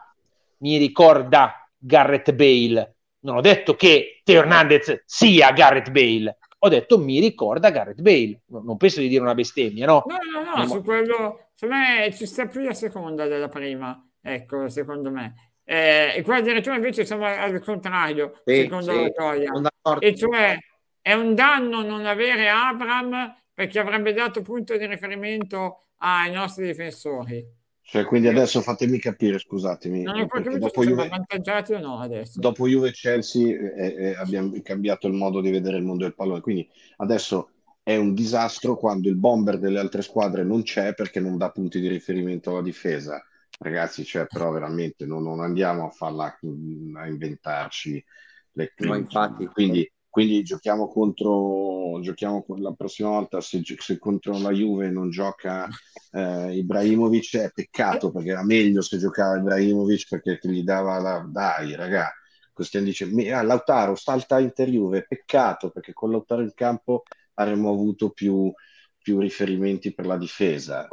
mi 0.58 0.76
ricorda 0.76 1.68
Garrett 1.76 2.32
Bale. 2.32 2.96
Non 3.20 3.36
ho 3.36 3.40
detto 3.40 3.74
che 3.74 4.20
Teo 4.22 4.40
Hernandez 4.40 5.02
sia 5.04 5.50
Garrett 5.52 5.90
Bale, 5.90 6.38
ho 6.60 6.68
detto 6.68 6.98
mi 6.98 7.20
ricorda 7.20 7.70
Garrett 7.70 8.00
Bale. 8.00 8.42
Non 8.46 8.76
penso 8.76 9.00
di 9.00 9.08
dire 9.08 9.22
una 9.22 9.34
bestemmia, 9.34 9.86
no? 9.86 10.04
No, 10.06 10.16
no, 10.40 10.44
no, 10.44 10.56
No, 10.56 10.66
su 10.66 10.82
quello, 10.82 11.50
su 11.54 11.66
me 11.66 12.12
ci 12.14 12.26
sta 12.26 12.46
più 12.46 12.62
la 12.62 12.74
seconda 12.74 13.26
della 13.26 13.48
prima, 13.48 14.00
ecco, 14.20 14.68
secondo 14.68 15.10
me. 15.10 15.52
Eh, 15.64 16.14
e 16.16 16.22
qua 16.22 16.36
addirittura 16.36 16.76
invece 16.76 17.04
siamo 17.04 17.26
al 17.26 17.60
contrario, 17.60 18.40
Sì, 18.44 18.62
secondo 18.62 18.90
sì, 18.90 19.12
la 19.14 19.60
d'accordo. 19.60 20.06
E 20.06 20.16
cioè 20.16 20.58
è 21.00 21.12
un 21.12 21.34
danno 21.34 21.82
non 21.82 22.06
avere 22.06 22.48
Abram 22.48 23.36
perché 23.52 23.78
avrebbe 23.78 24.12
dato 24.12 24.42
punto 24.42 24.76
di 24.76 24.86
riferimento 24.86 25.88
ai 25.98 26.32
nostri 26.32 26.66
difensori. 26.66 27.44
Cioè, 27.90 28.04
quindi 28.04 28.28
adesso 28.28 28.60
fatemi 28.60 28.98
capire, 28.98 29.38
scusatemi, 29.38 30.02
Non 30.02 30.20
ho 30.20 30.26
capito 30.26 30.58
dopo 30.58 30.82
se 30.82 30.88
Juve, 30.88 31.04
avvantaggiati 31.04 31.72
o 31.72 31.78
no 31.78 32.00
adesso. 32.00 32.38
dopo 32.38 32.68
Juve 32.68 32.88
e 32.88 32.92
Chelsea 32.92 33.56
eh, 33.56 33.94
eh, 33.96 34.14
abbiamo 34.14 34.52
cambiato 34.62 35.06
il 35.06 35.14
modo 35.14 35.40
di 35.40 35.50
vedere 35.50 35.78
il 35.78 35.84
mondo 35.84 36.04
del 36.04 36.14
pallone. 36.14 36.42
Quindi 36.42 36.68
adesso 36.98 37.48
è 37.82 37.96
un 37.96 38.12
disastro 38.12 38.76
quando 38.76 39.08
il 39.08 39.16
bomber 39.16 39.58
delle 39.58 39.78
altre 39.78 40.02
squadre 40.02 40.44
non 40.44 40.62
c'è 40.64 40.92
perché 40.92 41.18
non 41.18 41.38
dà 41.38 41.50
punti 41.50 41.80
di 41.80 41.88
riferimento 41.88 42.50
alla 42.50 42.60
difesa. 42.60 43.24
Ragazzi, 43.58 44.04
cioè, 44.04 44.26
però 44.26 44.50
veramente 44.50 45.06
non, 45.06 45.22
non 45.22 45.40
andiamo 45.40 45.86
a 45.86 45.90
farla 45.90 46.26
a 46.26 47.06
inventarci 47.06 48.04
le 48.52 48.74
No, 48.80 48.96
infatti. 48.96 49.46
Quindi, 49.46 49.90
quindi 50.10 50.42
giochiamo 50.42 50.88
contro, 50.88 52.00
giochiamo 52.00 52.42
con- 52.44 52.60
la 52.62 52.72
prossima 52.72 53.10
volta 53.10 53.40
se, 53.40 53.62
se 53.78 53.98
contro 53.98 54.38
la 54.38 54.50
Juve 54.50 54.90
non 54.90 55.10
gioca 55.10 55.68
eh, 56.12 56.56
Ibrahimovic 56.56 57.36
è 57.36 57.50
peccato 57.52 58.10
perché 58.10 58.30
era 58.30 58.44
meglio 58.44 58.80
se 58.82 58.98
giocava 58.98 59.36
Ibrahimovic 59.38 60.08
perché 60.08 60.38
gli 60.42 60.62
dava 60.62 60.98
la... 60.98 61.26
dai 61.28 61.74
raga 61.74 62.12
Cristian 62.52 62.84
dice 62.84 63.06
"Mi- 63.06 63.30
ah, 63.30 63.42
Lautaro 63.42 63.94
salta 63.94 64.38
Inter 64.40 64.68
Juve 64.68 65.06
peccato 65.06 65.70
perché 65.70 65.92
con 65.92 66.10
Lautaro 66.10 66.42
in 66.42 66.52
campo 66.54 67.02
avremmo 67.34 67.70
avuto 67.70 68.10
più, 68.10 68.52
più 68.98 69.18
riferimenti 69.20 69.94
per 69.94 70.06
la 70.06 70.16
difesa 70.18 70.92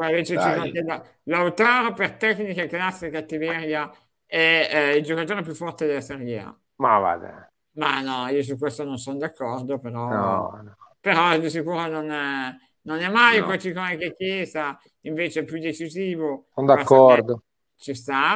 Lautaro 1.24 1.94
per 1.94 2.18
tecnica, 2.18 2.66
classe 2.68 3.08
e 3.08 3.10
cattiveria 3.10 3.90
è 4.26 4.70
eh, 4.72 4.98
il 4.98 5.04
giocatore 5.04 5.42
più 5.44 5.54
forte 5.54 5.86
della 5.86 6.02
Serie 6.02 6.40
A. 6.40 6.60
Ma 6.78 6.98
vada. 7.00 7.50
Ma 7.76 8.00
no, 8.02 8.28
io 8.30 8.42
su 8.44 8.58
questo 8.58 8.84
non 8.86 8.98
sono 8.98 9.18
d'accordo, 9.18 9.80
però, 9.80 10.00
No, 10.10 10.62
no. 10.64 10.76
però 11.00 11.38
di 11.38 11.50
sicuro 11.50 11.88
non 11.88 12.10
è, 12.10 12.56
non 12.84 13.00
è 13.00 13.10
mai 13.10 13.40
No. 13.40 13.46
così 13.46 13.74
come 13.74 13.98
che 13.98 14.16
Chiesa, 14.16 14.80
invece 15.02 15.42
è 15.42 15.44
più 15.46 15.60
decisivo. 15.60 16.48
Sono 16.56 16.66
d'accordo. 16.68 17.44
Ci 17.76 17.94
sta, 17.94 18.36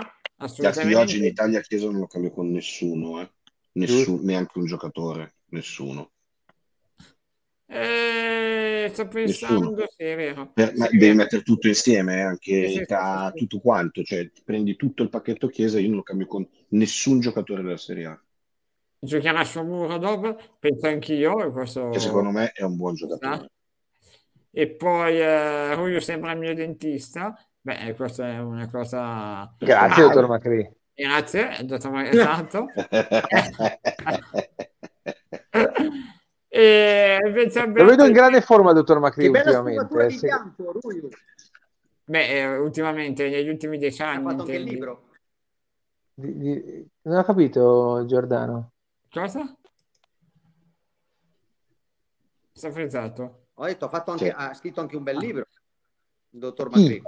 Ragazzi, 0.60 0.86
io 0.88 0.99
oggi 0.99 1.17
in 1.17 1.23
assolutamente. 1.23 1.25
Italia 1.25 1.60
Chiesa 1.62 1.88
non 1.88 2.02
lo 2.02 2.06
cambio 2.08 2.30
con 2.32 2.52
nessuno 2.52 3.19
eh. 3.19 3.32
Nessuno, 3.73 4.21
neanche 4.21 4.60
un 4.60 4.65
giocatore 4.65 5.37
nessuno 5.50 6.12
Eh, 7.67 8.90
sto 8.94 9.08
pensando, 9.08 9.75
Nessuno. 9.75 9.87
sì, 9.96 10.04
è 10.04 10.15
vero. 10.15 10.54
Per- 10.54 10.75
ma 10.75 10.87
Sì, 10.87 10.98
devi 10.98 11.15
mettere 11.15 11.42
tutto 11.44 11.67
insieme, 11.67 12.17
eh, 12.17 12.21
anche 12.21 12.73
Sì, 12.73 12.79
età, 12.81 13.31
sì, 13.31 13.37
sì. 13.40 13.46
tutto 13.48 13.60
quanto, 13.60 14.04
cioè 14.04 14.29
prendi 14.44 14.75
tutto 14.75 15.04
il 15.04 15.10
pacchetto 15.10 15.48
Chiesa, 15.48 15.79
io 15.79 15.87
non 15.87 15.98
lo 15.98 16.04
cambio 16.04 16.27
con 16.27 16.48
nessun 16.69 17.19
giocatore 17.19 17.62
della 17.63 17.77
Serie 17.77 18.06
A, 18.06 18.23
Giocherà 19.02 19.43
sul 19.45 19.65
muro 19.65 19.97
dopo, 19.97 20.37
penso 20.60 20.87
anch'io, 20.87 21.45
e 21.45 21.52
questo 21.52 21.89
che 21.89 22.00
secondo 22.00 22.31
me 22.31 22.52
è 22.52 22.63
un 22.63 22.75
buon 22.75 22.95
giocatore. 22.95 23.50
E 24.52 24.67
poi 24.69 25.19
eh, 25.21 25.73
Ruglio 25.75 26.00
sembra 26.00 26.33
il 26.33 26.39
mio 26.39 26.54
dentista. 26.54 27.33
Beh, 27.62 27.93
questa 27.95 28.27
è 28.27 28.39
una 28.39 28.69
cosa... 28.69 29.54
Grazie, 29.58 30.04
Ah, 30.04 30.08
dottor 30.08 30.27
Macri. 30.27 30.69
Grazie, 30.93 31.50
dottor 31.63 31.91
Mar- 31.91 32.08
esatto. 32.13 32.65
E 36.52 37.17
invece 37.25 37.67
Lo 37.67 37.85
vedo 37.85 38.06
in 38.06 38.12
grande 38.12 38.41
forma, 38.41 38.73
dottor 38.73 39.00
Macri, 39.00 39.25
Che 39.25 39.29
bella 39.29 39.60
ultimamente. 39.60 39.85
sfumatura 39.85 40.08
di 40.08 40.17
Se- 40.17 40.25
bianco, 40.27 40.79
beh, 42.06 42.27
eh, 42.39 42.58
ultimamente, 42.58 43.29
negli 43.29 43.47
ultimi 43.50 43.77
dieci 43.77 44.02
Ha 44.02 44.10
anni, 44.10 44.23
fatto 44.23 44.41
anche 44.41 44.56
il 44.56 44.63
libro. 44.63 45.04
Di- 46.15 46.37
di- 46.37 46.87
non 47.04 47.19
ho 47.19 47.23
capito, 47.23 48.04
Giordano. 48.08 48.71
Cosa? 49.12 49.55
Sta 52.51 52.71
frizzato. 52.71 53.47
Ho 53.55 53.65
detto, 53.65 53.85
ha, 53.85 53.89
fatto 53.89 54.12
anche, 54.12 54.25
Sì. 54.25 54.33
ha 54.35 54.53
scritto 54.53 54.81
anche 54.81 54.95
un 54.95 55.03
bel 55.03 55.17
libro, 55.17 55.45
il 56.31 56.39
dottor? 56.39 56.69
Macri. 56.69 57.01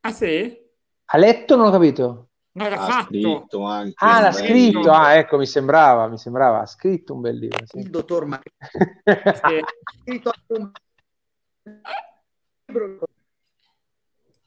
Ah 0.00 0.12
sì? 0.12 0.66
Ha 1.06 1.18
letto? 1.18 1.56
Non 1.56 1.66
ho 1.66 1.70
capito. 1.70 2.28
No, 2.52 2.68
l'ha 2.68 2.76
Ha 2.80 2.86
fatto. 2.86 3.04
scritto 3.08 3.62
anche 3.64 3.94
Ah, 3.98 4.20
l'ha 4.20 4.32
scritto. 4.32 4.78
libro. 4.78 4.92
Ah, 4.92 5.14
ecco, 5.14 5.36
mi 5.38 5.46
sembrava, 5.46 6.08
mi 6.08 6.18
sembrava. 6.18 6.60
Ha 6.60 6.66
scritto 6.66 7.14
un 7.14 7.20
bel 7.20 7.38
libro. 7.38 7.64
sì. 7.66 7.78
Il 7.78 7.90
dottor 7.90 8.24
Macri 8.26 8.52
ha 9.04 9.62
scritto 10.02 10.30
anche 10.34 10.52
un 10.62 10.70
libro. 12.66 13.06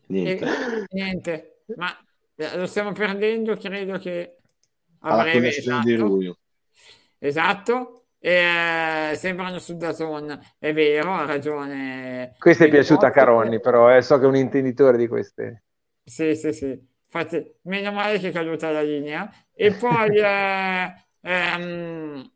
Niente. 0.08 0.46
E- 0.46 0.86
niente, 0.92 1.64
ma 1.76 1.96
eh, 2.36 2.58
lo 2.58 2.68
stiamo 2.68 2.92
perdendo, 2.92 3.56
credo 3.56 3.98
che 3.98 4.38
Alla 5.00 5.32
connessione 5.32 5.84
di 5.84 5.94
esatto. 5.94 6.38
Esatto. 7.24 8.06
E, 8.20 9.12
eh, 9.12 9.16
sembrano 9.16 9.60
su 9.60 9.78
Dazon, 9.78 10.40
è 10.58 10.74
vero, 10.74 11.14
ha 11.14 11.26
ragione. 11.26 12.34
Questa 12.38 12.66
è 12.66 12.70
piaciuta 12.70 13.08
a. 13.08 13.12
Caronni, 13.12 13.60
però 13.60 13.96
eh, 13.96 14.02
so 14.02 14.18
che 14.18 14.26
è 14.26 14.28
un 14.28 14.36
intenditore 14.36 14.98
di 14.98 15.08
queste. 15.08 15.64
Sì, 16.04 16.36
sì, 16.36 16.52
sì. 16.52 16.90
Infatti, 17.14 17.56
meno 17.64 17.92
male 17.92 18.20
che 18.20 18.30
è 18.30 18.32
caduta 18.32 18.72
la 18.72 18.82
linea. 18.82 19.30
E 19.54 19.72
poi 19.78 20.18
eh, 20.18 20.94
ehm, 21.22 22.32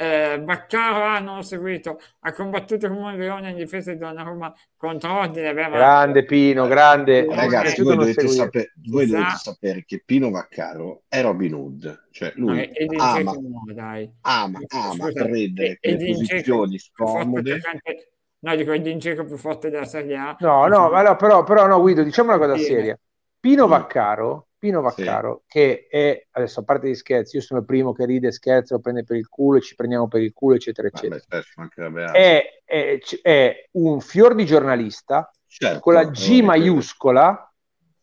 eh, 0.00 0.40
Baccaro 0.40 1.04
ah, 1.04 1.18
non 1.18 1.36
l'ho 1.36 1.42
seguito, 1.42 1.98
ha 2.20 2.32
combattuto 2.32 2.88
come 2.88 3.12
un 3.12 3.16
leone 3.18 3.50
in 3.50 3.56
difesa 3.56 3.92
di 3.92 3.98
Donnarumma 3.98 4.50
contro 4.76 5.12
Ordine. 5.18 5.52
Beh, 5.52 5.68
Grande 5.68 6.24
Pino, 6.24 6.66
grande. 6.66 7.26
Eh, 7.26 7.34
Ragazzi, 7.34 7.64
Piaciuto 7.82 7.88
voi 7.88 7.96
dovete, 7.96 8.28
sapere, 8.28 8.72
voi 8.86 9.06
Sa- 9.06 9.16
dovete 9.18 9.36
sapere 9.36 9.84
che 9.84 10.02
Pino 10.04 10.30
Vaccaro 10.30 11.02
è 11.06 11.20
Robin 11.20 11.52
Hood, 11.52 12.06
cioè 12.10 12.32
lui 12.36 12.60
e- 12.60 12.70
e 12.72 12.86
ama, 12.96 13.32
no, 13.32 13.62
dai. 13.74 14.10
ama, 14.22 14.58
ama 14.68 14.92
Scusa, 14.94 15.24
prendere 15.24 15.68
e- 15.68 15.78
quelle 15.80 15.96
posizioni 16.14 16.42
più 16.42 16.54
forte 16.54 16.78
scomode. 16.78 17.60
No, 18.42 18.56
dico 18.56 18.72
il 18.72 18.80
Dingeco 18.80 19.24
più 19.26 19.36
forte 19.36 19.68
della 19.68 19.84
Serie 19.84 20.16
A. 20.16 20.34
No, 20.40 20.66
no, 20.66 20.88
ma 20.88 21.02
no, 21.02 21.14
però, 21.16 21.44
però 21.44 21.66
no, 21.66 21.78
Guido, 21.78 22.02
diciamo 22.02 22.30
una 22.34 22.38
cosa 22.38 22.56
Sì. 22.56 22.64
seria. 22.64 22.98
Pino. 23.38 23.66
Vaccaro, 23.66 24.46
Pino 24.60 24.86
Sì. 24.90 25.02
Vaccaro, 25.02 25.42
che 25.46 25.86
è, 25.88 26.26
adesso 26.32 26.60
a 26.60 26.64
parte 26.64 26.90
gli 26.90 26.94
scherzi, 26.94 27.36
io 27.36 27.42
sono 27.42 27.60
il 27.60 27.66
primo 27.66 27.92
che 27.94 28.04
ride, 28.04 28.30
scherza, 28.30 28.74
lo 28.74 28.80
prende 28.80 29.04
per 29.04 29.16
il 29.16 29.26
culo 29.26 29.56
e 29.56 29.62
ci 29.62 29.74
prendiamo 29.74 30.06
per 30.06 30.20
il 30.20 30.34
culo, 30.34 30.54
eccetera, 30.54 30.86
eccetera. 30.86 31.18
Vabbè, 31.26 31.42
certo. 31.42 32.16
È, 32.18 32.62
è- 32.64 32.98
è 33.22 33.68
un 33.72 34.00
fior 34.00 34.34
di 34.34 34.44
giornalista 34.44 35.30
Certo, 35.46 35.80
con 35.80 35.94
la 35.94 36.04
G 36.04 36.42
maiuscola 36.42 37.52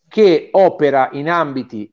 che 0.08 0.49
opera 0.51 1.10
in 1.12 1.30
ambiti, 1.30 1.89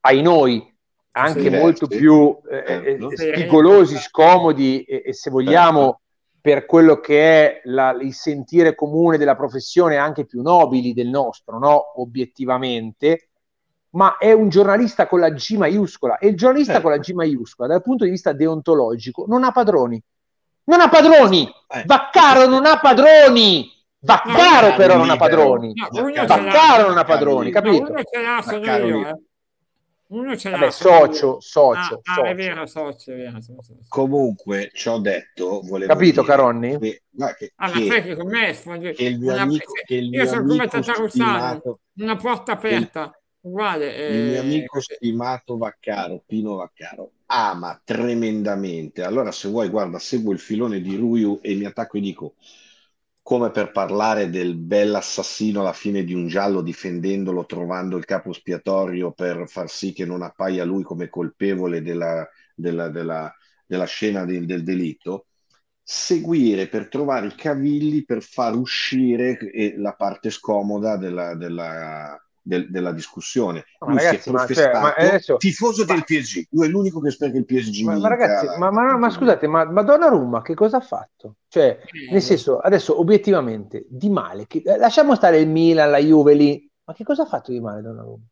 ai 0.00 0.22
noi, 0.22 0.76
anche 1.12 1.42
Sì, 1.42 1.50
molto 1.50 1.86
sì. 1.88 1.96
più 1.98 2.36
eh, 2.50 2.64
Certo. 2.66 3.10
eh, 3.10 3.16
spigolosi, 3.16 3.96
scomodi 3.96 4.82
e, 4.82 5.02
e 5.06 5.12
se 5.12 5.30
vogliamo 5.30 6.00
per 6.40 6.66
quello 6.66 6.98
che 7.00 7.20
è 7.20 7.60
la- 7.64 7.92
il 8.00 8.12
sentire 8.14 8.74
comune 8.74 9.18
della 9.18 9.36
professione 9.36 9.96
anche 9.96 10.24
più 10.24 10.42
nobili 10.42 10.94
del 10.94 11.08
nostro, 11.08 11.58
no? 11.58 12.00
obiettivamente, 12.00 13.29
ma 13.90 14.18
è 14.18 14.32
un 14.32 14.48
giornalista 14.48 15.06
con 15.06 15.20
la 15.20 15.30
G 15.30 15.56
maiuscola 15.56 16.18
e 16.18 16.28
il 16.28 16.36
giornalista 16.36 16.72
Certo. 16.74 16.86
con 16.88 16.96
la 16.96 17.02
G 17.02 17.10
maiuscola 17.12 17.68
dal 17.68 17.82
punto 17.82 18.04
di 18.04 18.10
vista 18.10 18.32
deontologico 18.32 19.24
non 19.28 19.42
ha 19.44 19.50
padroni. 19.52 20.00
Non 20.64 20.80
ha 20.80 20.88
padroni! 20.88 21.52
Eh. 21.68 21.82
Vaccaro 21.86 22.46
non 22.46 22.64
ha 22.66 22.78
padroni! 22.78 23.68
Vaccaro 23.98 24.68
No, 24.68 24.76
però 24.76 24.94
no, 24.94 25.00
non 25.00 25.10
ha 25.10 25.16
padroni! 25.16 25.72
No, 25.74 25.88
Vaccaro 25.90 26.04
uno 26.06 26.14
ce 26.14 26.20
l'ha. 26.26 26.26
Vaccaro 26.36 26.88
non 26.88 26.98
ha 26.98 27.04
padroni, 27.04 27.50
capito? 27.50 27.82
No, 27.82 27.88
uno 27.90 28.02
ce 28.04 28.22
l'ha, 28.22 28.42
Vaccaro 28.44 28.86
io. 28.86 29.08
eh. 29.08 29.16
Uno 30.10 30.36
ce 30.36 30.50
l'ha. 30.50 30.58
Vabbè, 30.58 30.70
socio, 30.70 31.26
io. 31.34 31.40
socio, 31.40 31.94
Ah, 31.94 32.00
ah, 32.02 32.14
socio. 32.14 32.24
è 32.24 32.34
vero, 32.34 32.66
socio, 32.66 33.12
è 33.12 33.16
vero. 33.16 33.40
socio. 33.40 33.74
Comunque, 33.88 34.70
ci 34.72 34.88
ho 34.88 34.98
detto, 34.98 35.60
volevo 35.64 35.92
Capito, 35.92 36.20
dire 36.22 36.32
Caronni? 36.32 36.78
che- 36.78 37.02
guarda 37.10 37.34
che- 37.36 37.52
Ah, 37.56 37.66
ma 37.68 37.72
che- 37.72 38.02
che 38.02 38.16
con 38.16 38.26
me 38.28 38.52
che 38.94 39.04
il 39.04 39.18
mio 39.18 39.32
una- 39.32 39.42
amico, 39.42 39.72
che 39.84 39.94
il 39.94 40.04
io 40.04 40.22
mio 40.22 40.26
sono 40.26 40.46
come 40.46 40.66
Tatarussano, 40.68 41.78
una 41.94 42.16
porta 42.16 42.52
aperta, 42.52 43.19
uguale. 43.42 43.94
il 44.04 44.24
mio 44.24 44.40
eh, 44.40 44.40
amico 44.40 44.80
stimato 44.80 45.56
Vaccaro, 45.56 46.22
Pino 46.26 46.56
Vaccaro, 46.56 47.12
ama 47.26 47.80
tremendamente. 47.84 49.02
Allora, 49.02 49.30
se 49.32 49.48
vuoi, 49.48 49.68
guarda, 49.68 49.98
seguo 49.98 50.32
il 50.32 50.38
filone 50.40 50.80
di 50.80 50.96
Ruiu 50.96 51.38
e 51.42 51.54
mi 51.54 51.64
attacco 51.64 51.96
e 51.98 52.00
dico, 52.00 52.34
come 53.22 53.50
per 53.50 53.70
parlare 53.70 54.28
del 54.30 54.56
bell'assassino 54.56 55.60
alla 55.60 55.72
fine 55.72 56.02
di 56.04 56.14
un 56.14 56.26
giallo, 56.26 56.62
difendendolo, 56.62 57.46
trovando 57.46 57.96
il 57.96 58.04
capo 58.04 58.30
espiatorio 58.30 59.12
per 59.12 59.48
far 59.48 59.68
sì 59.70 59.92
che 59.92 60.04
non 60.04 60.22
appaia 60.22 60.64
lui 60.64 60.82
come 60.82 61.08
colpevole 61.08 61.82
della, 61.82 62.26
della- 62.54 62.88
della- 62.88 63.32
della 63.66 63.84
scena 63.84 64.24
del, 64.24 64.46
del 64.46 64.64
delitto. 64.64 65.26
Seguire 65.82 66.68
per 66.68 66.88
trovare 66.88 67.28
i 67.28 67.34
cavilli 67.34 68.04
per 68.04 68.22
far 68.22 68.54
uscire 68.56 69.38
eh, 69.38 69.74
la 69.76 69.94
parte 69.94 70.30
scomoda 70.30 70.96
della, 70.96 71.34
della- 71.34 72.18
del- 72.42 72.70
della 72.70 72.92
discussione. 72.92 73.64
Ma 73.80 73.88
Lui 73.90 73.98
si 73.98 74.04
è 74.04 74.08
ragazzi, 74.08 74.30
ma, 74.30 74.46
cioè, 74.46 74.72
ma 74.72 74.94
adesso- 74.94 75.36
tifoso 75.36 75.84
ma- 75.84 75.94
del 75.94 76.04
PSG. 76.04 76.46
Lui 76.50 76.66
è 76.66 76.68
l'unico 76.70 77.00
che 77.00 77.10
spera 77.10 77.30
che 77.32 77.38
il 77.38 77.44
PSG 77.44 77.84
Ma, 77.84 77.98
ma 77.98 78.08
ragazzi, 78.08 78.46
la- 78.46 78.58
ma, 78.58 78.70
ma- 78.70 78.96
ma 78.96 79.10
scusate, 79.10 79.46
ma, 79.46 79.64
ma 79.70 79.82
Donnarumma 79.82 80.42
che 80.42 80.54
cosa 80.54 80.78
ha 80.78 80.80
fatto? 80.80 81.36
Cioè, 81.48 81.78
Eh, 81.92 82.12
nel 82.12 82.22
senso, 82.22 82.58
adesso 82.58 82.98
obiettivamente, 82.98 83.86
di 83.88 84.08
male, 84.10 84.46
che- 84.46 84.62
eh, 84.64 84.76
lasciamo 84.76 85.14
stare 85.14 85.38
il 85.38 85.48
Milan, 85.48 85.90
la 85.90 85.98
Juve 85.98 86.34
lì, 86.34 86.70
ma 86.84 86.92
che 86.94 87.04
cosa 87.04 87.22
ha 87.22 87.26
fatto 87.26 87.52
di 87.52 87.60
male 87.60 87.82
Donnarumma? 87.82 88.24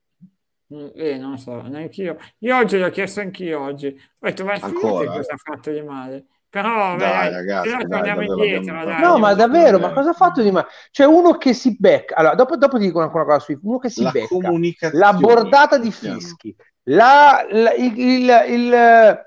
Mm, 0.74 0.88
Eh, 0.94 1.16
non 1.18 1.30
lo 1.32 1.36
so, 1.38 1.62
neanche 1.62 2.02
io. 2.02 2.16
Io 2.40 2.56
oggi 2.56 2.76
l'ho 2.78 2.90
chiesto 2.90 3.20
anch'io 3.20 3.60
oggi. 3.60 3.86
Ho 3.86 4.26
detto, 4.26 4.44
ma 4.44 4.52
Ancora? 4.54 5.12
cosa 5.12 5.32
ha 5.32 5.36
fatto 5.38 5.70
di 5.72 5.80
male. 5.82 6.26
Però, 6.50 6.96
Dai, 6.96 7.28
dai, 7.28 7.32
ragazzi, 7.32 7.76
no 7.76 7.86
dai, 7.86 7.88
torniamo 7.88 8.22
davvero 8.24 8.56
indietro, 8.56 8.84
dai. 8.84 9.02
No, 9.02 9.18
ma 9.18 9.34
davvero, 9.34 9.78
ma 9.78 9.92
cosa 9.92 10.10
ha 10.10 10.12
fatto 10.14 10.42
di 10.42 10.50
male? 10.50 10.66
Cioè, 10.90 11.06
uno 11.06 11.36
che 11.36 11.52
si 11.52 11.76
becca, 11.78 12.14
allora, 12.16 12.34
dopo, 12.34 12.56
dopo 12.56 12.78
ti 12.78 12.84
dico 12.86 12.98
una, 12.98 13.10
una 13.12 13.24
cosa 13.24 13.38
su 13.40 13.58
uno 13.62 13.78
che 13.78 13.90
si 13.90 14.02
La 14.04 14.10
becca, 14.10 14.28
comunicazione. 14.28 15.04
la 15.04 15.12
bordata 15.12 15.78
di 15.78 15.92
fischi, 15.92 16.54
la- 16.84 17.46
la- 17.50 17.74
il, 17.74 17.98
il- 17.98 18.44
il- 18.48 19.26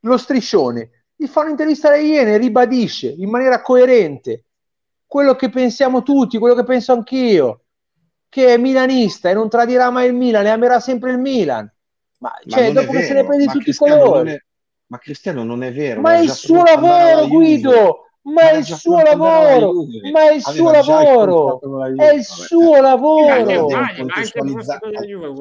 lo 0.00 0.16
striscione, 0.16 0.90
gli 1.16 1.26
fa 1.26 1.40
un'intervista 1.42 1.88
alle 1.88 2.02
Iene, 2.02 2.36
ribadisce 2.36 3.08
in 3.08 3.30
maniera 3.30 3.60
coerente 3.62 4.44
quello 5.06 5.34
che 5.34 5.48
pensiamo 5.50 6.02
tutti, 6.02 6.38
quello 6.38 6.54
che 6.54 6.64
penso 6.64 6.92
anch'io, 6.92 7.64
che 8.28 8.54
è 8.54 8.56
milanista 8.58 9.30
e 9.30 9.34
non 9.34 9.48
tradirà 9.48 9.90
mai 9.90 10.08
il 10.08 10.14
Milan 10.14 10.46
e 10.46 10.50
amerà 10.50 10.80
sempre 10.80 11.10
il 11.12 11.18
Milan. 11.18 11.70
Ma, 12.18 12.32
Ma 12.44 12.46
cioè, 12.48 12.66
è 12.66 12.72
dopo 12.72 12.92
che 12.92 13.02
se 13.02 13.14
ne 13.14 13.24
prende 13.24 13.44
ma 13.46 13.52
tutti 13.52 13.70
i 13.70 13.74
colori. 13.74 14.32
è- 14.32 14.44
Ma 14.94 15.00
Cristiano 15.00 15.42
non 15.42 15.64
è 15.64 15.72
vero. 15.72 16.00
Ma 16.00 16.14
è 16.14 16.20
il 16.20 16.30
suo 16.30 16.62
lavoro. 16.62 17.26
Guido, 17.26 17.98
ma 18.22 18.50
è 18.52 18.56
il 18.58 18.64
suo 18.64 19.02
lavoro, 19.02 19.72
ma 20.12 20.30
è 20.30 20.34
il 20.34 20.40
suo 20.40 20.70
lavoro, 20.70 21.60
è 21.96 22.12
il 22.14 22.24
suo 22.24 22.80
lavoro. 22.80 23.66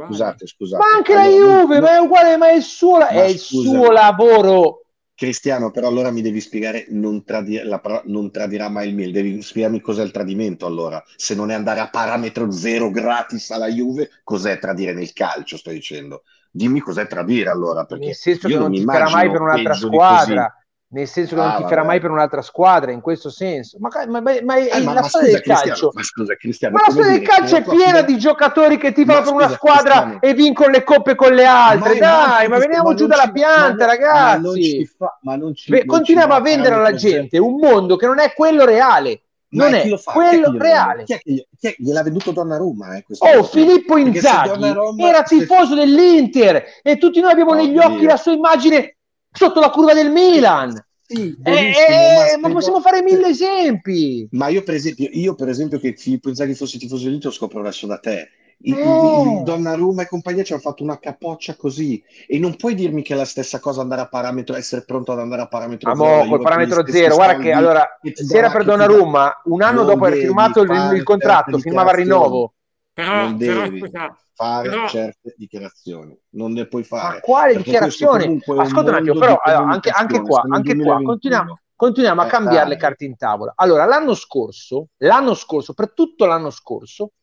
Scusate, 0.07 0.47
scusate. 0.47 0.83
Ma 0.83 0.95
anche 0.95 1.13
la 1.13 1.27
Juve, 1.27 1.79
ma 1.79 1.95
è 1.95 1.99
uguale, 1.99 2.37
ma 2.37 2.49
è 2.49 2.55
il 2.55 2.63
suo, 2.63 2.97
la- 2.97 3.09
Ma 3.11 3.23
è 3.23 3.27
il 3.27 3.37
scusa. 3.37 3.69
suo 3.69 3.91
lavoro. 3.91 4.77
Cristiano, 5.15 5.69
però 5.69 5.87
allora 5.87 6.09
mi 6.09 6.23
devi 6.23 6.41
spiegare 6.41 6.87
non, 6.89 7.23
tradi- 7.23 7.61
la 7.63 7.79
parola- 7.79 8.01
non 8.05 8.31
tradirà 8.31 8.67
mai 8.69 8.87
il 8.89 8.95
Milan, 8.95 9.11
devi 9.11 9.39
spiegarmi 9.43 9.79
cos'è 9.79 10.01
il 10.03 10.09
tradimento 10.09 10.65
allora, 10.65 11.01
se 11.15 11.35
non 11.35 11.51
è 11.51 11.53
andare 11.53 11.79
a 11.79 11.89
parametro 11.91 12.49
zero 12.49 12.89
gratis 12.89 13.51
alla 13.51 13.67
Juve, 13.69 14.09
cos'è 14.23 14.57
tradire 14.57 14.93
nel 14.93 15.13
calcio, 15.13 15.57
sto 15.57 15.69
dicendo. 15.69 16.23
Dimmi 16.55 16.81
cos'è 16.81 17.07
tradire 17.07 17.49
allora, 17.49 17.83
perché 17.85 18.05
Nel 18.05 18.15
senso 18.15 18.47
che 18.47 18.55
non 18.55 18.69
mi 18.69 18.77
tiferà 18.77 19.05
mai 19.09 19.25
immagino 19.25 19.31
per 19.31 19.41
un'altra 19.41 19.73
squadra, 19.73 20.57
nel 20.89 21.07
senso 21.07 21.33
che 21.33 21.41
non 21.41 21.49
Ah, 21.49 21.55
tiferà 21.55 21.75
vabbè. 21.77 21.87
mai 21.87 21.99
per 21.99 22.11
un'altra 22.11 22.41
squadra, 22.43 22.91
in 22.91 23.01
questo 23.01 23.31
senso. 23.31 23.77
Ma, 23.79 23.89
ma- 24.07 24.21
ma- 24.21 24.33
ma. 24.43 24.55
Eh, 24.57 24.83
la 24.83 25.01
storia 25.01 25.31
del 25.31 25.41
calcio, 25.41 25.89
ma 25.95 26.03
scusa 26.03 26.35
Cristiano, 26.35 26.75
ma 26.75 26.81
la 26.85 26.91
storia 26.91 27.11
del 27.17 27.27
calcio 27.27 27.55
è 27.55 27.63
piena 27.63 28.01
di 28.03 28.17
giocatori 28.19 28.77
che 28.77 28.91
tifano 28.91 29.17
Ma 29.17 29.25
per 29.25 29.33
una 29.33 29.49
squadra 29.49 29.93
Cristiano. 29.93 30.19
e 30.21 30.33
vincono 30.35 30.69
le 30.69 30.83
coppe 30.83 31.15
con 31.15 31.33
le 31.33 31.45
altre. 31.45 31.97
Dai, 31.97 32.47
ma 32.47 32.59
veniamo 32.59 32.93
giù 32.93 33.07
non 33.07 33.17
dalla 33.17 33.31
pianta, 33.31 33.87
ma 33.87 33.93
non- 33.95 34.03
ma 34.03 34.35
non 34.37 34.53
ci 34.53 34.77
ragazzi. 34.77 34.85
fa- 34.95 35.17
ma 35.23 35.35
non 35.35 35.55
ci- 35.55 35.71
Beh, 35.71 35.77
non 35.77 35.87
continuiamo 35.87 36.33
a 36.35 36.39
vendere 36.41 36.75
alla 36.75 36.93
gente 36.93 37.39
un 37.39 37.55
mondo 37.55 37.95
che 37.95 38.05
non 38.05 38.19
è 38.19 38.31
quello 38.35 38.63
reale, 38.63 39.21
non 39.53 39.69
chi 39.69 39.75
è? 39.75 39.81
Chi 39.83 39.93
è 39.93 40.01
quello 40.03 40.51
glielo 40.51 40.57
reale. 40.63 41.03
Chi 41.03 41.19
chi 41.23 41.67
è- 41.67 41.75
gliel'ha 41.77 42.03
venduto 42.03 42.31
Donnarumma? 42.31 42.95
Eh, 42.97 43.05
Oh, 43.19 43.37
cosa? 43.37 43.43
Filippo 43.43 43.97
Inzaghi 43.97 44.65
era 44.97 45.23
tifoso 45.23 45.75
dell'Inter 45.75 46.63
e 46.81 46.97
tutti 46.97 47.19
noi 47.19 47.31
abbiamo 47.31 47.53
negli 47.53 47.77
Oddio. 47.77 47.93
occhi 47.95 48.05
la 48.05 48.17
sua 48.17 48.33
immagine 48.33 48.97
sotto 49.31 49.59
la 49.59 49.69
curva 49.69 49.93
del 49.93 50.11
Milan. 50.11 50.83
Sì, 51.05 51.35
Eh, 51.43 51.51
eh, 51.51 52.37
ma 52.37 52.39
ma 52.41 52.47
se- 52.47 52.53
possiamo 52.53 52.81
fare 52.81 53.01
mille 53.03 53.27
esempi. 53.27 54.27
Ma 54.31 54.47
io 54.47 54.63
per 54.63 54.75
esempio, 54.75 55.09
io 55.11 55.35
per 55.35 55.49
esempio 55.49 55.79
che 55.79 55.93
Filippo 55.95 56.29
Inzaghi 56.29 56.55
fosse 56.55 56.79
tifoso 56.79 57.03
dell'Inter 57.03 57.27
lo 57.29 57.35
scopro 57.35 57.59
adesso 57.59 57.85
da 57.87 57.97
te. 57.99 58.29
Il- 58.59 58.77
Eh. 58.77 59.21
il 59.37 59.43
Donnarumma 59.43 60.03
e 60.03 60.07
compagnia 60.07 60.43
ci 60.43 60.53
hanno 60.53 60.61
fatto 60.61 60.83
una 60.83 60.97
capoccia 60.99 61.55
così 61.55 62.01
e 62.27 62.39
non 62.39 62.55
puoi 62.55 62.75
dirmi 62.75 63.01
che 63.01 63.13
è 63.13 63.17
la 63.17 63.25
stessa 63.25 63.59
cosa 63.59 63.81
andare 63.81 64.01
a 64.01 64.07
parametro, 64.07 64.55
essere 64.55 64.83
pronto 64.85 65.11
ad 65.11 65.19
andare 65.19 65.41
a 65.41 65.47
parametro 65.47 65.93
Ma 65.95 66.05
zero 66.05 66.29
col 66.29 66.41
parametro 66.41 66.87
zero, 66.87 67.15
guarda 67.15 67.41
che 67.41 67.51
allora, 67.51 67.99
se 68.13 68.37
era 68.37 68.49
per 68.51 68.63
Donnarumma, 68.63 69.41
un 69.45 69.61
anno 69.61 69.83
dopo 69.83 70.05
aver 70.05 70.19
firmato 70.19 70.61
il, 70.61 70.71
il 70.93 71.03
contratto, 71.03 71.57
firmava 71.57 71.91
il 71.91 71.97
rinnovo. 71.97 72.53
Però, 72.93 73.11
non 73.23 73.37
però, 73.37 73.61
devi 73.63 73.79
scusa, 73.79 74.15
fare 74.35 74.69
però- 74.69 74.87
certe 74.87 75.33
dichiarazioni, 75.35 76.15
non 76.33 76.53
le 76.53 76.67
puoi 76.67 76.83
fare. 76.83 77.15
Ma 77.15 77.19
quale 77.21 77.55
dichiarazione? 77.57 78.39
Ascolta 78.55 78.91
un 78.91 78.95
attimo, 78.95 79.19
però 79.19 79.39
allora, 79.43 79.71
anche, 79.71 79.89
anche 79.89 80.21
qua, 80.21 80.43
anche 80.47 80.75
qua 80.75 80.83
2021. 80.97 81.03
continuiamo, 81.03 81.59
continuiamo 81.75 82.21
a 82.21 82.25
Eh, 82.25 82.29
cambiare 82.29 82.63
le 82.65 82.75
dai. 82.75 82.77
carte 82.77 83.05
in 83.05 83.17
tavola. 83.17 83.53
Allora, 83.55 83.85
l'anno 83.85 84.13
scorso, 84.13 84.89
l'anno 84.97 85.33
scorso, 85.33 85.73
per 85.73 85.91
tutto 85.93 86.25
l'anno 86.27 86.51
scorso, 86.51 87.13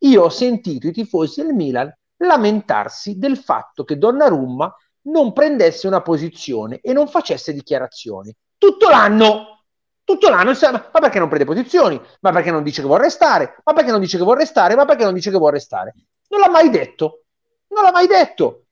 io 0.00 0.22
ho 0.22 0.28
sentito 0.28 0.86
i 0.86 0.92
tifosi 0.92 1.42
del 1.42 1.54
Milan 1.54 1.92
lamentarsi 2.18 3.18
del 3.18 3.38
fatto 3.38 3.84
che 3.84 3.98
Donnarumma 3.98 4.74
non 5.02 5.32
prendesse 5.32 5.86
una 5.86 6.02
posizione 6.02 6.80
e 6.80 6.92
non 6.92 7.08
facesse 7.08 7.52
dichiarazioni. 7.52 8.34
Tutto 8.58 8.88
l'anno, 8.88 9.64
tutto 10.04 10.28
l'anno, 10.28 10.52
ma 10.52 11.00
perché 11.00 11.18
non 11.18 11.28
prende 11.28 11.46
posizioni? 11.46 12.00
Ma 12.20 12.32
perché 12.32 12.50
non 12.50 12.62
dice 12.62 12.82
che 12.82 12.86
vuole 12.86 13.04
restare? 13.04 13.56
Ma 13.64 13.72
perché 13.72 13.90
non 13.90 14.00
dice 14.00 14.18
che 14.18 14.24
vuole 14.24 14.40
restare? 14.40 14.74
Ma 14.74 14.84
perché 14.84 15.04
non 15.04 15.14
dice 15.14 15.30
che 15.30 15.38
vuole 15.38 15.54
restare? 15.54 15.94
Non 16.28 16.40
l'ha 16.40 16.50
mai 16.50 16.68
detto, 16.68 17.24
non 17.68 17.84
l'ha 17.84 17.92
mai 17.92 18.06
detto. 18.06 18.64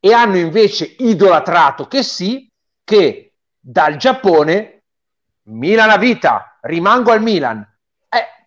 E 0.00 0.12
hanno 0.12 0.36
invece 0.36 0.96
idolatrato 0.98 1.86
che 1.86 2.02
sì, 2.02 2.50
che 2.84 3.34
dal 3.58 3.96
Giappone, 3.96 4.84
Milan 5.44 5.90
a 5.90 5.98
vita, 5.98 6.58
rimango 6.62 7.12
al 7.12 7.22
Milan. 7.22 7.66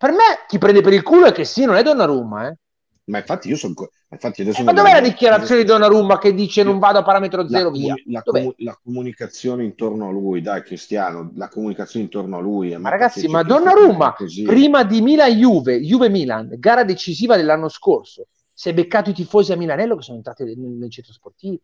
Per 0.02 0.10
me 0.10 0.44
chi 0.48 0.58
prende 0.58 0.80
per 0.80 0.92
il 0.94 1.04
culo 1.04 1.26
è 1.26 1.32
che 1.32 1.44
sì, 1.44 1.64
non 1.64 1.76
è 1.76 1.82
Donnarumma, 1.84 2.48
eh. 2.48 2.56
Ma 3.04 3.18
infatti 3.18 3.48
io 3.48 3.54
sono... 3.54 3.72
Infatti 4.08 4.42
adesso 4.42 4.60
Eh, 4.60 4.64
ma 4.64 4.72
dov'è 4.72 4.94
la 4.94 5.00
dichiarazione 5.00 5.60
di 5.60 5.66
Donnarumma 5.66 6.18
che 6.18 6.34
dice 6.34 6.64
non 6.64 6.80
vado 6.80 6.98
a 6.98 7.02
parametro 7.04 7.42
la, 7.42 7.58
zero 7.58 7.70
comuni- 7.70 8.02
via? 8.04 8.20
la 8.20 8.22
comu- 8.24 8.54
la 8.58 8.78
comunicazione 8.82 9.62
intorno 9.62 10.08
a 10.08 10.10
lui, 10.10 10.40
dai 10.40 10.64
Cristiano, 10.64 11.30
la 11.36 11.48
comunicazione 11.48 12.06
intorno 12.06 12.36
a 12.36 12.40
lui. 12.40 12.74
a 12.74 12.80
Ma 12.80 12.88
ragazzi, 12.90 13.28
ma 13.28 13.44
Donnarumma, 13.44 14.16
prima 14.44 14.82
di 14.82 15.00
Milan-Juve, 15.02 15.80
Juve-Milan, 15.80 16.56
gara 16.58 16.82
decisiva 16.82 17.36
dell'anno 17.36 17.68
scorso, 17.68 18.26
si 18.52 18.70
è 18.70 18.74
beccato 18.74 19.10
i 19.10 19.14
tifosi 19.14 19.52
a 19.52 19.56
Milanello 19.56 19.94
che 19.94 20.02
sono 20.02 20.16
entrati 20.16 20.42
nel, 20.42 20.58
nel 20.58 20.90
centro 20.90 21.12
sportivo. 21.12 21.58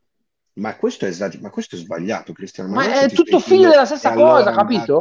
Ma 0.54 0.76
questo 0.76 1.06
è, 1.06 1.12
ma 1.40 1.50
questo 1.50 1.74
è 1.74 1.78
sbagliato, 1.78 2.32
Cristiano. 2.32 2.72
Ma 2.72 2.84
adesso 2.84 3.04
è 3.04 3.10
tutto 3.10 3.40
figlio 3.40 3.68
della 3.68 3.84
stessa 3.84 4.10
e 4.10 4.12
allora 4.12 4.38
cosa, 4.38 4.52
capito? 4.52 4.98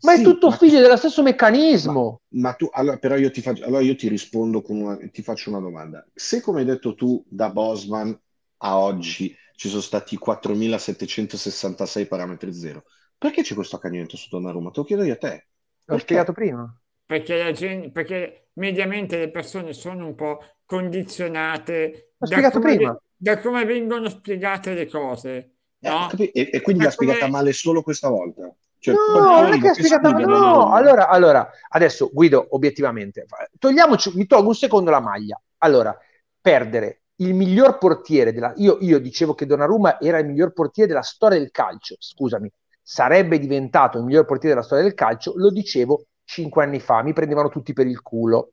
Ma 0.00 0.12
Sì, 0.12 0.20
è 0.20 0.20
tutto 0.20 0.50
ma- 0.50 0.58
figlio 0.58 0.80
dello 0.80 0.96
stesso 0.96 1.22
meccanismo. 1.22 2.20
Ma 2.32 2.54
tu, 2.54 2.68
allora, 2.72 2.96
però 2.98 3.16
io 3.16 3.30
ti 3.32 3.42
faccio, 3.42 3.64
allora 3.64 3.82
io 3.82 3.96
ti 3.96 4.06
rispondo 4.08 4.62
con 4.62 4.76
una, 4.80 4.96
ti 5.10 5.22
faccio 5.22 5.50
una 5.50 5.58
domanda. 5.58 6.06
Se 6.14 6.40
come 6.40 6.60
hai 6.60 6.66
detto 6.66 6.94
tu, 6.94 7.24
da 7.28 7.50
Bosman 7.50 8.16
a 8.58 8.78
oggi 8.78 9.34
ci 9.56 9.68
sono 9.68 9.80
stati 9.80 10.16
4.766 10.16 12.06
parametri 12.06 12.52
zero, 12.54 12.84
perché 13.18 13.42
c'è 13.42 13.54
questo 13.54 13.76
accanimento 13.76 14.16
su 14.16 14.28
Donnarumma? 14.28 14.70
Te 14.70 14.80
lo 14.80 14.86
chiedo 14.86 15.02
io 15.02 15.14
a 15.14 15.16
te. 15.16 15.48
L'ho 15.86 15.98
Perché? 15.98 15.98
spiegato 15.98 16.32
prima. 16.32 16.74
perché, 17.04 17.36
la 17.42 17.52
gen- 17.52 17.90
perché 17.92 18.50
mediamente 18.54 19.18
le 19.18 19.30
persone 19.30 19.72
sono 19.72 20.06
un 20.06 20.14
po' 20.14 20.38
condizionate 20.64 22.14
da 22.18 22.26
spiegato 22.26 22.58
come, 22.58 22.60
prima. 22.60 22.96
da 23.16 23.40
come 23.40 23.64
vengono 23.64 24.08
spiegate 24.08 24.74
le 24.74 24.86
cose, 24.86 25.56
Eh, 25.82 26.04
no? 26.04 26.08
capi- 26.08 26.30
e, 26.32 26.48
e 26.52 26.60
quindi 26.62 26.82
l'ha 26.82 26.90
spiegata 26.90 27.26
come- 27.26 27.28
male 27.28 27.52
solo 27.52 27.82
questa 27.82 28.08
volta. 28.08 28.54
Cioè, 28.80 28.94
No, 28.94 29.42
non 29.42 29.52
è 29.52 29.58
che 29.60 29.68
ha 29.68 29.74
spiegato 29.74 30.08
spiega 30.08 30.26
no. 30.26 30.38
Donnarumma. 30.38 30.74
Allora, 30.74 31.08
allora, 31.08 31.50
adesso 31.68 32.10
Guido, 32.12 32.46
obiettivamente, 32.50 33.26
togliamoci, 33.58 34.12
mi 34.16 34.26
tolgo 34.26 34.48
un 34.48 34.54
secondo 34.54 34.90
la 34.90 35.00
maglia. 35.00 35.40
Allora, 35.58 35.96
perdere 36.40 37.02
il 37.16 37.34
miglior 37.34 37.76
portiere 37.78 38.32
della... 38.32 38.52
Io, 38.56 38.78
io 38.80 38.98
dicevo 38.98 39.34
che 39.34 39.44
Donnarumma 39.46 40.00
era 40.00 40.18
il 40.18 40.26
miglior 40.26 40.52
portiere 40.52 40.88
della 40.88 41.02
storia 41.02 41.38
del 41.38 41.50
calcio, 41.50 41.96
scusami, 41.98 42.50
sarebbe 42.82 43.38
diventato 43.38 43.98
il 43.98 44.04
miglior 44.04 44.24
portiere 44.24 44.54
della 44.54 44.66
storia 44.66 44.84
del 44.84 44.94
calcio, 44.94 45.34
lo 45.36 45.50
dicevo 45.50 46.06
cinque 46.24 46.64
anni 46.64 46.80
fa, 46.80 47.02
mi 47.02 47.12
prendevano 47.12 47.50
tutti 47.50 47.74
per 47.74 47.86
il 47.86 48.00
culo. 48.00 48.52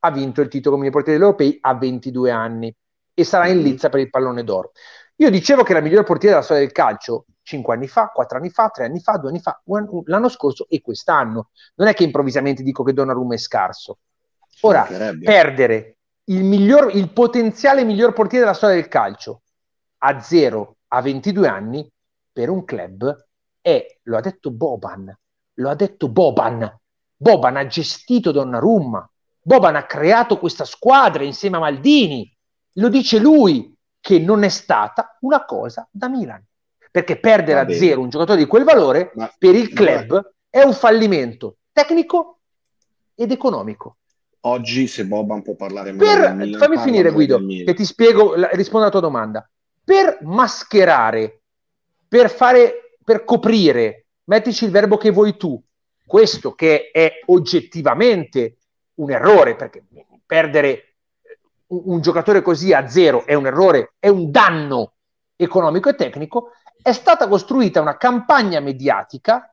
Ha 0.00 0.10
vinto 0.10 0.40
il 0.40 0.48
titolo 0.48 0.74
come 0.76 0.86
miglior 0.86 1.02
portiere 1.02 1.22
europei 1.24 1.58
a 1.60 1.74
22 1.74 2.30
anni 2.30 2.74
e 3.14 3.24
sarà 3.24 3.46
in 3.48 3.58
Mhm. 3.58 3.62
lizza 3.64 3.88
per 3.88 4.00
il 4.00 4.10
pallone 4.10 4.44
d'oro. 4.44 4.72
Io 5.16 5.30
dicevo 5.30 5.62
che 5.62 5.70
era 5.70 5.78
il 5.78 5.86
miglior 5.86 6.04
portiere 6.04 6.34
della 6.34 6.44
storia 6.44 6.62
del 6.62 6.72
calcio 6.72 7.26
cinque 7.46 7.74
anni 7.74 7.86
fa, 7.86 8.08
quattro 8.08 8.38
anni 8.38 8.50
fa, 8.50 8.68
tre 8.68 8.86
anni 8.86 9.00
fa, 9.00 9.16
due 9.18 9.30
anni 9.30 9.40
fa, 9.40 9.60
un- 9.66 10.02
l'anno 10.06 10.28
scorso 10.28 10.66
e 10.68 10.80
quest'anno. 10.80 11.50
Non 11.76 11.86
è 11.88 11.94
che 11.94 12.02
improvvisamente 12.02 12.62
dico 12.62 12.82
che 12.82 12.92
Donnarumma 12.92 13.34
è 13.34 13.38
scarso. 13.38 13.98
Ora, 14.62 14.86
perdere 15.22 15.98
il, 16.24 16.42
miglior, 16.42 16.94
il 16.94 17.12
potenziale 17.12 17.84
miglior 17.84 18.12
portiere 18.12 18.44
della 18.44 18.56
storia 18.56 18.74
del 18.76 18.88
calcio 18.88 19.42
a 19.98 20.20
0 20.20 20.76
a 20.88 21.00
22 21.00 21.46
anni 21.46 21.90
per 22.32 22.50
un 22.50 22.64
club 22.64 23.26
è, 23.60 23.86
lo 24.02 24.16
ha 24.16 24.20
detto 24.20 24.50
Boban, 24.50 25.16
lo 25.54 25.70
ha 25.70 25.74
detto 25.74 26.08
Boban. 26.08 26.78
Boban 27.16 27.56
ha 27.56 27.66
gestito 27.66 28.32
Donnarumma. 28.32 29.08
Boban 29.40 29.76
ha 29.76 29.86
creato 29.86 30.38
questa 30.38 30.64
squadra 30.64 31.22
insieme 31.22 31.56
a 31.56 31.60
Maldini. 31.60 32.30
Lo 32.74 32.88
dice 32.88 33.18
lui 33.18 33.75
che 34.06 34.20
non 34.20 34.44
è 34.44 34.48
stata 34.48 35.16
una 35.22 35.44
cosa 35.44 35.88
da 35.90 36.08
Milan. 36.08 36.40
Perché 36.92 37.18
perdere 37.18 37.58
a 37.58 37.68
zero 37.72 38.00
un 38.00 38.08
giocatore 38.08 38.38
di 38.38 38.46
quel 38.46 38.62
valore 38.62 39.10
Ma- 39.16 39.28
per 39.36 39.56
il 39.56 39.68
ma 39.72 39.74
club 39.74 40.06
guarda, 40.06 40.32
è 40.48 40.62
un 40.62 40.72
fallimento 40.74 41.56
tecnico 41.72 42.38
ed 43.16 43.32
economico. 43.32 43.96
oggi 44.42 44.86
se 44.86 45.04
Boban 45.06 45.42
può 45.42 45.56
parlare 45.56 45.92
Per, 45.92 46.34
Milan, 46.34 46.56
fammi 46.56 46.78
finire, 46.78 47.10
Guido, 47.10 47.44
che 47.44 47.74
ti 47.74 47.84
spiego, 47.84 48.36
la- 48.36 48.50
rispondo 48.52 48.82
alla 48.86 48.90
tua 48.90 49.00
domanda. 49.00 49.50
Per 49.82 50.18
mascherare, 50.22 51.40
per 52.06 52.30
fare, 52.30 52.96
per 53.02 53.24
coprire, 53.24 54.06
mettici 54.26 54.64
il 54.66 54.70
verbo 54.70 54.96
che 54.98 55.10
vuoi 55.10 55.36
tu, 55.36 55.60
questo 56.06 56.54
che 56.54 56.90
è 56.92 57.10
oggettivamente 57.26 58.58
un 58.94 59.10
errore, 59.10 59.56
perché 59.56 59.84
perdere 60.24 60.85
un, 61.68 62.00
giocatore 62.00 62.42
così 62.42 62.72
a 62.72 62.88
zero 62.88 63.24
è 63.26 63.34
un 63.34 63.46
errore, 63.46 63.94
è 63.98 64.08
un 64.08 64.30
danno 64.30 64.92
economico 65.36 65.88
e 65.88 65.94
tecnico, 65.94 66.52
è 66.80 66.92
stata 66.92 67.28
costruita 67.28 67.80
una 67.80 67.96
campagna 67.96 68.60
mediatica 68.60 69.52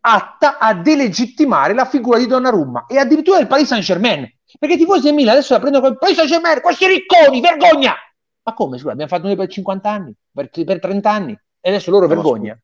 atta 0.00 0.58
a 0.58 0.74
delegittimare 0.74 1.74
la 1.74 1.84
figura 1.84 2.18
di 2.18 2.26
Donnarumma 2.26 2.86
e 2.86 2.98
addirittura 2.98 3.38
del 3.38 3.46
Paris 3.46 3.68
Saint-Germain. 3.68 4.32
Perché 4.58 4.76
i 4.76 4.78
tifosi 4.78 5.02
del 5.02 5.14
Milan 5.14 5.34
adesso 5.34 5.52
la 5.52 5.60
prendono 5.60 5.86
con 5.86 5.98
Paris 5.98 6.16
Saint-Germain, 6.16 6.60
questi 6.60 6.86
ricconi, 6.86 7.40
vergogna! 7.40 7.94
Ma 8.42 8.54
come? 8.54 8.78
Scusa, 8.78 8.92
abbiamo 8.92 9.10
fatto 9.10 9.26
noi 9.26 9.36
per 9.36 9.48
50 9.48 9.90
anni, 9.90 10.14
per, 10.32 10.48
per 10.48 10.80
30 10.80 11.10
anni, 11.10 11.38
e 11.60 11.68
adesso 11.68 11.90
loro 11.90 12.06
No, 12.06 12.14
vergogna. 12.14 12.58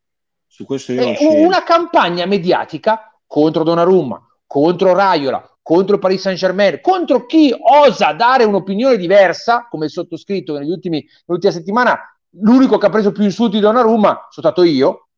Su 0.46 0.64
questo 0.64 0.92
io 0.92 1.04
non 1.04 1.12
È 1.12 1.44
una 1.44 1.62
campagna 1.62 2.24
mediatica 2.24 3.12
contro 3.26 3.64
Donnarumma, 3.64 4.24
contro 4.46 4.94
Raiola, 4.94 5.53
contro 5.64 5.94
il 5.94 6.00
Paris 6.00 6.20
Saint-Germain, 6.20 6.78
contro 6.82 7.24
chi 7.24 7.50
osa 7.58 8.12
dare 8.12 8.44
un'opinione 8.44 8.98
diversa, 8.98 9.66
come 9.70 9.86
il 9.86 9.90
sottoscritto 9.90 10.52
che 10.52 10.58
negli 10.58 10.70
ultimi, 10.70 11.02
nell'ultima 11.24 11.52
settimana, 11.54 11.98
l'unico 12.40 12.76
che 12.76 12.84
ha 12.86 12.90
preso 12.90 13.12
più 13.12 13.22
insulti 13.22 13.56
di 13.56 13.62
Donnarumma 13.62 14.28
sono 14.28 14.46
stato 14.46 14.62
io. 14.62 15.08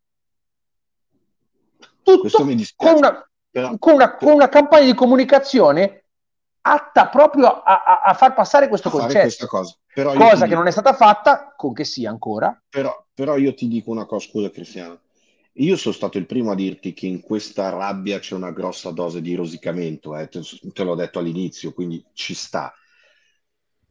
Tutto 2.00 2.28
con 2.76 2.94
una, 2.94 3.28
con 3.78 3.94
una, 3.94 4.14
con 4.14 4.32
una 4.32 4.48
campagna 4.48 4.84
di 4.84 4.94
comunicazione 4.94 6.04
atta 6.60 7.08
proprio 7.08 7.48
a, 7.48 7.82
a- 7.84 8.02
a 8.02 8.14
far 8.14 8.32
passare 8.32 8.68
questo 8.68 8.86
a 8.86 8.92
concetto. 8.92 9.46
cosa. 9.48 9.74
Cosa 9.92 10.14
che 10.42 10.44
dico- 10.44 10.54
non 10.54 10.68
è 10.68 10.70
stata 10.70 10.92
fatta, 10.92 11.54
con 11.56 11.72
che 11.72 11.82
sia 11.82 12.08
ancora. 12.08 12.56
Però, 12.68 13.04
però 13.12 13.36
io 13.36 13.52
ti 13.52 13.66
dico 13.66 13.90
una 13.90 14.04
cosa, 14.04 14.28
scusa 14.28 14.50
Cristiano. 14.50 15.00
Io 15.56 15.76
sono 15.76 15.92
stato 15.92 16.18
il 16.18 16.26
primo 16.26 16.52
a 16.52 16.54
dirti 16.54 16.92
che 16.92 17.06
in 17.06 17.20
questa 17.20 17.70
rabbia 17.70 18.20
c'è 18.20 18.34
una 18.36 18.52
grossa 18.52 18.90
dose 18.92 19.20
di 19.20 19.34
rosicamento, 19.34 20.16
eh, 20.16 20.28
Te, 20.28 20.40
te 20.72 20.84
l'ho 20.84 20.94
detto 20.94 21.18
all'inizio, 21.18 21.72
quindi 21.72 22.04
ci 22.12 22.32
sta. 22.32 22.72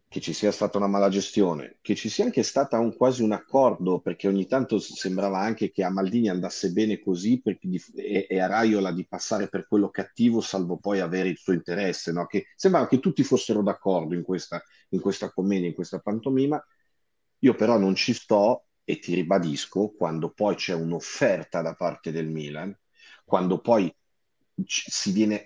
Che 0.07 0.21
ci 0.21 0.31
sia 0.33 0.51
stata 0.53 0.77
una 0.77 0.87
mala 0.87 1.09
gestione, 1.09 1.77
che 1.81 1.93
ci 1.95 2.07
sia 2.09 2.23
anche 2.23 2.41
stata 2.43 2.79
un, 2.79 2.95
quasi 2.95 3.21
un 3.21 3.33
accordo, 3.33 3.99
perché 3.99 4.29
ogni 4.29 4.47
tanto 4.47 4.79
sembrava 4.79 5.39
anche 5.39 5.71
che 5.71 5.83
a 5.83 5.89
Maldini 5.89 6.29
andasse 6.29 6.71
bene 6.71 6.99
così 7.01 7.41
di- 7.59 7.81
e, 7.95 8.25
e 8.29 8.39
a 8.39 8.47
Raiola 8.47 8.91
di 8.93 9.05
passare 9.05 9.49
per 9.49 9.67
quello 9.67 9.89
cattivo, 9.89 10.39
salvo 10.39 10.77
poi 10.77 11.01
avere 11.01 11.27
il 11.29 11.37
suo 11.37 11.51
interesse, 11.51 12.13
no? 12.13 12.27
Che 12.27 12.45
sembrava 12.55 12.87
che 12.87 12.99
tutti 12.99 13.23
fossero 13.23 13.61
d'accordo 13.61 14.13
in 14.15 14.23
questa, 14.23 14.63
in 14.89 15.01
questa 15.01 15.31
commedia, 15.33 15.67
in 15.67 15.73
questa 15.75 15.99
pantomima. 15.99 16.63
Io 17.39 17.53
però 17.55 17.77
non 17.77 17.95
ci 17.95 18.13
sto 18.13 18.67
e 18.85 18.99
ti 18.99 19.13
ribadisco, 19.15 19.89
quando 19.89 20.29
poi 20.29 20.55
c'è 20.55 20.73
un'offerta 20.73 21.61
da 21.61 21.73
parte 21.73 22.11
del 22.11 22.27
Milan, 22.27 22.73
quando 23.25 23.59
poi 23.59 23.93
si 24.65 25.11
viene, 25.11 25.43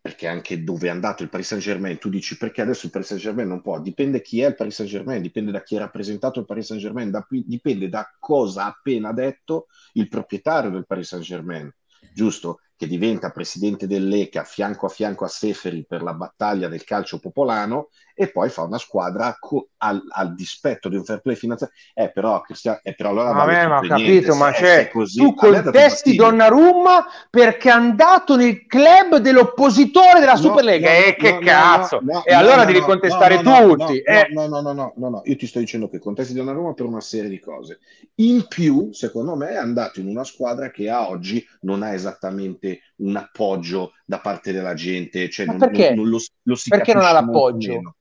perché 0.00 0.28
anche 0.28 0.62
dove 0.62 0.86
è 0.86 0.90
andato 0.90 1.22
il 1.24 1.28
Paris 1.28 1.48
Saint-Germain, 1.48 1.98
tu 1.98 2.08
dici 2.08 2.36
perché 2.36 2.60
adesso 2.60 2.86
il 2.86 2.92
Paris 2.92 3.08
Saint-Germain 3.08 3.48
non 3.48 3.60
può, 3.60 3.80
dipende 3.80 4.22
chi 4.22 4.40
è 4.40 4.48
il 4.48 4.54
Paris 4.54 4.76
Saint-Germain, 4.76 5.20
dipende 5.20 5.50
da 5.50 5.62
chi 5.62 5.76
ha 5.76 5.80
rappresentato 5.80 6.38
il 6.38 6.46
Paris 6.46 6.66
Saint-Germain, 6.66 7.10
da- 7.10 7.26
dipende 7.28 7.88
da 7.88 8.14
cosa 8.20 8.64
ha 8.64 8.68
appena 8.68 9.12
detto 9.12 9.66
il 9.94 10.08
proprietario 10.08 10.70
del 10.70 10.86
Paris 10.86 11.08
Saint-Germain, 11.08 11.74
giusto? 12.14 12.60
Che 12.82 12.88
diventa 12.88 13.30
presidente 13.30 13.86
dell'ECA 13.86 14.42
fianco 14.42 14.86
a 14.86 14.88
fianco 14.88 15.24
a 15.24 15.28
Seferi 15.28 15.84
per 15.86 16.02
la 16.02 16.14
battaglia 16.14 16.66
del 16.66 16.82
calcio 16.82 17.20
popolano 17.20 17.90
e 18.12 18.28
poi 18.28 18.48
fa 18.50 18.62
una 18.62 18.76
squadra 18.78 19.36
co- 19.38 19.68
al, 19.76 20.02
al 20.10 20.34
dispetto 20.34 20.88
di 20.88 20.96
un 20.96 21.04
fair 21.04 21.20
play 21.20 21.36
finanziario. 21.36 21.76
Eh, 21.94 22.10
però, 22.10 22.40
Cristiano, 22.40 22.80
eh, 22.82 22.94
però 22.96 23.10
allora 23.10 23.32
Vabbè, 23.34 23.66
ma 23.68 23.80
capito, 23.82 23.94
niente. 24.02 24.34
ma 24.34 24.46
Se- 24.52 24.52
c'è 24.54 24.66
se 24.66 24.80
è 24.80 24.88
così, 24.90 25.20
tu 25.20 25.32
contesti. 25.34 26.16
Donnarumma 26.16 27.06
perché 27.30 27.68
è 27.68 27.72
andato 27.72 28.34
nel 28.34 28.66
club 28.66 29.18
dell'oppositore 29.18 30.18
della 30.18 30.32
No, 30.32 30.38
Superlega. 30.38 30.90
no, 30.90 30.96
e 31.06 31.16
che 31.16 31.32
no, 31.34 31.38
cazzo! 31.38 32.00
e 32.24 32.32
allora 32.34 32.64
devi 32.64 32.80
contestare 32.80 33.36
tutti. 33.36 33.46
No, 33.46 33.88
eh. 34.12 34.26
no, 34.32 34.48
no, 34.48 34.60
no, 34.60 34.72
no, 34.72 34.92
no, 34.96 35.08
no, 35.08 35.22
io 35.24 35.36
ti 35.36 35.46
sto 35.46 35.60
dicendo 35.60 35.88
che 35.88 36.00
contesti 36.00 36.34
Donnarumma 36.34 36.74
per 36.74 36.86
una 36.86 37.00
serie 37.00 37.30
di 37.30 37.38
cose. 37.38 37.78
In 38.16 38.46
più, 38.48 38.88
secondo 38.92 39.36
me, 39.36 39.50
è 39.50 39.56
andato 39.56 40.00
in 40.00 40.08
una 40.08 40.24
squadra 40.24 40.70
che 40.70 40.90
a 40.90 41.08
oggi 41.08 41.44
non 41.60 41.82
ha 41.82 41.92
esattamente 41.94 42.71
un 42.96 43.16
appoggio 43.16 43.92
da 44.04 44.18
parte 44.20 44.52
della 44.52 44.74
gente, 44.74 45.28
cioè 45.30 45.46
Ma 45.46 45.52
non, 45.52 45.60
perché? 45.60 45.88
non- 45.88 45.96
non 45.96 46.08
lo, 46.08 46.18
lo 46.42 46.56
Perché 46.68 46.94
non 46.94 47.04
ha 47.04 47.12
l'appoggio? 47.12 47.94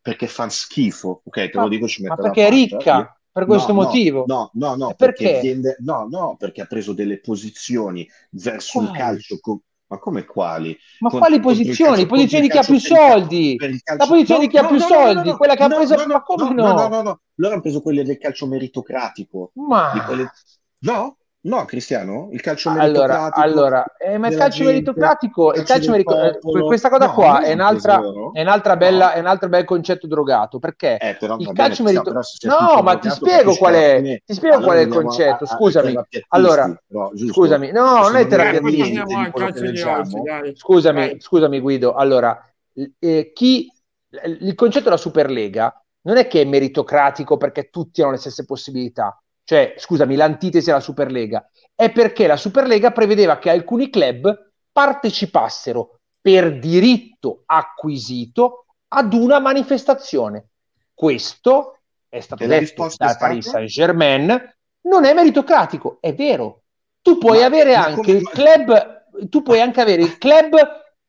Perché 0.00 0.26
fa 0.26 0.48
schifo, 0.48 1.22
ok? 1.24 1.50
Te 1.50 1.50
Ma- 1.54 1.62
lo 1.62 1.68
dico, 1.68 1.86
ci 1.86 2.02
ma 2.02 2.08
metto 2.08 2.22
la 2.22 2.28
perché 2.30 2.46
è 2.46 2.50
ricca, 2.50 2.96
Io- 2.98 3.16
per 3.30 3.44
questo 3.46 3.72
No, 3.72 3.78
motivo. 3.84 4.24
No, 4.26 4.50
no, 4.54 4.74
no, 4.74 4.94
perché 4.94 5.24
perché? 5.24 5.40
viene- 5.40 5.76
no, 5.80 6.08
no, 6.10 6.36
perché 6.36 6.60
ha 6.62 6.66
preso 6.66 6.92
delle 6.92 7.20
posizioni 7.20 8.08
verso 8.30 8.78
un 8.78 8.84
Quali? 8.86 8.98
calcio. 8.98 9.38
co- 9.40 9.62
ma 9.86 9.98
come 9.98 10.24
quali? 10.24 10.76
Ma 11.00 11.10
Con- 11.10 11.18
quali 11.20 11.38
posizioni? 11.38 12.06
Posizioni 12.06 12.44
di 12.44 12.50
chi 12.50 12.58
ha 12.58 12.64
più 12.64 12.78
soldi. 12.78 13.56
La 13.96 14.06
posizione 14.06 14.40
di 14.40 14.48
chi 14.48 14.56
ha 14.58 14.66
più 14.66 14.78
soldi, 14.78 15.32
quella 15.32 15.54
che 15.54 15.62
ha 15.62 15.68
preso. 15.68 15.94
no, 15.96 16.06
Ma 16.06 16.22
come 16.22 16.54
no, 16.54 16.72
no? 16.72 16.88
no, 16.88 17.02
no. 17.02 17.20
Loro 17.34 17.52
hanno 17.52 17.62
preso 17.62 17.82
quelle 17.82 18.02
del 18.02 18.18
calcio 18.18 18.46
meritocratico. 18.46 19.52
Ma 19.54 19.90
quelle- 20.04 20.30
No? 20.80 21.18
No, 21.44 21.64
Cristiano? 21.64 22.28
Il 22.30 22.40
calcio 22.40 22.70
allora, 22.70 22.82
meritocratico. 22.84 23.40
allora 23.40 23.84
eh, 23.98 24.16
ma 24.16 24.28
il 24.28 24.36
calcio 24.36 24.58
gente, 24.58 24.72
meritocratico, 24.72 25.48
il 25.48 25.54
calcio 25.64 25.72
calcio 25.72 25.80
del 25.80 25.90
merico- 25.90 26.20
eh, 26.20 26.38
popolo. 26.38 26.66
questa 26.66 26.88
cosa 26.88 27.06
No, 27.06 27.12
qua 27.14 27.40
è 27.42 27.48
un 27.48 27.54
un'altra, 27.54 28.00
è 28.32 28.40
un'altra 28.42 28.76
bella, 28.76 29.06
No. 29.06 29.10
è 29.12 29.18
un 29.18 29.26
altro 29.26 29.48
bel 29.48 29.64
concetto 29.64 30.06
drogato 30.06 30.60
perché 30.60 30.98
Eh, 31.00 31.16
però 31.18 31.36
il 31.38 31.50
calcio 31.52 31.82
bene, 31.82 31.94
merito- 31.96 32.10
però 32.10 32.22
se 32.22 32.36
sei 32.38 32.50
no, 32.50 32.82
ma 32.82 32.96
ti 32.98 33.10
spiego 33.10 33.56
qual 33.56 33.74
è, 33.74 33.96
fine- 33.96 34.22
ti 34.24 34.34
spiego 34.34 34.56
allora 34.56 34.70
qual 34.72 34.78
è 34.78 34.82
il 34.82 34.88
concetto. 34.92 35.44
a- 35.44 35.46
a- 35.48 35.56
Scusami, 35.56 35.98
allora, 36.28 36.82
giusto? 37.12 37.32
scusami, 37.32 37.70
no, 37.72 37.98
non 38.02 38.16
è 38.16 38.26
terapia 38.28 38.60
di 38.60 38.76
calcio. 39.32 40.22
Scusami, 40.54 41.16
scusami 41.20 41.58
Guido. 41.60 41.94
Allora, 41.94 42.40
eh, 43.00 43.32
chi 43.34 43.68
il 44.38 44.54
concetto 44.54 44.84
della 44.84 44.96
Superlega 44.96 45.74
non 46.02 46.18
è 46.18 46.26
che 46.28 46.42
è 46.42 46.44
meritocratico 46.44 47.36
perché 47.36 47.68
tutti 47.68 48.00
hanno 48.02 48.12
le 48.12 48.16
stesse 48.18 48.44
possibilità. 48.44 49.16
Cioè, 49.44 49.74
scusami, 49.76 50.14
l'antitesi 50.16 50.70
alla 50.70 50.80
Superlega 50.80 51.48
è 51.74 51.90
perché 51.90 52.26
la 52.26 52.36
Superlega 52.36 52.92
prevedeva 52.92 53.38
che 53.38 53.50
alcuni 53.50 53.90
club 53.90 54.50
partecipassero 54.70 55.98
per 56.20 56.58
diritto 56.58 57.42
acquisito 57.46 58.66
ad 58.88 59.12
una 59.14 59.40
manifestazione. 59.40 60.48
Questo 60.94 61.78
è 62.08 62.20
stato 62.20 62.44
E 62.44 62.46
detto 62.46 62.92
dal 62.96 63.16
Paris 63.16 63.44
stata? 63.44 63.58
Saint-Germain, 63.58 64.54
non 64.82 65.04
è 65.04 65.12
meritocratico, 65.14 65.98
è 66.00 66.14
vero. 66.14 66.62
Tu 67.02 67.18
puoi 67.18 67.40
Ma- 67.40 67.46
avere 67.46 67.74
anche 67.74 68.12
il 68.12 68.28
club, 68.28 69.08
tu 69.28 69.42
puoi 69.42 69.60
anche 69.60 69.80
avere 69.80 70.02
il 70.02 70.18
club, 70.18 70.54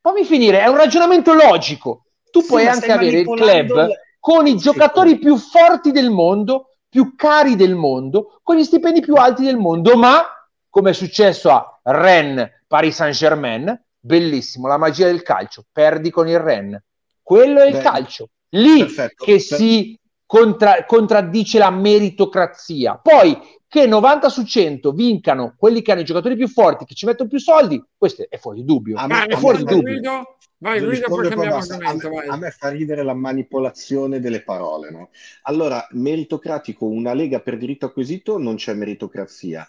fammi 0.02 0.24
finire, 0.26 0.62
è 0.62 0.68
un 0.68 0.78
ragionamento 0.78 1.34
logico. 1.34 2.06
Tu 2.32 2.42
Sì, 2.42 2.48
puoi 2.48 2.68
anche 2.68 2.92
avere 2.92 3.20
il 3.20 3.26
club 3.26 3.70
il- 3.70 3.94
con 4.20 4.48
i 4.48 4.56
giocatori 4.58 5.20
più 5.20 5.38
forti 5.38 5.92
del 5.92 6.10
mondo, 6.10 6.70
più 6.94 7.16
cari 7.16 7.56
del 7.56 7.74
mondo, 7.74 8.39
con 8.44 8.56
gli 8.56 8.64
stipendi 8.64 9.02
più 9.02 9.16
alti 9.16 9.44
del 9.44 9.58
mondo, 9.58 9.98
ma 9.98 10.24
come 10.70 10.91
è 10.91 10.94
successo 10.94 11.50
a 11.50 11.80
Rennes, 11.82 12.66
Paris 12.68 12.94
Saint-Germain, 12.94 13.84
bellissimo, 14.00 14.68
la 14.68 14.78
magia 14.78 15.08
del 15.08 15.24
calcio, 15.24 15.64
perdi 15.72 16.12
con 16.12 16.28
il 16.28 16.38
Rennes. 16.38 16.84
Quello 17.24 17.62
è 17.62 17.66
il 17.66 17.78
Beh, 17.78 17.82
calcio. 17.82 18.30
Lì 18.50 18.78
perfetto. 18.78 19.24
che 19.26 19.32
Per- 19.32 19.41
si 19.41 20.00
contra- 20.24 20.86
contraddice 20.86 21.58
la 21.58 21.72
meritocrazia. 21.72 23.00
Poi 23.02 23.39
che 23.74 23.88
90 23.88 24.30
su 24.30 24.44
100 24.46 24.92
vincano 24.92 25.56
quelli 25.58 25.82
che 25.82 25.92
hanno 25.92 26.02
i 26.02 26.06
giocatori 26.06 26.36
più 26.36 26.48
forti, 26.48 26.86
che 26.86 26.94
ci 26.94 27.08
mettono 27.08 27.28
più 27.28 27.40
soldi, 27.40 27.84
questo 27.98 28.24
è 28.30 28.38
fuori 28.38 28.64
dubbio. 28.64 29.00
A 29.00 29.08
me- 29.08 29.24
Vai, 29.26 29.28
è 29.28 29.36
fuori 29.36 29.64
dubbio. 29.66 29.82
Guido, 29.82 30.38
vai 30.60 30.80
Guido, 30.80 31.10
poi 31.10 31.26
cambiamo 31.26 31.56
basta. 31.56 31.74
A 31.82 31.90
argomento, 31.90 32.10
me, 32.10 32.22
a 32.28 32.38
me 32.38 32.52
fa 32.52 32.70
ridere 32.70 33.02
la 33.04 33.16
manipolazione 33.16 34.20
delle 34.20 34.44
parole, 34.44 34.92
no? 34.92 35.10
Allora, 35.44 35.88
meritocratico, 35.92 36.86
una 36.86 37.14
lega 37.14 37.40
per 37.42 37.58
diritto 37.58 37.88
acquisito, 37.88 38.38
non 38.38 38.56
c'è 38.56 38.74
meritocrazia. 38.76 39.68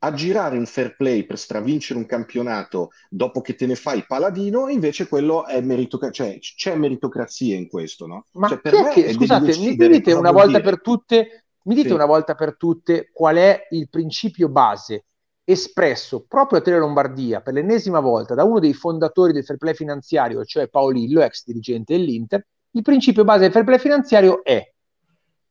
Aggirare 0.00 0.58
un 0.58 0.66
fair 0.66 0.96
play 0.96 1.24
per 1.24 1.38
stravincere 1.38 2.00
un 2.00 2.06
campionato 2.06 2.90
dopo 3.08 3.40
che 3.40 3.54
te 3.54 3.66
ne 3.66 3.76
fai 3.76 4.04
paladino, 4.04 4.68
invece 4.68 5.06
quello 5.06 5.46
è 5.46 5.60
meritocrazia, 5.60 6.24
cioè 6.24 6.38
c'è 6.40 6.74
meritocrazia 6.74 7.54
in 7.56 7.68
questo, 7.68 8.06
no? 8.08 8.26
Ma 8.32 8.48
Cioè, 8.48 8.60
per 8.60 8.74
me 8.74 8.88
che, 8.90 9.12
scusate, 9.12 9.56
mi 9.56 9.76
dite 9.76 10.12
una 10.12 10.32
volta 10.32 10.58
dire. 10.58 10.62
per 10.62 10.80
tutte, 10.80 11.45
mi 11.66 11.74
dite 11.74 11.88
Sì. 11.88 11.94
una 11.94 12.06
volta 12.06 12.34
per 12.34 12.56
tutte 12.56 13.10
qual 13.12 13.36
è 13.36 13.66
il 13.70 13.88
principio 13.88 14.48
base 14.48 15.06
espresso 15.44 16.24
proprio 16.26 16.58
a 16.58 16.62
Tele 16.62 16.78
Lombardia 16.78 17.40
per 17.40 17.54
l'ennesima 17.54 18.00
volta 18.00 18.34
da 18.34 18.42
uno 18.42 18.58
dei 18.58 18.72
fondatori 18.72 19.32
del 19.32 19.44
fair 19.44 19.58
play 19.58 19.74
finanziario, 19.74 20.44
cioè 20.44 20.68
Paolillo, 20.68 21.22
ex 21.22 21.44
dirigente 21.44 21.96
dell'Inter. 21.96 22.44
Il 22.72 22.82
principio 22.82 23.24
base 23.24 23.40
del 23.40 23.52
fair 23.52 23.64
play 23.64 23.78
finanziario 23.78 24.42
è 24.42 24.72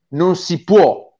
non 0.09 0.35
si 0.35 0.63
può 0.63 1.13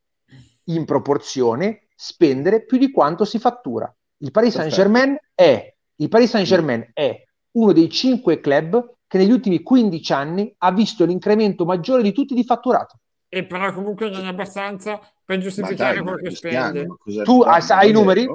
in 0.66 0.86
proporzione 0.86 1.88
spendere 1.96 2.66
più 2.66 2.78
di 2.78 2.92
quanto 2.92 3.24
si 3.26 3.40
fattura. 3.40 3.94
Il 4.18 4.32
Paris. 4.32 4.56
Saint-Germain 4.56 5.18
è, 5.34 5.74
il 5.96 6.10
Paris 6.10 6.30
Saint-Germain 6.30 6.90
è 6.94 7.24
uno 7.52 7.72
dei 7.72 7.90
cinque 7.90 8.40
club 8.40 8.96
che 9.08 9.18
negli 9.18 9.32
ultimi 9.32 9.62
15 9.62 10.14
anni 10.14 10.54
ha 10.58 10.72
visto 10.72 11.06
l'incremento 11.06 11.64
maggiore 11.66 12.02
di 12.02 12.12
tutti 12.12 12.34
di 12.34 12.44
fatturato. 12.44 13.00
E 13.36 13.44
però 13.44 13.74
comunque 13.74 14.10
non 14.10 14.24
è 14.24 14.28
abbastanza 14.30 14.98
per 15.26 15.40
giustificare 15.40 15.96
dai, 15.96 16.04
quello 16.04 16.18
che 16.20 16.32
spende. 16.32 16.88
Tu 17.26 17.42
hai, 17.42 17.62
hai 17.68 17.90
i 17.90 17.92
numeri? 17.92 18.26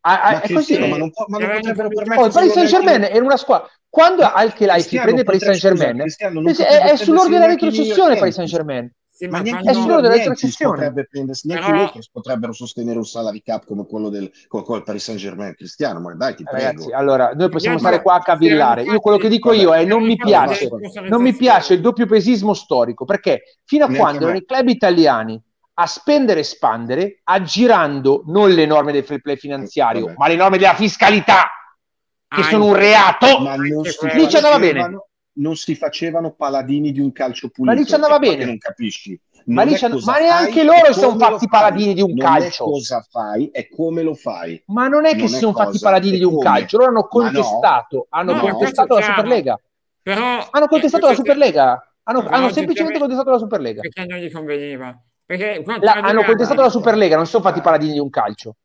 Ah, 0.00 0.20
ah, 0.20 0.40
è 0.42 0.52
così. 0.52 0.78
Ma 0.78 0.98
non, 0.98 1.10
può- 1.10 1.24
ma 1.28 1.38
non 1.38 1.60
potrebbero 1.62 1.88
Oh, 2.20 2.26
il 2.26 2.32
Paris 2.34 2.52
Saint 2.52 2.68
Germain 2.68 3.02
era 3.02 3.24
una 3.24 3.38
squadra. 3.38 3.70
Quando 3.88 4.24
al 4.24 4.52
che 4.52 4.64
si 4.64 4.70
Cristiano 4.70 5.04
prende 5.04 5.20
il 5.22 5.26
Paris 5.26 5.42
Saint 5.42 5.58
Germain, 5.58 6.00
è, 6.00 6.90
è 6.90 6.96
sull'ordine 6.96 7.38
della 7.38 7.52
retrocessione 7.52 8.18
Paris. 8.18 8.34
Saint 8.34 8.50
Germain. 8.50 8.92
Sì, 9.14 9.26
Ma 9.26 9.36
ma 9.38 9.42
neanche 9.42 9.60
È 9.60 9.62
quando- 9.64 9.80
sull'ordine 9.82 10.08
della 10.08 10.22
Yankees 10.22 10.40
retrocessione. 10.42 10.74
potrebbe 10.74 11.06
prendersi, 11.06 11.46
neanche 11.46 11.66
Però- 11.70 11.82
Lakers 11.82 12.10
potrebbero 12.10 12.52
sostenere 12.54 12.96
un 12.96 13.04
salary 13.04 13.42
cap 13.42 13.66
come 13.66 13.86
quello 13.86 14.08
del 14.08 14.30
con 14.48 14.64
il 14.74 14.82
Paris 14.82 15.02
Saint 15.04 15.20
Germain. 15.20 15.54
Cristiano, 15.54 16.00
ma 16.00 16.14
dai, 16.14 16.34
ti 16.34 16.44
prego. 16.44 16.64
Ragazzi, 16.64 16.92
allora 16.92 17.32
noi 17.34 17.50
possiamo 17.50 17.76
stare 17.78 18.00
qua 18.00 18.14
a 18.14 18.20
cavillare. 18.20 18.82
Io 18.84 19.00
quello 19.00 19.18
che 19.18 19.28
dico 19.28 19.52
io 19.52 19.74
è 19.74 19.84
non 19.84 20.02
mi 20.02 20.16
Vabbè, 20.16 20.28
piace, 20.30 20.68
vabbè. 20.68 21.08
non 21.10 21.20
mi 21.22 21.34
piace 21.34 21.74
il 21.74 21.82
doppio 21.82 22.06
pesismo 22.06 22.54
storico 22.54 23.04
perché 23.04 23.42
fino 23.66 23.84
a 23.84 23.88
Neanche 23.88 24.02
quando 24.02 24.24
erano 24.24 24.38
i 24.38 24.44
club 24.46 24.68
italiani 24.68 25.40
a 25.74 25.86
spendere 25.86 26.40
e 26.40 26.44
spandere, 26.44 27.20
aggirando 27.24 28.22
non 28.26 28.50
le 28.50 28.64
norme 28.66 28.92
del 28.92 29.04
fair 29.04 29.20
play 29.20 29.36
finanziario, 29.36 30.06
Vabbè. 30.06 30.14
ma 30.16 30.28
le 30.28 30.36
norme 30.36 30.56
della 30.58 30.74
fiscalità, 30.74 31.50
che 32.28 32.36
Anche- 32.40 32.48
sono 32.50 32.64
un 32.66 32.74
reato. 32.74 33.26
Lì 34.14 34.28
ci 34.28 34.36
andava 34.36 34.58
bene. 34.58 34.98
Non 35.34 35.56
si 35.56 35.74
facevano 35.74 36.32
paladini 36.32 36.92
di 36.92 37.00
un 37.00 37.12
calcio 37.12 37.48
pulito. 37.48 37.74
Ma 37.74 37.80
lì 37.80 37.86
ci 37.86 37.94
andava 37.94 38.18
bene. 38.18 38.44
non 38.44 38.58
capisci. 38.58 39.18
Ma 39.46 39.64
Non 39.64 39.74
and- 39.74 39.92
cosa 39.94 40.12
ma 40.12 40.18
neanche 40.18 40.52
fai, 40.52 40.64
loro 40.64 40.92
si 40.92 41.00
sono 41.00 41.18
fatti 41.18 41.48
fai. 41.48 41.48
paladini 41.48 41.94
di 41.94 42.00
un 42.02 42.12
Non 42.14 42.18
calcio. 42.18 42.62
è 42.64 42.66
cosa 42.66 43.06
fai, 43.10 43.48
è 43.52 43.68
come 43.68 44.02
lo 44.02 44.14
fai. 44.14 44.62
Ma 44.66 44.86
non 44.88 45.04
è 45.04 45.12
che 45.12 45.16
Non 45.18 45.28
si 45.28 45.34
è 45.36 45.38
sono 45.38 45.52
fatti 45.52 45.78
paladini 45.80 46.18
di 46.18 46.24
un 46.24 46.34
come. 46.34 46.44
calcio, 46.44 46.76
loro 46.78 46.90
hanno 46.90 47.00
Ma 47.00 47.02
no. 47.02 47.30
contestato, 47.32 48.06
hanno 48.10 48.32
No, 48.34 48.40
contestato 48.40 48.94
la. 48.94 49.02
Superlega. 49.02 49.60
Però 50.02 50.48
Hanno 50.50 50.66
contestato 50.68 51.06
eh, 51.06 51.08
la 51.08 51.14
questo- 51.14 51.14
Superlega. 51.32 51.92
Hanno, 52.04 52.22
No, 52.22 52.28
hanno 52.28 52.50
semplicemente 52.52 52.98
contestato 52.98 53.30
la 53.30 53.38
Superlega. 53.38 53.80
perché 53.80 54.04
non 54.06 54.18
gli 54.18 54.30
conveniva. 54.30 55.00
Perché 55.24 55.64
La- 55.80 55.92
hanno 55.92 56.24
contestato 56.24 56.60
la 56.60 56.68
Superlega, 56.68 57.16
non 57.16 57.24
si 57.24 57.30
sono 57.32 57.42
fatti 57.44 57.56
Dai. 57.56 57.64
paladini 57.64 57.92
di 57.94 57.98
un 58.00 58.10
calcio. 58.10 58.56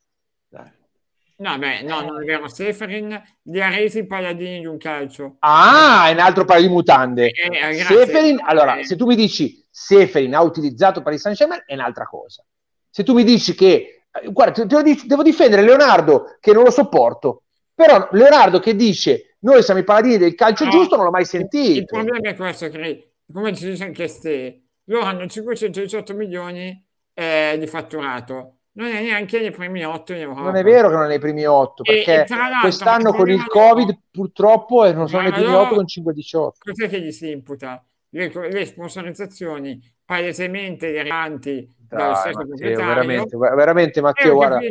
No, 1.40 1.58
beh, 1.60 1.84
no, 1.84 2.02
non 2.02 2.22
è 2.22 2.26
vero. 2.26 2.48
Seferin 2.48 3.22
li 3.44 3.62
ha 3.62 3.70
resi 3.70 4.06
paladini 4.08 4.60
di 4.60 4.66
un 4.66 4.78
calcio. 4.78 5.36
Ah, 5.40 6.08
è 6.08 6.14
un 6.14 6.20
altro 6.20 6.46
paio 6.46 6.62
di 6.62 6.68
mutande. 6.74 7.30
Eh, 7.30 7.70
eh. 7.70 7.74
Seferin, 7.76 8.40
allora, 8.44 8.78
Eh. 8.80 8.86
se 8.86 8.96
tu 8.96 9.06
mi 9.06 9.16
dici 9.16 9.64
Seferin 9.70 10.34
ha 10.34 10.42
utilizzato 10.42 11.02
Paris 11.04 11.22
Saint-Germain 11.22 11.62
è 11.66 11.74
un'altra 11.76 12.06
cosa. 12.06 12.44
Se 12.90 13.04
tu 13.04 13.14
mi 13.14 13.24
dici 13.24 13.54
che, 13.54 14.06
eh, 14.12 14.32
guarda, 14.32 14.54
te- 14.54 14.66
te 14.68 14.76
lo 14.76 14.82
dic- 14.82 15.06
devo 15.06 15.22
difendere 15.22 15.62
Leonardo 15.62 16.38
che 16.40 16.54
non 16.54 16.64
lo 16.64 16.72
sopporto, 16.72 17.44
però 17.76 18.08
Leonardo 18.14 18.60
che 18.60 18.76
dice 18.76 19.38
noi 19.42 19.62
siamo 19.62 19.80
i 19.80 19.84
paladini 19.84 20.18
del 20.18 20.34
calcio 20.34 20.64
No, 20.64 20.72
giusto 20.72 20.96
non 20.96 21.06
l'ho 21.06 21.12
mai 21.12 21.22
Il 21.22 21.28
sentito. 21.28 21.96
problema 21.96 22.30
è 22.30 22.36
questo, 22.36 22.68
che, 22.70 23.12
come 23.32 23.56
ci 23.56 23.70
dice 23.70 23.84
anche 23.84 24.08
Ste, 24.08 24.64
loro 24.86 25.06
hanno 25.06 25.28
518 25.28 26.16
milioni 26.16 26.84
eh, 27.14 27.56
di 27.60 27.68
fatturato. 27.68 28.57
Non 28.78 28.90
è 28.90 29.02
neanche 29.02 29.40
nei 29.40 29.50
primi 29.52 29.84
8 29.84 30.14
in 30.14 30.20
Europa. 30.20 30.42
Non 30.42 30.56
è 30.56 30.64
vero 30.64 30.90
che 30.90 30.94
non 30.94 31.06
è 31.06 31.08
nei 31.08 31.20
primi 31.20 31.46
otto, 31.46 31.82
perché 31.82 32.26
e 32.26 32.28
quest'anno 32.62 33.12
con 33.12 33.28
il 33.28 33.44
Covid 33.48 33.88
loro- 33.88 34.02
purtroppo 34.12 34.86
eh, 34.86 34.94
non 34.94 35.08
sono 35.08 35.24
nei 35.24 35.32
primi 35.32 35.52
otto 35.52 35.74
con 35.76 35.86
5-18. 35.86 36.50
Cos'è 36.60 36.88
che 36.88 37.02
gli 37.02 37.12
si 37.12 37.32
imputa? 37.32 37.84
Le, 38.10 38.32
le 38.52 38.66
sponsorizzazioni 38.66 39.82
palesemente 40.06 40.92
derivanti 40.92 41.76
dallo 41.90 42.14
stesso 42.14 42.38
Matteo, 42.38 42.46
proprietario. 42.46 42.86
veramente, 42.86 43.38
veramente 43.38 44.00
Eh, 44.00 44.02
Matteo, 44.04 44.34
guarda. 44.36 44.64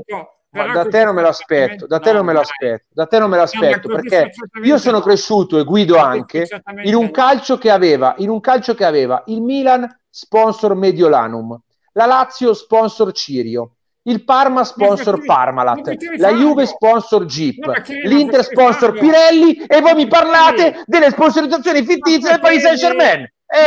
Però 0.49 0.71
da 0.71 0.87
te 0.87 1.05
non 1.05 1.15
me 1.15 1.21
lo 1.23 1.29
aspetto, 1.29 1.87
da 1.87 1.99
te 1.99 2.13
non 2.13 2.25
me 2.25 2.33
lo 2.33 2.41
aspetto, 2.41 2.87
da 2.93 3.07
te 3.07 3.19
non 3.19 3.29
me 3.29 3.37
lo 3.37 3.43
aspetto 3.43 3.89
perché 3.89 4.31
io 4.63 4.79
sono 4.79 4.99
no. 4.99 5.03
cresciuto 5.03 5.59
e 5.59 5.65
guido 5.65 5.99
anche 5.99 6.47
in 6.85 6.95
un 6.95 7.11
calcio 7.11 7.59
che 7.59 7.71
aveva, 7.71 8.15
in 8.19 8.31
un 8.31 8.41
calcio 8.41 8.75
che 8.75 8.85
aveva 8.85 9.23
il 9.27 9.43
Milan 9.43 9.87
sponsor 10.09 10.75
Mediolanum, 10.75 11.61
la 11.93 12.07
Lazio 12.07 12.55
sponsor 12.55 13.13
Cirio, 13.13 13.76
il 14.07 14.25
Parma 14.25 14.65
sponsor 14.65 15.25
Parmalat, 15.25 15.95
la. 16.17 16.31
Juve 16.31 16.67
sponsor 16.67 17.25
Jeep, 17.25 17.65
No, 17.65 17.73
l'Inter 18.05 18.43
sponsor 18.45 18.95
farlo. 18.97 19.01
Pirelli 19.01 19.55
e 19.67 19.81
voi 19.81 19.95
mi 19.95 20.07
parlate 20.07 20.83
delle 20.87 21.11
sponsorizzazioni 21.11 21.85
fittizie 21.85 22.31
del 22.31 22.41
Paris. 22.41 22.63
Saint 22.63 22.79
Germain. 22.79 23.31
Eh, 23.49 23.65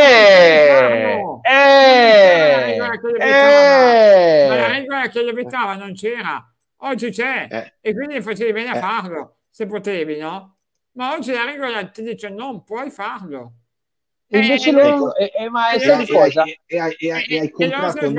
eh, 2.80 4.48
la 4.48 4.68
regola 4.68 5.08
che 5.08 5.22
lo 5.24 5.32
vietava 5.34 5.76
non 5.76 5.94
c'era, 5.94 6.44
oggi 6.80 7.10
c'è 7.12 7.48
Eh. 7.50 7.74
e 7.82 7.94
quindi 7.94 8.22
facevi 8.22 8.52
bene 8.52 8.70
a 8.72 8.76
Eh. 8.76 8.80
farlo 8.80 9.38
se 9.50 9.66
potevi, 9.66 10.18
no? 10.18 10.58
Ma 10.94 11.14
oggi 11.14 11.32
la 11.32 11.46
regola 11.46 11.86
ti 11.88 12.02
dice 12.04 12.30
non 12.30 12.64
puoi 12.64 12.90
farlo. 12.90 13.54
E 14.32 14.38
invece 14.40 14.70
Eh, 14.70 14.74
loro, 14.74 15.16
eh, 15.16 15.32
eh, 15.36 15.50
ma 15.50 15.72
eh, 15.72 15.80
sai 15.80 16.04
eh, 16.04 16.08
cosa? 16.08 16.44
E, 16.44 16.60
e 16.68 16.80
hai, 16.80 16.94
e 17.00 17.12
hai- 17.12 17.24
e 17.28 17.40
hai 17.40 17.42
E- 17.42 17.46
e 17.46 17.50
loro 17.50 17.52
comprato 17.52 18.06
in 18.06 18.14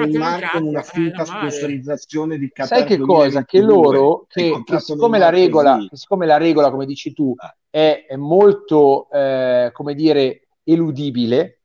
con 0.50 0.62
una 0.64 0.82
finta 0.82 1.22
eh, 1.22 1.26
sponsorizzazione 1.26 2.38
di 2.38 2.50
Qatar 2.50 2.78
Sai 2.78 2.86
che 2.86 2.98
cosa? 2.98 3.44
Che 3.44 3.60
2022. 3.60 3.96
loro, 3.96 4.26
che, 4.28 4.62
che 4.64 4.80
siccome 4.80 5.18
la 5.18 5.30
regola, 5.30 5.86
che 5.88 5.96
siccome 5.96 6.26
la 6.26 6.36
regola, 6.36 6.70
come 6.70 6.86
dici 6.86 7.12
tu, 7.12 7.34
è, 7.70 8.06
è 8.08 8.16
molto, 8.16 9.08
eh, 9.10 9.70
come 9.72 9.94
dire, 9.94 10.48
eludibile, 10.64 11.60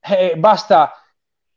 eh, 0.00 0.34
basta 0.36 0.92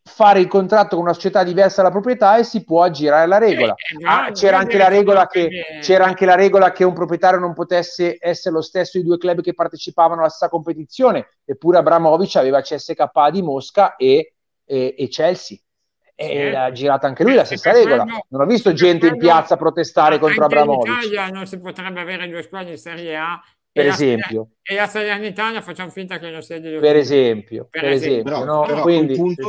fare 0.10 0.40
il 0.40 0.48
contratto 0.48 0.96
con 0.96 1.06
una 1.06 1.14
società 1.14 1.44
diversa 1.44 1.78
dalla 1.82 1.94
proprietà 1.94 2.38
e 2.38 2.44
si 2.44 2.64
può 2.64 2.84
aggirare 2.84 3.28
la 3.28 3.38
regola. 3.38 3.74
Eh, 3.76 4.04
eh, 4.04 4.08
Ah, 4.08 4.32
c'era 4.32 4.58
vuol 4.58 4.62
anche 4.64 4.78
la 4.78 4.88
regola 4.90 5.28
che 5.28 5.50
c'era 5.82 6.06
anche 6.06 6.26
la 6.26 6.36
regola 6.36 6.72
che 6.72 6.84
un 6.84 6.94
proprietario 6.94 7.40
non 7.40 7.54
potesse 7.54 8.18
essere 8.20 8.56
lo 8.56 8.62
stesso 8.62 8.98
di 8.98 9.04
due 9.06 9.18
club 9.18 9.42
che 9.42 9.54
partecipavano 9.54 10.20
alla 10.22 10.30
stessa 10.30 10.50
competizione, 10.50 11.30
eppure 11.46 11.78
Abramovic 11.78 12.36
aveva 12.36 12.62
CSKA 12.62 13.30
di 13.32 13.42
Mosca 13.42 13.96
e, 13.96 14.34
e- 14.66 14.96
e 14.98 15.08
Chelsea. 15.08 15.58
E 16.16 16.28
Sì. 16.28 16.52
l'ha 16.52 16.72
girata 16.74 17.08
anche 17.08 17.24
lui 17.24 17.34
la 17.36 17.46
stessa 17.46 17.72
regola. 17.72 18.04
Non 18.04 18.42
ho 18.42 18.46
visto 18.46 18.74
gente 18.74 19.08
in 19.08 19.18
piazza 19.18 19.56
protestare 19.56 20.20
contro 20.20 20.44
anche 20.44 20.56
in 20.56 20.62
Abramovic, 20.62 20.92
Italia 21.06 21.28
non 21.28 21.46
si 21.48 21.58
potrebbe 21.60 22.02
avere 22.02 22.28
due 22.28 22.42
squadre 22.42 22.72
in 22.72 22.78
Serie 22.78 23.16
A 23.16 23.42
per 23.80 23.86
e 23.86 23.88
la- 23.88 23.94
esempio. 23.94 24.50
e 24.62 24.76
la 24.76 24.88
Salernitana 24.88 25.62
facciamo 25.62 25.90
finta 25.90 26.18
che 26.20 26.30
non 26.30 26.42
sia 26.42 26.60
di 26.60 26.78
Per 26.78 26.96
esempio, 26.96 27.68
Per 27.70 27.82
per 27.82 27.92
esempio. 27.92 28.18
esempio, 28.20 28.32
Però, 28.32 28.46
no? 28.46 28.62
però 28.66 28.82
Quindi 28.82 29.16
quel 29.16 29.18
punto 29.18 29.48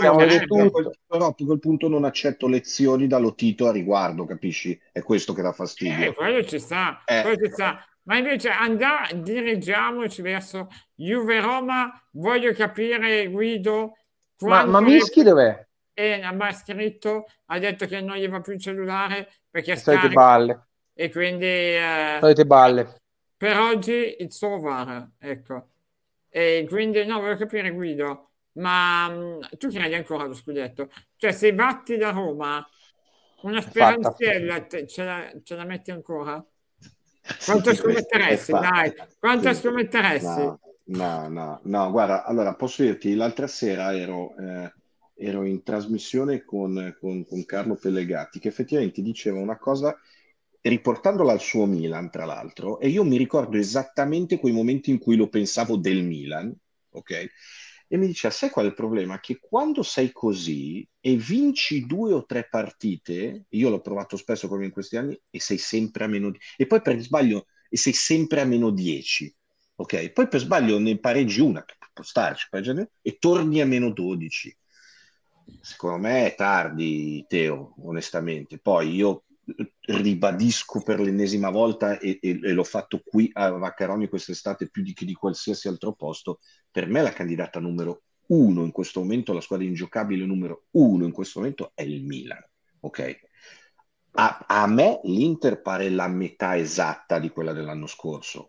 però 1.07 1.27
a 1.27 1.35
quel 1.35 1.59
punto 1.59 1.89
non 1.89 2.05
accetto 2.05 2.47
lezioni 2.49 3.07
da 3.07 3.19
Lotito 3.19 3.67
a 3.67 3.73
riguardo, 3.73 4.25
capisci? 4.25 4.81
È 4.93 5.03
questo 5.03 5.33
che 5.33 5.43
dà 5.43 5.51
Eh, 5.51 5.55
fastidio. 5.55 6.13
quello 6.15 6.45
ci 6.45 6.59
sta, 6.59 7.03
Eh. 7.05 7.23
quello 7.23 7.37
ci 7.47 7.51
sta. 7.53 7.85
Ma 8.05 8.17
invece 8.17 8.49
andare, 8.49 9.21
dirigiamoci 9.21 10.23
verso 10.23 10.69
Juve 10.95 11.41
Roma, 11.41 11.93
voglio 12.13 12.53
capire 12.55 13.27
Guido 13.29 13.95
Ma, 14.41 14.65
ma 14.65 14.81
Mischi 14.81 15.23
dov'è? 15.23 15.67
e 15.93 16.19
mi 16.33 16.43
ha 16.47 16.53
scritto, 16.53 17.27
ha 17.47 17.59
detto 17.59 17.85
che 17.87 18.01
non 18.01 18.17
gli 18.17 18.27
va 18.27 18.41
più 18.41 18.55
il 18.55 18.61
cellulare 18.61 19.29
perché 19.51 19.73
è 19.73 19.77
Solite 19.77 20.01
scarico 20.05 20.15
balle, 20.21 20.67
e 20.95 21.11
quindi 21.11 21.45
eh, 21.45 22.17
solite 22.21 22.47
balle. 22.47 23.00
Per 23.41 23.57
oggi 23.59 24.17
it's 24.21 24.43
over, 24.43 25.13
ecco. 25.19 25.69
E 26.29 26.67
quindi 26.69 27.05
no, 27.07 27.21
voglio 27.21 27.37
capire 27.37 27.71
Guido, 27.71 28.33
ma 28.53 29.09
mh, 29.09 29.57
tu 29.59 29.69
credi 29.71 29.95
ancora 29.95 30.25
allo 30.25 30.35
scudetto? 30.35 30.91
Cioè 31.17 31.33
se 31.33 31.55
batti 31.55 31.97
da 31.97 32.11
Roma, 32.11 32.67
una 33.43 33.63
te- 34.67 34.87
ce 34.87 35.05
la, 35.05 35.33
ce 35.43 35.55
la 35.57 35.65
metti 35.65 35.91
ancora? 35.91 36.45
Quanto 37.43 37.73
scommetteresti, 37.75 38.59
dai? 38.59 38.93
Quanto 39.19 39.53
scommetteresti? 39.55 40.43
No, 40.43 40.61
no, 40.87 41.29
no, 41.29 41.61
no, 41.65 41.91
guarda, 41.91 42.25
allora 42.25 42.55
posso 42.55 42.83
dirti, 42.83 43.15
l'altra 43.15 43.47
sera 43.47 43.95
ero, 43.97 44.37
eh, 44.37 44.73
ero 45.15 45.45
in 45.45 45.63
trasmissione 45.63 46.45
con, 46.45 46.97
con- 47.01 47.25
con 47.27 47.45
Carlo 47.45 47.77
Pellegatti 47.77 48.39
che 48.39 48.49
effettivamente 48.49 49.03
diceva 49.03 49.39
una 49.41 49.57
cosa 49.59 49.97
riportandola 50.63 51.33
al 51.33 51.41
suo 51.41 51.67
Milan, 51.67 52.11
tra 52.11 52.25
l'altro, 52.25 52.81
e 52.81 52.89
io 52.89 53.05
mi 53.05 53.17
ricordo 53.17 53.57
esattamente 53.57 54.39
quei 54.39 54.53
momenti 54.53 54.91
in 54.91 54.99
cui 54.99 55.17
lo 55.17 55.29
pensavo 55.29 55.77
del 55.77 56.03
Milan, 56.05 56.55
ok? 56.91 57.31
E 57.93 57.97
mi 57.97 58.07
diceva, 58.07 58.33
sai 58.33 58.51
qual 58.51 58.67
è 58.67 58.69
il 58.69 58.75
problema? 58.75 59.19
Che 59.19 59.39
quando 59.41 59.83
sei 59.83 60.13
così 60.13 60.87
e 61.01 61.17
vinci 61.17 61.87
due 61.87 62.13
o 62.13 62.25
tre 62.25 62.47
partite, 62.49 63.47
io 63.49 63.69
l'ho 63.69 63.81
provato 63.81 64.17
spesso 64.17 64.47
come 64.47 64.65
in 64.65 64.71
questi 64.71 64.97
anni, 64.97 65.21
e 65.29 65.41
sei 65.41 65.59
sempre 65.59 66.05
a 66.05 66.07
meno 66.07 66.31
di... 66.31 66.39
E 66.57 66.67
poi 66.67 66.81
per 66.83 67.01
sbaglio, 67.01 67.47
e 67.69 67.77
sei 67.77 67.93
sempre 67.93 68.41
a 68.41 68.45
meno 68.45 68.71
10, 68.71 69.35
ok? 69.77 70.11
Poi 70.11 70.29
per 70.29 70.41
sbaglio 70.41 70.79
ne 70.79 70.99
pareggi 70.99 71.41
una, 71.41 71.65
può 71.93 72.05
starci, 72.05 72.49
e 73.03 73.17
torni 73.19 73.61
a 73.61 73.67
meno 73.67 73.91
12. 73.91 74.57
Secondo 75.61 75.99
me 75.99 76.27
è 76.27 76.35
tardi, 76.37 77.25
Teo, 77.29 77.75
onestamente. 77.83 78.59
Poi 78.59 78.95
io 78.95 79.25
ribadisco 79.81 80.83
per 80.83 81.01
l'ennesima 81.01 81.51
volta 81.51 81.99
e, 81.99 82.19
e- 82.21 82.41
e 82.43 82.53
l'ho 82.53 82.65
fatto 82.65 83.01
qui 83.05 83.31
a 83.33 83.51
Vaccaroni 83.51 84.09
quest'estate 84.09 84.69
più 84.69 84.83
di, 84.83 84.93
che 84.93 85.05
di 85.05 85.15
qualsiasi 85.15 85.69
altro 85.69 85.93
posto. 85.93 86.41
Per 86.71 86.87
me 86.87 87.03
la 87.03 87.13
candidata 87.13 87.61
numero 87.61 88.03
uno 88.29 88.65
in 88.65 88.71
questo 88.71 89.01
momento, 89.01 89.33
la 89.33 89.41
squadra 89.41 89.67
ingiocabile 89.67 90.25
numero 90.25 90.67
uno 90.73 91.05
in 91.05 91.13
questo 91.13 91.41
momento 91.41 91.73
è 91.75 91.83
il 91.83 92.05
Milan. 92.05 92.43
Ok? 92.81 93.21
A, 94.13 94.45
a 94.49 94.67
me 94.67 95.01
l'Inter 95.05 95.63
pare 95.63 95.89
la 95.89 96.09
metà 96.09 96.57
esatta 96.57 97.19
di 97.19 97.31
quella 97.31 97.53
dell'anno 97.53 97.87
scorso, 97.87 98.49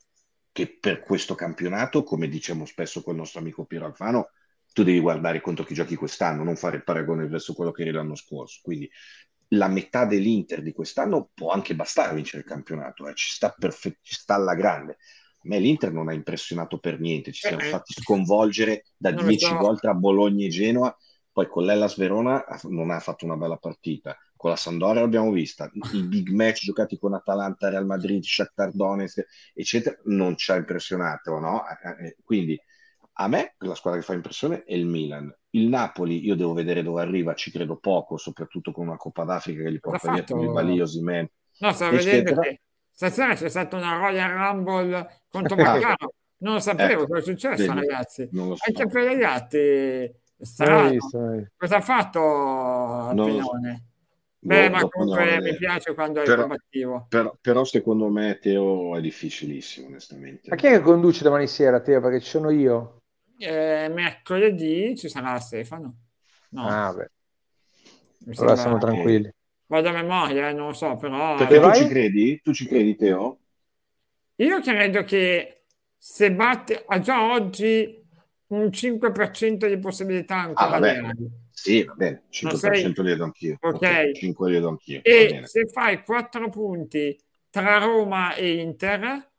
che 0.51 0.77
per 0.79 1.01
questo 1.01 1.35
campionato, 1.35 2.03
come 2.03 2.27
diciamo 2.27 2.65
spesso 2.65 3.01
col 3.01 3.15
nostro 3.15 3.39
amico 3.39 3.65
Piero 3.65 3.85
Alfano, 3.85 4.29
tu 4.73 4.83
devi 4.83 4.99
guardare 4.99 5.41
contro 5.41 5.65
chi 5.65 5.73
giochi 5.73 5.95
quest'anno, 5.95 6.43
non 6.43 6.55
fare 6.55 6.77
il 6.77 6.83
paragone 6.83 7.27
verso 7.27 7.53
quello 7.53 7.71
che 7.71 7.81
eri 7.81 7.91
l'anno 7.91 8.15
scorso. 8.15 8.59
Quindi 8.63 8.89
la 9.53 9.67
metà 9.67 10.05
dell'Inter 10.05 10.61
di 10.61 10.71
quest'anno 10.71 11.29
può 11.33 11.51
anche 11.51 11.75
bastare 11.75 12.11
a 12.11 12.13
vincere 12.13 12.43
il 12.43 12.47
campionato, 12.47 13.07
eh, 13.07 13.13
ci 13.15 13.33
sta 13.33 13.53
perfett- 13.57 13.99
ci 14.01 14.13
sta 14.15 14.35
alla 14.35 14.55
grande. 14.55 14.93
A 14.93 15.47
me 15.47 15.59
l'Inter 15.59 15.91
non 15.91 16.07
ha 16.07 16.13
impressionato 16.13 16.79
per 16.79 16.99
niente, 16.99 17.31
ci 17.31 17.43
siamo 17.47 17.63
Eh, 17.63 17.69
fatti 17.69 17.93
sconvolgere 17.93 18.83
da 18.95 19.11
non 19.11 19.25
lo 19.25 19.31
10 19.31 19.37
so. 19.37 19.57
gol 19.57 19.79
tra 19.79 19.93
Bologna 19.93 20.45
e 20.45 20.49
Genoa, 20.49 20.95
poi 21.31 21.47
con 21.47 21.63
l'Hellas 21.65 21.97
Verona 21.97 22.43
non 22.63 22.91
ha 22.91 22.99
fatto 22.99 23.25
una 23.25 23.35
bella 23.37 23.57
partita, 23.57 24.15
con 24.35 24.49
la 24.51 24.55
Sampdoria 24.55 25.01
l'abbiamo 25.01 25.31
vista, 25.31 25.69
i 25.93 26.03
big 26.03 26.29
match 26.29 26.63
giocati 26.63 26.97
con 26.97 27.13
Atalanta, 27.13 27.69
Real 27.69 27.85
Madrid, 27.85 28.23
Shakhtar 28.23 28.71
Donetsk, 28.73 29.25
eccetera, 29.53 29.97
non 30.05 30.35
ci 30.37 30.51
ha 30.51 30.55
impressionato, 30.55 31.39
no? 31.39 31.63
Eh, 31.67 32.05
eh, 32.07 32.17
Quindi 32.23 32.59
a 33.13 33.27
me 33.27 33.55
la 33.59 33.75
squadra 33.75 33.99
che 33.99 34.05
fa 34.05 34.13
impressione 34.13 34.63
è 34.63 34.73
il 34.73 34.85
Milan. 34.85 35.33
Il 35.51 35.67
Napoli, 35.67 36.23
io 36.25 36.35
devo 36.35 36.53
vedere 36.53 36.81
dove 36.81 37.01
arriva, 37.01 37.33
ci 37.35 37.51
credo 37.51 37.75
poco, 37.77 38.17
soprattutto 38.17 38.71
con 38.71 38.87
una 38.87 38.97
Coppa 38.97 39.23
d'Africa 39.25 39.63
che 39.63 39.71
gli 39.71 39.79
porta 39.79 40.07
L'ha 40.07 40.13
via 40.13 40.21
fatto- 40.23 40.35
Koulibaly, 40.35 40.79
Osimhen. 40.79 41.29
No, 41.59 41.71
stavo 41.73 41.95
vedendo 41.97 42.39
che 42.39 42.61
stasera 42.91 43.33
c'è 43.35 43.49
stata 43.49 43.75
una 43.75 43.97
Royal 43.97 44.31
Rumble 44.31 45.21
contro. 45.29 45.55
Maccaro. 45.57 46.13
Non 46.37 46.53
lo 46.53 46.59
sapevo 46.59 47.01
Ecco, 47.03 47.07
cosa 47.07 47.19
è 47.19 47.23
successo, 47.23 47.73
vedi, 47.73 47.79
ragazzi. 47.87 48.29
non 48.31 48.47
lo 48.49 48.55
so. 48.55 48.63
Anche 48.65 48.87
per 48.87 49.15
gli 49.15 49.23
altri, 49.23 50.15
strano. 50.39 50.95
Cosa 51.57 51.75
ha 51.75 51.81
fatto 51.81 52.19
Non 52.19 53.15
lo 53.15 53.23
so. 53.41 53.49
Pinone? 53.51 53.85
Beh, 54.43 54.69
Boh, 54.69 54.73
ma 54.73 54.79
dopo 54.81 54.97
comunque 54.97 55.35
a 55.35 55.39
mi 55.41 55.55
piace 55.55 55.93
quando 55.93 56.21
è 56.21 56.23
Però- 56.23 56.41
combattivo. 56.41 57.05
Però, 57.09 57.35
però 57.39 57.63
secondo 57.63 58.09
me 58.09 58.39
Teo 58.41 58.95
è 58.97 59.01
difficilissimo, 59.01 59.85
onestamente. 59.87 60.49
Ma 60.49 60.55
chi 60.55 60.65
è 60.67 60.71
che 60.71 60.79
conduce 60.81 61.23
domani 61.23 61.45
sera, 61.45 61.79
Teo? 61.81 62.01
Perché 62.01 62.21
ci 62.21 62.29
sono 62.29 62.49
io. 62.49 63.00
Eh, 63.43 63.89
mercoledì 63.89 64.95
ci 64.97 65.09
sarà 65.09 65.39
Stefano. 65.39 65.97
No, 66.49 66.69
Ah, 66.69 66.93
beh, 66.97 67.07
mi 68.25 68.35
allora 68.35 68.55
siamo 68.55 68.77
tranquilli. 68.77 69.31
Vado 69.71 69.89
a 69.89 69.93
memoria, 69.93 70.49
eh, 70.49 70.53
non 70.53 70.67
lo 70.67 70.73
so, 70.73 70.95
però 70.97 71.35
Perché 71.35 71.59
tu 71.59 71.59
vai? 71.61 71.81
ci 71.83 71.87
credi? 71.87 72.39
Tu 72.41 72.53
ci 72.53 72.65
credi, 72.65 72.95
Teo? 72.95 73.39
io 74.35 74.59
credo 74.61 75.03
che 75.03 75.65
se 75.97 76.31
batte 76.33 76.83
ha 76.87 76.99
già 76.99 77.31
oggi 77.31 77.99
un 78.47 78.71
5% 78.71 79.67
di 79.67 79.77
possibilità 79.79 80.37
Ah, 80.55 80.67
ancora 80.67 80.79
vabbè. 80.79 80.99
reali. 80.99 81.29
Sì, 81.51 81.83
va 81.83 81.93
bene, 81.93 82.23
5% 82.29 83.01
li 83.03 83.15
do 83.15 83.23
anch'io. 83.25 83.59
Ok. 83.61 83.83
5 84.11 84.49
li 84.51 84.59
do 84.59 84.69
anch'io. 84.69 85.03
va 85.07 85.07
E 85.13 85.41
se 85.45 85.67
fai 85.67 86.03
4 86.03 86.49
punti 86.49 87.17
tra 87.49 87.77
Roma 87.79 88.33
e 88.35 88.61
Inter, 88.61 89.31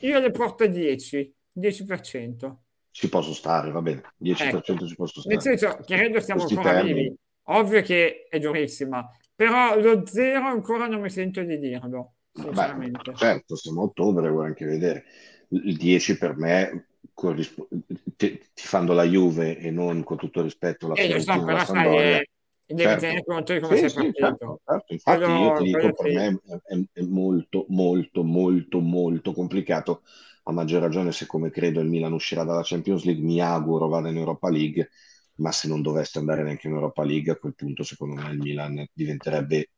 io 0.00 0.18
le 0.20 0.30
porto 0.30 0.64
a 0.64 0.66
10, 0.66 1.34
10%. 1.52 2.65
Ci 2.98 3.08
posso 3.10 3.34
stare, 3.34 3.70
va 3.70 3.82
bene. 3.82 4.02
10% 4.16 4.86
ci 4.86 4.94
posso 4.96 5.20
stare. 5.20 5.36
Nel 5.36 5.58
senso, 5.58 5.76
credo 5.84 6.20
stiamo 6.20 6.42
Questi 6.42 6.56
ancora 6.56 6.80
termini. 6.80 7.02
vivi. 7.02 7.16
Ovvio 7.48 7.82
che 7.82 8.26
è 8.28 8.38
durissima, 8.38 9.08
però 9.34 9.78
lo 9.78 10.04
zero 10.06 10.46
ancora 10.46 10.86
non 10.88 11.00
mi 11.00 11.10
sento 11.10 11.42
di 11.42 11.58
dirlo, 11.58 12.14
sinceramente. 12.32 13.10
Beh, 13.12 13.16
certo, 13.18 13.56
siamo 13.56 13.82
a 13.82 13.84
ottobre, 13.84 14.28
vuoi 14.30 14.46
anche 14.46 14.64
vedere. 14.64 15.04
Il 15.48 15.76
10 15.76 16.16
per 16.18 16.36
me, 16.36 16.86
corrispo- 17.14 17.68
ti, 18.16 18.40
tifando 18.52 18.92
la 18.92 19.04
Juve 19.04 19.58
e 19.58 19.70
non 19.70 20.02
con 20.02 20.16
tutto 20.16 20.38
il 20.40 20.44
rispetto 20.46 20.88
la 20.88 20.94
E 20.94 21.02
Eh, 21.04 21.20
so, 21.20 21.32
Fiorentina 21.32 21.44
però 21.44 21.58
la 21.58 21.64
Sampdoria, 21.64 22.16
è, 22.16 22.24
devi 22.66 22.82
Certo. 22.82 23.00
tenere 23.00 23.24
conto 23.24 23.52
di 23.52 23.60
come 23.60 23.76
Sì, 23.76 23.80
sei 23.80 23.90
sì, 23.90 23.94
partito. 23.94 24.26
certo, 24.26 24.60
certo. 24.64 24.92
Infatti 24.92 25.18
Quello- 25.18 25.40
io 25.40 25.52
ti 25.52 25.64
dico, 25.64 25.78
quello 25.78 25.92
per 25.94 26.06
sì. 26.06 26.14
me 26.14 26.40
è- 26.64 26.80
è 26.92 27.02
molto, 27.02 27.66
molto, 27.68 28.22
molto, 28.24 28.80
molto 28.80 29.32
complicato. 29.32 30.02
A 30.48 30.52
maggior 30.52 30.80
ragione 30.80 31.12
se 31.12 31.26
come 31.26 31.50
credo 31.50 31.80
il 31.80 31.88
Milan 31.88 32.12
uscirà 32.12 32.44
dalla 32.44 32.62
Champions 32.62 33.04
League, 33.04 33.22
mi 33.22 33.40
auguro 33.40 33.88
vada 33.88 34.08
in 34.08 34.16
Europa 34.16 34.48
League, 34.48 34.90
ma 35.36 35.50
se 35.52 35.68
non 35.68 35.82
dovesse 35.82 36.18
andare 36.18 36.42
neanche 36.42 36.68
in 36.68 36.74
Europa 36.74 37.04
League, 37.04 37.32
a 37.32 37.36
quel 37.36 37.54
punto 37.54 37.82
secondo 37.82 38.22
me 38.22 38.30
il 38.30 38.38
Milan 38.38 38.86
diventerebbe 38.92 39.70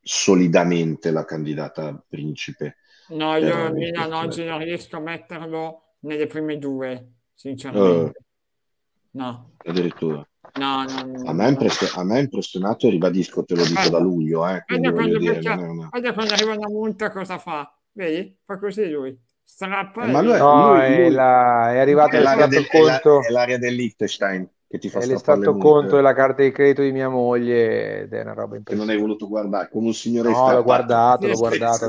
solidamente 0.00 1.10
la 1.10 1.24
candidata 1.24 2.04
principe. 2.08 2.76
No, 3.06 3.36
io 3.36 3.66
il 3.66 3.72
il 3.72 3.74
Milan 3.74 4.12
oggi 4.12 4.44
non 4.44 4.58
riesco 4.58 4.96
a 4.96 5.00
metterlo 5.00 5.96
nelle 6.00 6.26
prime 6.26 6.58
due, 6.58 7.14
sinceramente. 7.34 8.24
No, 9.12 9.50
Addirittura. 9.66 10.26
no, 10.56 10.84
no, 10.84 11.04
A 11.26 11.32
me, 11.32 11.44
ha 11.44 11.48
impressio- 11.48 11.90
a 12.00 12.04
me 12.04 12.16
ha 12.16 12.20
impressionato, 12.20 12.86
e 12.86 12.90
ribadisco, 12.90 13.44
te 13.44 13.54
lo 13.56 13.64
dico 13.64 13.88
da 13.88 13.98
luglio, 13.98 14.46
eh, 14.46 14.62
Guarda 14.68 14.92
quando, 14.92 15.18
dire, 15.18 15.38
è 15.38 15.48
una... 15.50 15.88
guarda 15.90 16.12
quando 16.12 16.32
arriva 16.34 16.52
una 16.54 16.68
multa 16.68 17.10
cosa 17.10 17.38
fa? 17.38 17.78
Vedi? 17.92 18.38
Fa 18.44 18.58
così 18.58 18.88
lui. 18.90 19.18
Strappa 19.44 20.04
Eh, 20.04 20.08
ma 20.08 20.20
lui. 20.20 20.32
No, 20.36 20.50
lui- 20.50 20.80
è, 20.80 21.08
lui- 21.08 21.10
la- 21.10 21.72
è 21.72 21.78
arrivato 21.78 22.16
È 22.16 22.20
l'area, 22.20 22.46
l'estratto 22.46 22.60
del, 22.60 22.66
è 22.68 22.82
la- 22.82 23.00
conto, 23.00 23.20
è 23.20 23.30
l'area 23.30 23.58
del 23.58 23.74
Liechtenstein 23.74 24.48
che 24.68 24.78
ti 24.78 24.88
fa 24.88 25.00
è 25.00 25.06
multe, 25.50 25.56
conto 25.56 25.96
della 25.96 26.12
carta 26.14 26.42
di 26.42 26.50
credito 26.50 26.82
di 26.82 26.92
mia 26.92 27.08
moglie 27.08 28.00
ed 28.02 28.12
è 28.12 28.20
una 28.22 28.32
roba 28.34 28.56
che 28.62 28.74
non 28.74 28.88
hai 28.88 28.98
voluto 28.98 29.28
guardare, 29.28 29.68
come 29.70 29.86
un 29.88 29.94
signore 29.94 30.28
No, 30.28 30.50
l'ho 30.52 30.62
guardato, 30.64 31.26
l'ho 31.28 31.36
guardato. 31.36 31.88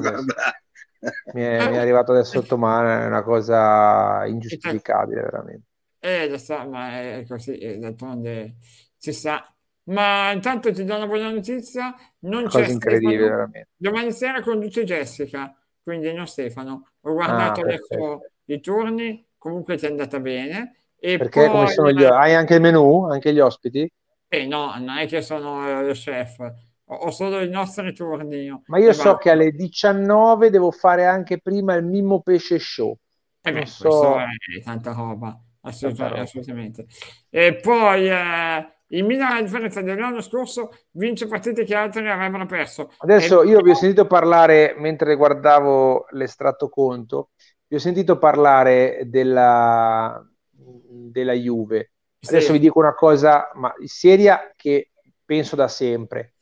Mi 1.31 1.41
è, 1.41 1.67
mi 1.67 1.75
è 1.75 1.77
arrivato 1.79 2.11
adesso 2.13 2.31
sotto 2.41 2.57
mano, 2.57 2.89
è 2.89 3.05
una 3.05 3.21
cosa 3.23 4.25
ingiustificabile, 4.25 5.21
veramente. 5.21 5.67
Eh, 5.99 6.27
lo 6.29 6.37
so, 6.37 6.67
ma 6.69 6.91
è 6.99 7.25
così, 7.27 7.57
eh, 7.57 7.77
d'altronde 7.77 8.57
ci 8.97 9.11
sa. 9.11 9.43
Ma 9.85 10.31
intanto 10.31 10.71
ti 10.71 10.83
do 10.83 10.95
una 10.95 11.07
buona 11.07 11.31
notizia, 11.31 11.95
non 12.19 12.43
Una 12.43 12.49
c'è 12.49 12.67
cosa 12.67 12.71
incredibile, 12.71 13.27
Stefano. 13.27 13.29
veramente. 13.29 13.69
Domani 13.75 14.11
sera 14.11 14.41
conduce 14.41 14.83
Jessica, 14.83 15.55
quindi 15.81 16.13
non 16.13 16.27
Stefano. 16.27 16.93
Ho 17.05 17.13
guardato 17.13 17.61
Ah, 17.61 17.61
adesso 17.61 18.31
i 18.45 18.59
turni, 18.59 19.25
comunque 19.37 19.77
ti 19.77 19.85
è 19.85 19.89
andata 19.89 20.19
bene. 20.19 20.89
E 20.97 21.19
Perché 21.19 21.49
poi, 21.49 21.73
gli... 21.91 22.03
Hai 22.03 22.35
anche 22.35 22.53
il 22.55 22.61
menù? 22.61 23.03
Anche 23.03 23.33
gli 23.33 23.39
ospiti? 23.39 23.85
eh, 24.29 24.45
no, 24.47 24.75
non 24.79 24.97
è 24.97 25.07
che 25.07 25.21
sono 25.21 25.67
eh, 25.67 25.85
lo 25.85 25.93
chef, 25.93 26.37
ho, 26.85 27.11
solo 27.11 27.41
i 27.41 27.49
nostri 27.49 27.93
turni. 27.93 28.47
Ma 28.67 28.77
io 28.77 28.91
E 28.91 28.93
so 28.93 29.15
basta. 29.15 29.17
che 29.17 29.31
alle 29.31 29.49
19 29.53 30.51
devo 30.51 30.69
fare 30.69 31.05
anche 31.07 31.39
prima 31.41 31.73
il 31.73 31.83
Mimmo 31.83 32.21
Pesce 32.21 32.59
Show. 32.59 32.95
Eh 33.43 33.51
beh, 33.51 33.65
so- 33.67 34.19
è 34.59 34.61
tanta 34.63 34.91
roba, 34.93 35.39
assoluta- 35.61 36.07
Tanta 36.07 36.09
roba. 36.09 36.21
assolutamente. 36.21 36.87
E 37.29 37.55
poi 37.57 38.07
eh, 38.09 38.74
il 38.87 39.03
Milan, 39.03 39.37
a 39.37 39.41
differenza 39.41 39.81
dell'anno 39.81 40.21
scorso, 40.21 40.69
vince 40.91 41.27
partite 41.27 41.63
che 41.63 41.75
altri 41.75 42.07
avrebbero 42.09 42.45
perso. 42.45 42.91
Adesso 42.97 43.41
E- 43.43 43.47
io 43.47 43.61
vi 43.61 43.71
ho 43.71 43.75
sentito 43.75 44.05
parlare, 44.05 44.75
mentre 44.77 45.15
guardavo 45.15 46.07
l'estratto 46.11 46.69
conto, 46.69 47.29
vi 47.67 47.77
ho 47.77 47.79
sentito 47.79 48.17
parlare 48.17 49.03
della, 49.05 50.23
della 50.51 51.33
Juve. 51.33 51.91
Sì. 52.19 52.35
Adesso 52.35 52.53
vi 52.53 52.59
dico 52.59 52.79
una 52.79 52.93
cosa, 52.93 53.51
ma 53.55 53.73
seria 53.85 54.51
che 54.55 54.91
penso 55.23 55.55
da 55.55 55.67
sempre. 55.67 56.33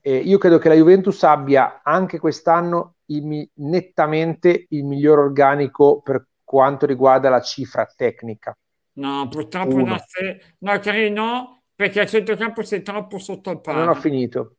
Eh, 0.00 0.16
io 0.18 0.38
credo 0.38 0.58
che 0.58 0.68
la 0.68 0.74
Juventus 0.74 1.22
abbia 1.24 1.80
anche 1.82 2.18
quest'anno 2.18 2.94
il 3.06 3.48
nettamente 3.54 4.66
il 4.70 4.84
miglior 4.84 5.18
organico 5.18 6.00
per 6.00 6.26
quanto 6.44 6.86
riguarda 6.86 7.28
la 7.28 7.40
cifra 7.40 7.84
tecnica. 7.86 8.56
No, 8.94 9.28
purtroppo 9.28 9.74
Uno. 9.74 9.84
no, 9.84 10.04
se- 10.06 10.40
no, 10.58 10.78
Cari, 10.78 11.10
no, 11.10 11.55
perché 11.76 12.00
a 12.00 12.06
centrocampo 12.06 12.62
sei 12.62 12.82
troppo 12.82 13.18
sotto 13.18 13.50
il 13.50 13.60
palo. 13.60 13.78
Non 13.78 13.88
ho 13.88 13.94
finito. 13.94 14.56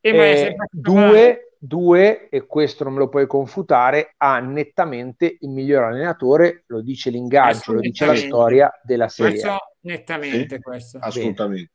È 0.00 0.08
Eh, 0.08 0.56
due, 0.70 1.56
due, 1.58 2.28
e 2.28 2.46
questo 2.46 2.84
non 2.84 2.92
me 2.92 3.00
lo 3.00 3.08
puoi 3.08 3.26
confutare, 3.26 4.14
ha 4.18 4.38
nettamente 4.38 5.38
il 5.40 5.48
miglior 5.48 5.82
allenatore, 5.82 6.62
lo 6.66 6.80
dice 6.80 7.10
l'ingaggio, 7.10 7.72
lo 7.72 7.80
dice 7.80 8.06
la 8.06 8.14
storia 8.14 8.80
della 8.82 9.08
Serie. 9.08 9.32
Questo 9.32 9.58
nettamente 9.80 10.56
Sì. 10.56 10.60
questo. 10.62 10.98
Assolutamente. 11.00 11.70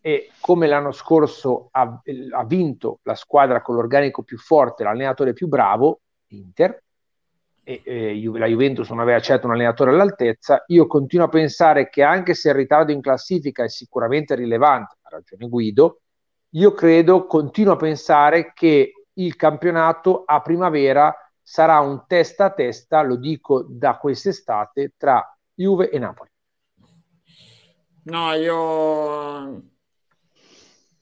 E 0.00 0.30
come 0.40 0.66
l'anno 0.66 0.92
scorso 0.92 1.68
ha, 1.70 2.00
ha 2.32 2.44
vinto 2.44 3.00
la 3.02 3.14
squadra 3.14 3.60
con 3.60 3.74
l'organico 3.74 4.22
più 4.22 4.38
forte, 4.38 4.84
l'allenatore 4.84 5.32
più 5.32 5.48
bravo, 5.48 6.00
Inter, 6.28 6.82
e 7.64 8.14
Ju- 8.20 8.36
la 8.36 8.46
Juventus 8.46 8.88
non 8.90 9.00
aveva 9.00 9.20
certo 9.20 9.46
un 9.46 9.54
allenatore 9.54 9.90
all'altezza, 9.90 10.62
io 10.68 10.86
continuo 10.86 11.26
a 11.26 11.30
pensare 11.30 11.88
che 11.88 12.02
anche 12.02 12.34
se 12.34 12.50
il 12.50 12.54
ritardo 12.54 12.92
in 12.92 13.00
classifica 13.00 13.64
è 13.64 13.68
sicuramente 13.68 14.34
rilevante, 14.34 14.96
ha 15.02 15.08
ragione 15.08 15.48
Guido, 15.48 16.00
io 16.50 16.72
credo, 16.72 17.26
continuo 17.26 17.72
a 17.72 17.76
pensare 17.76 18.52
che 18.52 18.92
il 19.14 19.36
campionato 19.36 20.24
a 20.24 20.40
primavera 20.40 21.12
sarà 21.40 21.80
un 21.80 22.04
testa 22.06 22.46
a 22.46 22.50
testa, 22.50 23.02
lo 23.02 23.16
dico 23.16 23.64
da 23.68 23.96
quest'estate, 23.96 24.92
tra 24.96 25.36
Juve 25.54 25.90
e 25.90 25.98
Napoli. 25.98 26.30
No, 28.04 28.32
io... 28.34 29.62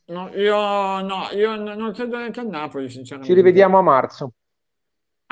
No, 0.05 0.29
io 0.35 1.01
no, 1.01 1.29
io 1.33 1.57
non 1.57 1.93
credo 1.93 2.19
neanche 2.19 2.41
a 2.41 2.43
Napoli, 2.43 2.91
sinceramente. 2.91 3.33
Ci 3.33 3.41
rivediamo 3.41 3.79
a 3.79 3.83
marzo. 3.83 4.33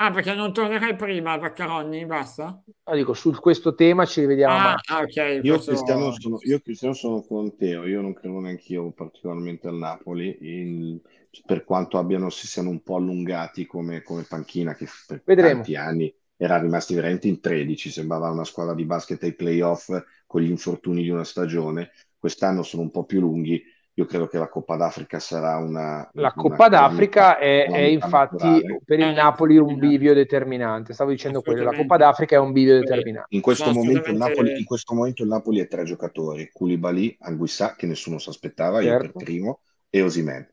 Ah, 0.03 0.09
perché 0.09 0.33
non 0.33 0.51
tornerai 0.51 0.95
prima, 0.95 1.37
Vaccaroni, 1.37 2.07
basta? 2.07 2.59
No, 2.85 2.95
dico, 2.95 3.13
su 3.13 3.31
questo 3.39 3.75
tema 3.75 4.03
ci 4.05 4.21
rivediamo 4.21 4.69
Ah, 4.69 4.75
ah, 4.87 5.01
ok, 5.01 5.41
Io 5.43 5.53
questo- 5.53 5.71
Cristiano, 5.73 6.11
sono, 6.11 6.37
io 6.41 6.59
Cristiano 6.59 6.93
sono 6.95 7.21
con 7.21 7.55
te, 7.55 7.67
io 7.67 8.01
non 8.01 8.13
credo 8.13 8.39
neanche 8.39 8.73
io 8.73 8.89
particolarmente 8.93 9.67
al 9.67 9.75
Napoli, 9.75 10.35
in- 10.41 10.99
per 11.45 11.63
quanto 11.63 11.99
abbiano, 11.99 12.31
si 12.31 12.47
siano 12.47 12.69
un 12.71 12.81
po' 12.81 12.95
allungati 12.95 13.67
come, 13.67 14.01
come 14.01 14.23
panchina, 14.27 14.73
che 14.73 14.87
per 15.05 15.21
Vedremo. 15.23 15.53
tanti 15.57 15.75
anni 15.75 16.11
era 16.35 16.57
rimasti 16.59 16.95
veramente 16.95 17.27
in 17.27 17.39
13, 17.39 17.91
sembrava 17.91 18.31
una 18.31 18.43
squadra 18.43 18.73
di 18.73 18.85
basket 18.85 19.21
ai 19.21 19.35
playoff 19.35 19.91
con 20.25 20.41
gli 20.41 20.49
infortuni 20.49 21.03
di 21.03 21.09
una 21.09 21.23
stagione, 21.23 21.91
quest'anno 22.17 22.63
sono 22.63 22.81
un 22.81 22.89
po' 22.89 23.05
più 23.05 23.19
lunghi, 23.19 23.61
io 23.93 24.05
credo 24.05 24.27
che 24.27 24.37
la 24.37 24.47
Coppa 24.47 24.77
d'Africa 24.77 25.19
sarà 25.19 25.57
una... 25.57 26.09
La 26.13 26.31
una 26.33 26.33
Coppa 26.33 26.69
d'Africa 26.69 27.37
è, 27.37 27.69
è 27.69 27.77
infatti 27.79 28.35
naturale. 28.37 28.81
per 28.85 28.99
il 28.99 29.13
Napoli 29.13 29.57
un 29.57 29.77
bivio 29.77 30.13
determinante. 30.13 30.93
Stavo 30.93 31.09
dicendo 31.09 31.41
quello, 31.41 31.63
la. 31.63 31.73
Coppa 31.73 31.97
d'Africa 31.97 32.35
è 32.35 32.39
un 32.39 32.51
bivio 32.51 32.79
determinante. 32.79 33.35
In 33.35 33.41
questo, 33.41 33.65
No, 33.65 33.73
momento 33.73 34.11
Napoli, 34.13 34.57
in 34.59 34.65
questo 34.65 34.93
momento 34.93 35.23
il 35.23 35.29
Napoli 35.29 35.59
è 35.59 35.67
tre 35.67 35.83
giocatori, 35.83 36.49
Koulibaly, 36.51 37.17
Anguissà, 37.19 37.75
che 37.75 37.85
nessuno 37.85 38.17
si 38.17 38.29
aspettava, 38.29 38.79
io 38.81 38.89
Certo. 38.89 39.11
per 39.11 39.23
primo, 39.25 39.59
e 39.89 40.01
Osimhen. 40.01 40.49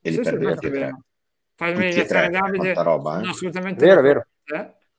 E 0.00 0.10
li 0.10 0.16
Sì, 0.16 0.24
sì, 0.24 0.30
perde 0.30 0.44
questo 0.44 0.60
tutti 0.62 0.78
è 0.78 0.80
e 0.80 0.80
tre. 0.80 1.82
e 1.82 1.82
iniziare 1.90 2.28
tre, 2.28 2.30
Davide, 2.30 2.74
roba, 2.82 3.12
eh? 3.12 3.18
sono 3.18 3.30
assolutamente 3.30 3.84
Vero, 3.86 4.00
vero. 4.02 4.26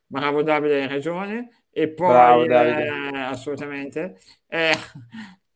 Bravo 0.05 0.43
Davide, 0.43 0.81
hai 0.81 0.87
ragione. 0.87 1.49
E 1.69 1.89
poi, 1.89 2.07
Bravo, 2.07 2.45
Davide. 2.45 2.85
eh, 2.85 3.17
assolutamente, 3.19 4.17
eh, 4.47 4.73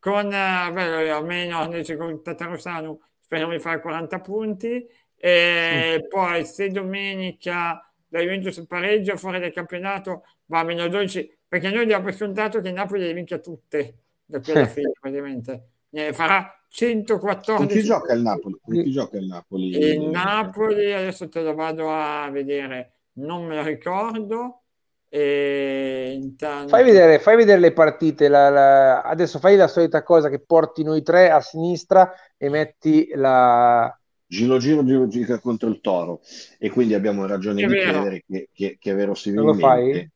con, 0.02 0.34
eh, 0.34 0.72
beh, 0.74 1.12
almeno 1.12 1.64
invece 1.64 1.96
con 1.98 2.24
Tatarusanu 2.24 3.00
speriamo 3.22 3.54
di 3.54 3.60
fare 3.60 3.82
40 3.82 4.20
punti. 4.22 4.88
E 5.16 6.06
poi 6.10 6.46
se 6.46 6.70
domenica 6.70 7.88
la 8.10 8.20
Juventus 8.22 8.66
pareggia 8.66 9.16
fuori 9.18 9.40
dal 9.40 9.52
campionato 9.54 10.24
va 10.48 10.60
a 10.62 10.64
meno 10.64 10.88
12, 10.90 11.40
perché 11.48 11.70
noi 11.70 11.84
abbiamo 11.84 12.12
scontato 12.12 12.60
che 12.62 12.70
il 12.70 12.74
Napoli 12.74 13.04
le 13.04 13.14
vinca 13.14 13.38
tutte 13.40 14.06
da 14.26 14.42
qui 14.42 14.54
alla 14.54 14.66
Sì. 14.66 14.68
fine, 14.68 14.92
praticamente. 15.00 15.74
Ne 15.90 16.14
farà 16.14 16.52
Con 17.56 17.68
114 17.68 17.68
chi 17.68 17.84
gioca 17.84 18.14
il 18.14 18.22
Napoli? 18.22 18.58
Con 18.62 18.76
Sì. 18.76 18.82
chi 18.82 18.92
gioca 18.92 19.18
il 19.18 19.26
Napoli? 19.28 19.78
il 19.80 20.02
Napoli, 20.10 20.92
adesso 20.94 21.30
te 21.30 21.42
lo 21.44 21.54
vado 21.56 21.90
a 21.92 22.30
vedere, 22.32 23.04
non 23.14 23.46
me 23.46 23.56
lo 23.58 23.64
ricordo. 23.64 24.61
E 25.14 26.14
intanto... 26.16 26.70
Fai 26.70 26.86
vedere, 26.86 27.20
fai 27.20 27.36
vedere 27.36 27.60
le 27.60 27.74
partite. 27.74 28.30
la- 28.30 28.50
la- 28.50 29.02
Adesso 29.02 29.40
fai 29.40 29.58
la 29.58 29.68
solita 29.68 30.04
cosa 30.04 30.30
che 30.30 30.40
porti 30.40 30.84
noi 30.84 31.04
tre 31.04 31.30
a 31.30 31.42
sinistra 31.42 32.14
e 32.38 32.48
metti 32.48 33.10
la. 33.16 33.94
Giro 34.26 34.58
Giro 34.58 34.86
Giro 34.86 35.08
Giro 35.10 35.38
contro 35.42 35.68
il 35.68 35.82
Toro. 35.82 36.22
E 36.58 36.70
quindi 36.70 36.94
abbiamo 36.94 37.26
ragione 37.28 37.62
È 37.62 37.68
di 37.68 37.74
vero. 37.74 37.92
credere 37.92 38.24
che, 38.26 38.50
che, 38.54 38.78
che 38.80 38.90
Non 38.92 39.00
lo 39.00 39.02
verosimilmente... 39.02 39.60
fai? 39.60 40.10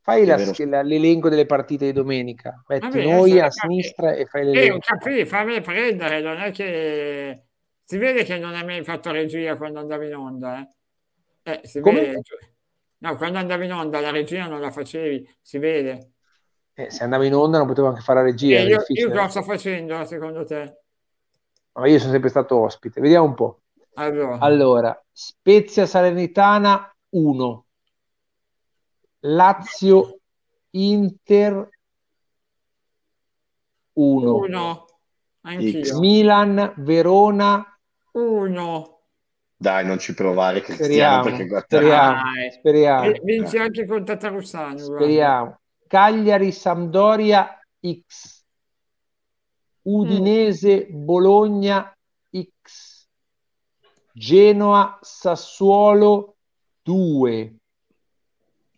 Fai 0.00 0.24
la- 0.24 0.34
È 0.36 0.38
vero. 0.38 0.70
la- 0.70 0.80
l'elenco 0.82 1.28
delle 1.28 1.44
partite 1.44 1.84
di 1.84 1.92
domenica. 1.92 2.62
Metti 2.68 2.86
Vabbè, 2.86 3.02
noi 3.04 3.32
adesso 3.32 3.44
a 3.44 3.50
sinistra 3.50 4.12
e 4.14 4.24
fai 4.24 4.40
Eh, 4.40 4.44
ho 4.44 4.52
l'elenco. 4.54 4.78
capito, 4.80 5.26
fammi 5.26 5.60
prendere, 5.60 6.22
non 6.22 6.38
è 6.38 6.50
che... 6.52 7.42
Si 7.84 7.98
vede 7.98 8.24
che 8.24 8.38
non 8.38 8.54
hai 8.54 8.64
mai 8.64 8.82
fatto 8.82 9.10
regia 9.10 9.56
quando 9.56 9.80
andavi 9.80 10.06
in 10.06 10.14
onda, 10.14 10.58
eh? 10.60 10.70
Eh, 11.52 11.60
si 11.64 11.80
Come? 11.80 12.00
vede. 12.00 12.22
No, 13.00 13.16
quando 13.16 13.38
andavi 13.38 13.64
in 13.66 13.72
onda 13.72 14.00
la 14.00 14.10
regia 14.10 14.46
non 14.46 14.60
la 14.60 14.70
facevi, 14.70 15.28
si 15.40 15.58
vede. 15.58 16.12
Eh, 16.74 16.90
se 16.90 17.04
andavo 17.04 17.24
in 17.24 17.34
onda 17.34 17.58
non 17.58 17.66
potevo 17.66 17.88
anche 17.88 18.00
fare 18.00 18.20
la 18.20 18.26
regia. 18.26 18.60
Io, 18.60 18.82
io 18.86 19.10
cosa 19.10 19.28
sto 19.28 19.42
facendo 19.42 20.04
secondo 20.04 20.44
te? 20.44 20.80
Ma 21.72 21.86
io 21.88 21.98
sono 21.98 22.12
sempre 22.12 22.28
stato 22.28 22.58
ospite. 22.58 23.00
Vediamo 23.00 23.26
un 23.26 23.34
po'. 23.34 23.60
Allora, 23.94 24.38
Allora, 24.38 25.04
Spezia 25.10 25.86
Salernitana 25.86 26.94
1, 27.10 27.66
Lazio 29.20 30.18
Inter 30.70 31.68
1, 33.94 34.36
uno. 34.36 34.86
Anch'io. 35.42 35.98
Milan, 35.98 36.74
Verona, 36.76 37.64
Uno. 38.12 38.97
Dai, 39.60 39.84
non 39.84 39.98
ci 39.98 40.14
provare, 40.14 40.60
Cristiano, 40.60 40.86
speriamo, 40.88 41.22
perché 41.24 41.46
guarda- 41.46 41.66
speriamo, 41.66 42.22
Dai. 42.32 42.50
speriamo, 42.52 43.04
E 43.06 43.20
vinci 43.24 43.58
anche 43.58 43.86
con 43.86 44.04
Tatarussano. 44.04 44.74
guarda. 44.74 44.94
speriamo. 44.96 45.58
Cagliari, 45.88 46.52
Sampdoria, 46.52 47.60
X. 47.80 48.44
Udinese, 49.82 50.86
Bologna, 50.90 51.92
X. 52.62 53.06
Genoa, 54.12 54.98
Sassuolo, 55.00 56.36
2. 56.82 57.54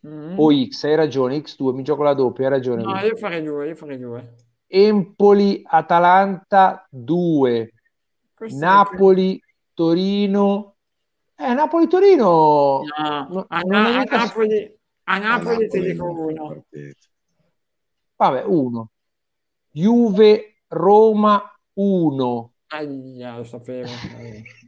Mm. 0.06 0.38
O 0.38 0.50
X, 0.68 0.84
hai 0.84 0.94
ragione, 0.94 1.36
X2, 1.36 1.74
mi 1.74 1.82
gioco 1.82 2.02
la 2.02 2.14
doppia, 2.14 2.44
hai 2.46 2.50
ragione. 2.52 2.82
No, 2.82 2.98
io 3.00 3.16
farei 3.16 3.42
due, 3.42 3.68
io 3.68 3.74
farei 3.74 3.98
due. 3.98 4.34
Empoli, 4.66 5.60
Atalanta, 5.66 6.86
2. 6.88 7.72
Questo 8.32 8.56
è 8.56 8.60
Napoli, 8.60 9.38
Torino. 9.74 10.69
Eh, 11.41 11.55
Napoli, 11.55 11.88
Torino. 11.88 12.80
più- 12.82 13.34
No, 13.34 13.47
a, 13.49 13.59
a 13.59 13.62
Napoli, 14.05 14.78
a 15.05 15.18
Napoli 15.18 15.68
ti 15.68 15.80
dico 15.80 16.05
no, 16.07 16.26
uno. 16.26 16.64
Vabbè, 18.16 18.45
1. 18.45 18.91
Juve, 19.70 20.57
Roma, 20.68 21.43
1. 21.74 22.53
Aia, 22.68 23.36
lo 23.38 23.45
sapevo. 23.45 23.88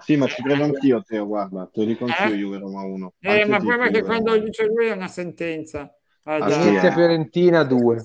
Sì, 0.00 0.16
ma 0.16 0.26
ci 0.26 0.42
credo 0.42 0.64
anch'io, 0.64 1.02
Teo, 1.02 1.26
guarda, 1.26 1.68
te 1.72 1.80
lo 1.80 1.86
dico 1.86 2.04
anch'io, 2.04 2.32
Eh? 2.32 2.36
Juve 2.36 2.58
Roma 2.58 2.82
1. 2.82 3.12
Eh, 3.20 3.44
ma 3.46 3.58
poi 3.58 3.76
perché 3.78 4.02
quando 4.02 4.38
dice 4.38 4.66
lui 4.66 4.86
è 4.86 4.92
una 4.92 5.08
sentenza. 5.08 5.92
Ah, 6.24 6.50
sì, 6.50 6.58
Venezia, 6.58 6.88
eh. 6.88 6.92
Fiorentina, 6.92 7.64
2. 7.64 8.04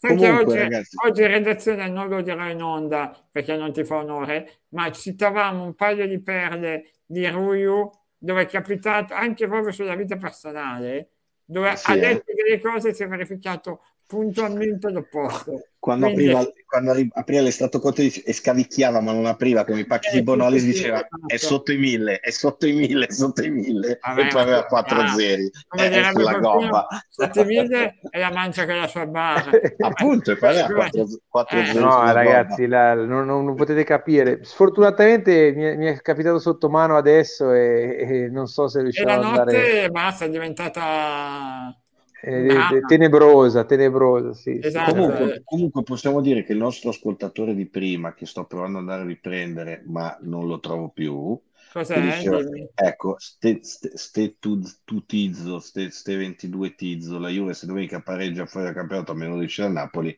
Comunque, 0.00 0.30
oggi, 0.30 0.56
ragazzi. 0.58 0.96
oggi 1.04 1.22
in 1.22 1.28
redazione 1.28 1.88
non 1.88 2.08
lo 2.08 2.22
dirò 2.22 2.48
in 2.48 2.62
onda 2.62 3.16
perché 3.30 3.56
non 3.56 3.72
ti 3.72 3.84
fa 3.84 3.96
onore, 3.96 4.62
ma 4.70 4.90
citavamo 4.90 5.64
un 5.64 5.74
paio 5.74 6.06
di 6.06 6.20
perle 6.20 6.90
di 7.06 7.26
Ruiu 7.28 7.90
dove 8.18 8.42
è 8.42 8.46
capitato 8.46 9.14
anche 9.14 9.46
proprio 9.46 9.72
sulla 9.72 9.94
vita 9.94 10.16
personale, 10.16 11.10
dove 11.44 11.76
Sì, 11.76 11.90
ha 11.90 11.94
eh. 11.94 11.98
detto 11.98 12.32
delle 12.34 12.60
cose 12.60 12.90
e 12.90 12.94
si 12.94 13.02
è 13.02 13.08
verificato 13.08 13.82
puntualmente 14.12 14.90
l'opposto. 14.90 15.68
Quando 15.78 16.06
Quindi- 16.12 16.30
apriva, 16.30 16.48
quando 16.66 16.92
apriva 17.14 17.40
l'estratto 17.42 17.80
conto 17.80 18.02
dice- 18.02 18.22
e 18.22 18.32
scavicchiava, 18.32 19.00
ma 19.00 19.10
non 19.12 19.26
apriva 19.26 19.64
come 19.64 19.80
i 19.80 19.84
pacchi 19.86 20.08
Eh, 20.08 20.12
di 20.12 20.22
Bonolis, 20.22 20.62
diceva 20.62 21.04
è 21.26 21.36
sotto 21.38 21.72
i 21.72 21.76
mille, 21.78 22.20
è 22.20 22.30
sotto 22.30 22.66
i 22.68 22.72
mille, 22.72 23.06
è 23.06 23.10
sotto 23.10 23.42
i 23.42 23.50
mille, 23.50 23.98
Vabbè, 24.00 24.20
e 24.20 24.26
poi 24.28 24.42
aveva 24.42 24.58
ma- 24.58 24.64
4 24.66 25.00
ah, 25.00 25.08
zeri. 25.08 25.50
È, 25.70 25.80
è 25.80 25.88
direbbe 25.88 26.12
sulla 26.12 26.38
gobba. 26.38 26.86
sotto 27.08 27.40
i 27.40 27.44
mille 27.46 27.98
e 28.10 28.18
la 28.20 28.30
mancia 28.30 28.64
con 28.64 28.76
la 28.76 28.86
sua 28.86 29.06
barra. 29.06 29.50
Appunto, 29.78 30.30
e 30.30 30.36
poi 30.36 30.48
aveva 30.50 30.68
Eh, 30.68 30.72
4, 30.74 31.06
4 31.28 31.58
eh, 31.58 31.64
zeri 31.66 31.78
No, 31.80 31.90
sulla 31.90 32.12
ragazzi, 32.12 32.66
la- 32.68 32.94
non, 32.94 33.26
non- 33.26 33.44
non 33.44 33.54
potete 33.56 33.82
capire. 33.82 34.44
Sfortunatamente 34.44 35.52
mi 35.56 35.64
è, 35.64 35.74
mi 35.76 35.86
è 35.86 36.00
capitato 36.00 36.38
sotto 36.38 36.68
mano 36.70 36.96
adesso 36.96 37.50
e, 37.52 37.96
e 37.98 38.28
non 38.28 38.46
so 38.46 38.68
se 38.68 38.78
E 38.78 38.82
riuscirò 38.82 39.08
la 39.08 39.14
ad 39.16 39.24
andare. 39.24 39.52
notte 39.52 39.90
basta, 39.90 40.24
è 40.26 40.30
diventata 40.30 41.76
eh, 42.24 42.44
Brava. 42.44 42.68
te- 42.68 42.80
tenebrosa, 42.82 43.64
tenebrosa, 43.64 44.32
sì. 44.32 44.60
Esatto. 44.62 44.92
Comunque, 44.92 45.34
eh. 45.34 45.42
comunque 45.44 45.82
possiamo 45.82 46.20
dire 46.20 46.44
che 46.44 46.52
il 46.52 46.58
nostro 46.58 46.90
ascoltatore 46.90 47.52
di 47.52 47.66
prima, 47.66 48.14
che 48.14 48.26
sto 48.26 48.44
provando 48.44 48.78
ad 48.78 48.84
andare 48.84 49.02
a 49.02 49.06
riprendere, 49.06 49.82
ma 49.86 50.16
non 50.20 50.46
lo 50.46 50.60
trovo 50.60 50.90
più, 50.90 51.40
cos'è? 51.72 52.00
diceva, 52.00 52.38
ecco, 52.74 53.16
ste, 53.18 53.58
ste, 53.62 53.96
ste 53.96 54.38
tu, 54.38 54.60
tu 54.84 55.04
tizzo, 55.04 55.58
ste, 55.58 55.90
ste 55.90 56.16
22 56.16 56.76
tizzo, 56.76 57.18
la 57.18 57.28
Juve 57.28 57.54
se 57.54 57.66
domenica 57.66 58.00
pareggia 58.00 58.46
fuori 58.46 58.66
dal 58.66 58.76
campionato 58.76 59.10
a 59.10 59.14
meno 59.16 59.34
12 59.34 59.62
al 59.62 59.72
Napoli, 59.72 60.16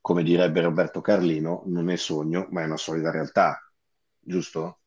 come 0.00 0.22
direbbe 0.22 0.60
Roberto 0.60 1.00
Carlino, 1.00 1.64
non 1.66 1.90
è 1.90 1.96
sogno, 1.96 2.46
ma 2.50 2.62
è 2.62 2.66
una 2.66 2.76
solida 2.76 3.10
realtà, 3.10 3.60
giusto? 4.20 4.78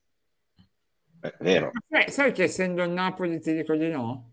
È 1.20 1.36
vero. 1.42 1.72
Sai, 1.90 2.10
sai 2.10 2.32
che 2.32 2.44
essendo 2.44 2.84
il 2.84 2.92
Napoli 2.92 3.42
ti 3.42 3.54
dico 3.54 3.76
di 3.76 3.90
no? 3.90 4.32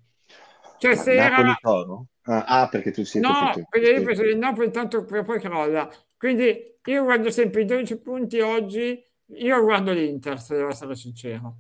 Cioè 0.81 0.97
se 0.97 1.15
Napoli 1.15 1.49
era... 1.49 1.59
Toro? 1.61 2.07
Ah, 2.31 2.45
ah, 2.47 2.69
perché 2.69 2.93
tu 2.93 3.05
sei 3.05 3.21
No, 3.21 3.33
capito. 3.33 3.67
perché 3.69 3.91
io 3.91 4.05
penso 4.05 4.23
che 4.23 4.29
il 4.29 4.39
Napoli 4.39 4.71
tanto 4.71 5.05
prima 5.05 5.23
o 5.23 5.25
poi 5.25 5.41
crolla. 5.41 5.91
Quindi 6.17 6.79
io 6.85 7.03
guardo 7.03 7.29
sempre 7.31 7.63
i 7.63 7.65
12 7.65 7.99
punti 7.99 8.39
oggi, 8.39 9.05
io 9.27 9.61
guardo 9.63 9.93
l'Inter, 9.93 10.41
se 10.41 10.55
devo 10.55 10.69
essere 10.69 10.95
sincero. 10.95 11.57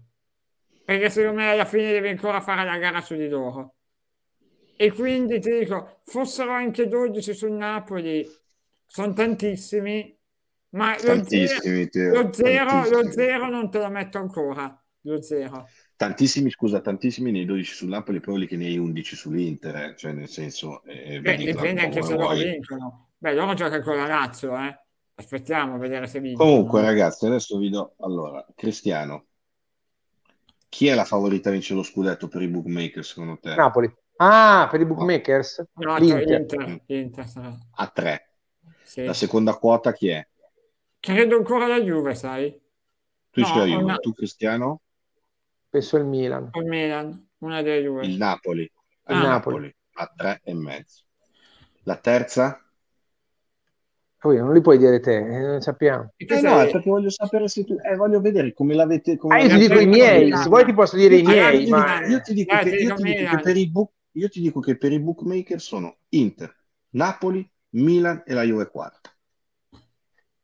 Perché 0.84 1.10
secondo 1.10 1.40
me 1.40 1.50
alla 1.50 1.64
fine 1.64 1.90
deve 1.90 2.10
ancora 2.10 2.40
fare 2.40 2.64
la 2.64 2.78
gara 2.78 3.00
su 3.00 3.16
di 3.16 3.28
loro. 3.28 3.74
E 4.76 4.92
quindi 4.92 5.40
ti 5.40 5.50
dico, 5.58 6.00
fossero 6.04 6.52
anche 6.52 6.86
12 6.86 7.34
sul 7.34 7.52
Napoli, 7.52 8.26
sono 8.86 9.12
tantissimi, 9.12 10.16
ma 10.70 10.92
lo 10.92 10.98
zero, 11.00 11.24
Tantissimi, 11.26 11.88
lo 12.12 12.32
zero, 12.32 12.88
lo 12.88 13.10
zero 13.10 13.48
non 13.48 13.70
te 13.70 13.78
lo 13.78 13.90
metto 13.90 14.18
ancora, 14.18 14.84
lo 15.02 15.20
zero. 15.20 15.66
Tantissimi, 16.00 16.48
scusa, 16.48 16.80
tantissimi 16.80 17.30
nei 17.30 17.44
12 17.44 17.74
sul 17.74 17.90
Napoli, 17.90 18.20
poi 18.20 18.32
quelli 18.32 18.46
che 18.46 18.56
ne 18.56 18.64
hai 18.68 18.78
11 18.78 19.16
sull'Inter, 19.16 19.76
eh, 19.76 19.94
cioè 19.98 20.12
nel 20.12 20.30
senso, 20.30 20.82
eh, 20.84 21.20
Beh, 21.20 21.32
vedi 21.32 21.44
dipende 21.44 21.82
anche 21.82 22.00
se 22.00 22.16
loro 22.16 22.32
vincono. 22.32 23.10
Beh, 23.18 23.34
loro 23.34 23.52
giocano 23.52 23.82
con 23.82 23.96
la 23.98 24.06
Lazio, 24.06 24.56
eh. 24.56 24.80
Aspettiamo 25.16 25.74
a 25.74 25.76
vedere 25.76 26.06
se 26.06 26.20
vincono. 26.20 26.48
Comunque, 26.48 26.80
ragazzi, 26.80 27.26
adesso 27.26 27.58
vi 27.58 27.68
do. 27.68 27.96
Allora, 27.98 28.42
Cristiano, 28.54 29.26
chi 30.70 30.86
è 30.86 30.94
la 30.94 31.04
favorita 31.04 31.50
a 31.50 31.52
vincere 31.52 31.74
lo 31.80 31.84
scudetto 31.84 32.28
per 32.28 32.40
i 32.40 32.48
bookmaker, 32.48 33.04
secondo 33.04 33.36
te? 33.38 33.54
Napoli. 33.54 33.94
Ah, 34.16 34.68
per 34.70 34.80
i 34.80 34.86
bookmakers? 34.86 35.66
No, 35.74 35.98
L'Inter. 35.98 36.40
Inter, 36.40 36.80
Inter 36.86 37.26
sarà. 37.28 37.54
A 37.74 37.86
tre. 37.88 38.30
Sì. 38.84 39.04
La 39.04 39.12
seconda 39.12 39.52
quota 39.52 39.92
chi 39.92 40.08
è? 40.08 40.26
Credo 40.98 41.36
ancora 41.36 41.66
la 41.66 41.82
Juve, 41.82 42.14
sai? 42.14 42.50
Tu 43.32 43.40
No, 43.40 43.46
dici 43.46 43.58
la 43.58 43.64
Juve, 43.66 43.82
una- 43.82 43.96
tu 43.98 44.14
Cristiano? 44.14 44.80
Penso 45.70 45.96
il 45.96 46.04
Milan. 46.04 46.50
Il 46.54 46.64
Milan, 46.66 47.28
una 47.38 47.62
delle 47.62 47.82
due. 47.82 48.04
Il 48.04 48.16
Napoli. 48.16 48.62
Il 48.62 48.70
Il 49.06 49.16
Ah. 49.16 49.22
Napoli. 49.22 49.74
A 49.94 50.12
tre 50.16 50.40
e 50.44 50.54
mezzo. 50.54 51.04
La 51.84 51.96
terza? 51.96 52.60
Poi 54.18 54.36
non 54.36 54.52
li 54.52 54.60
puoi 54.60 54.78
dire 54.78 55.00
te, 55.00 55.16
eh, 55.16 55.40
non 55.40 55.60
sappiamo. 55.60 56.12
Che 56.16 56.26
Eh 56.26 56.38
sei- 56.38 56.42
no, 56.42 56.70
perché 56.70 56.90
voglio 56.90 57.08
sapere 57.08 57.48
se 57.48 57.64
tu... 57.64 57.76
Eh, 57.80 57.96
voglio 57.96 58.20
vedere 58.20 58.52
come 58.52 58.74
l'avete... 58.74 59.16
Come 59.16 59.36
Ah, 59.36 59.42
io 59.42 59.48
ti 59.48 59.58
dico 59.58 59.78
i 59.78 59.86
miei, 59.86 60.36
se 60.36 60.48
vuoi 60.48 60.64
ti 60.64 60.74
posso 60.74 60.96
dire 60.96 61.16
i 61.16 61.22
Ah, 61.24 61.30
miei, 61.30 61.64
io 61.64 62.20
ti 62.20 62.34
dico 62.34 62.56
che 64.60 64.76
per 64.76 64.92
i 64.92 65.00
bookmaker 65.00 65.60
sono 65.60 65.98
Inter, 66.10 66.54
Napoli, 66.90 67.48
Milan 67.70 68.22
e 68.26 68.34
la 68.34 68.42
Juve 68.42 68.68
quarta. 68.68 69.09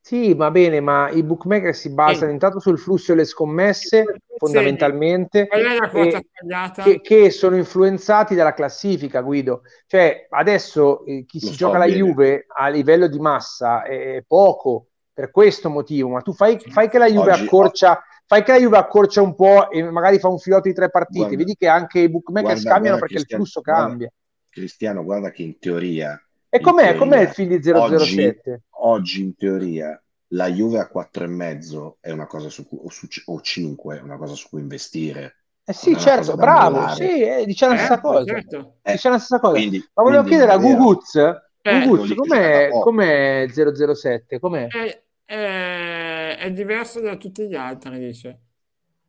Sì, 0.07 0.35
va 0.35 0.53
bene, 0.53 0.79
ma 0.79 1.11
i 1.11 1.25
bookmaker 1.25 1.75
si 1.75 1.91
basano 1.91 2.27
Sì. 2.29 2.33
intanto 2.35 2.61
sul 2.61 2.79
flusso 2.79 3.13
delle 3.13 3.25
scommesse, 3.25 4.05
fondamentalmente, 4.37 5.49
Qual 5.49 5.63
è 5.65 5.75
la 5.77 5.91
quota 5.91 6.19
e- 6.19 6.27
sbagliata? 6.33 6.83
che, 6.85 7.01
che 7.01 7.31
sono 7.31 7.57
influenzati 7.57 8.37
dalla 8.37 8.55
classifica, 8.55 9.21
Guido. 9.21 9.63
Cioè, 9.87 10.29
adesso 10.31 11.05
eh, 11.07 11.25
chi 11.27 11.41
Lo 11.41 11.47
si 11.49 11.53
so 11.55 11.59
gioca 11.59 11.79
la 11.79 11.87
bene. 11.87 11.97
Juve 11.97 12.47
a 12.47 12.69
livello 12.69 13.09
di 13.09 13.19
massa 13.19 13.83
è 13.83 14.23
poco 14.25 14.91
per 15.13 15.33
questo 15.33 15.71
motivo, 15.71 16.11
ma 16.11 16.21
tu 16.21 16.33
fai, 16.33 16.57
fai 16.61 16.89
che 16.89 16.99
la 16.99 17.11
Juve 17.11 17.33
Oggi- 17.33 17.43
accorcia, 17.45 18.01
fai 18.27 18.45
che 18.45 18.53
la 18.53 18.59
Juve 18.61 18.77
accorcia 18.77 19.23
un 19.23 19.35
po' 19.35 19.71
e 19.73 19.83
magari 19.91 20.21
fa 20.21 20.29
un 20.29 20.39
filotto 20.39 20.69
di 20.69 20.75
tre 20.75 20.89
partite, 20.89 21.19
Guarda, 21.19 21.37
vedi 21.37 21.57
che 21.57 21.67
anche 21.67 21.99
i 21.99 22.09
bookmakers 22.09 22.63
guarda, 22.63 22.71
cambiano 22.71 22.99
guarda, 22.99 23.13
perché 23.17 23.29
il 23.29 23.35
flusso 23.37 23.61
guarda. 23.61 23.87
cambia. 23.87 24.13
Cristiano, 24.51 25.03
guarda 25.03 25.31
che 25.33 25.43
in 25.43 25.59
teoria, 25.59 26.17
E 26.57 26.61
com'è, 26.61 26.83
teoria, 26.83 26.99
com'è 26.99 27.21
il 27.23 27.29
film 27.29 27.49
di 27.57 27.63
007? 27.63 28.51
Oggi, 28.51 28.63
oggi 28.71 29.21
in 29.23 29.37
teoria 29.37 30.03
la 30.31 30.51
Juve 30.51 30.79
a 30.79 30.89
quattro 30.89 31.25
e 31.25 31.29
mezzo 31.29 31.99
è 32.01 32.11
una 32.11 32.27
cosa 32.27 32.49
su 32.49 32.67
cui, 32.67 32.79
o, 32.83 32.89
su, 32.91 33.07
o 33.27 33.41
5 33.41 33.99
è 33.99 34.01
una 34.01 34.17
cosa 34.17 34.35
su 34.35 34.49
cui 34.49 34.61
investire. 34.61 35.37
Eh 35.65 35.73
sì, 35.73 35.97
certo, 35.99 36.37
bravo, 36.37 36.89
sì, 36.89 37.23
eh, 37.23 37.45
dice 37.45 37.67
la 37.67 37.77
stessa 37.77 37.95
Certo, 37.95 38.09
cosa. 38.09 38.25
certo. 38.25 38.75
Eh, 38.83 38.93
Dice 38.93 39.09
la 39.09 39.19
stessa 39.19 39.41
cosa. 39.41 39.53
quindi- 39.59 39.85
Ma 39.95 40.03
volevo 40.03 40.23
chiedere 40.25 40.53
a. 40.53 40.59
Guguz, 40.59 41.15
Eh, 41.17 41.41
Guguz, 41.63 42.09
lì 42.09 42.15
com'è, 42.15 42.69
com'è 42.71 43.47
007? 43.49 44.39
Com'è? 44.39 44.67
È, 44.69 45.03
è- 45.25 46.37
è 46.39 46.53
diverso 46.53 47.01
da 47.01 47.17
tutti 47.17 47.49
gli 47.49 47.55
altri, 47.57 47.99
dice. 47.99 48.41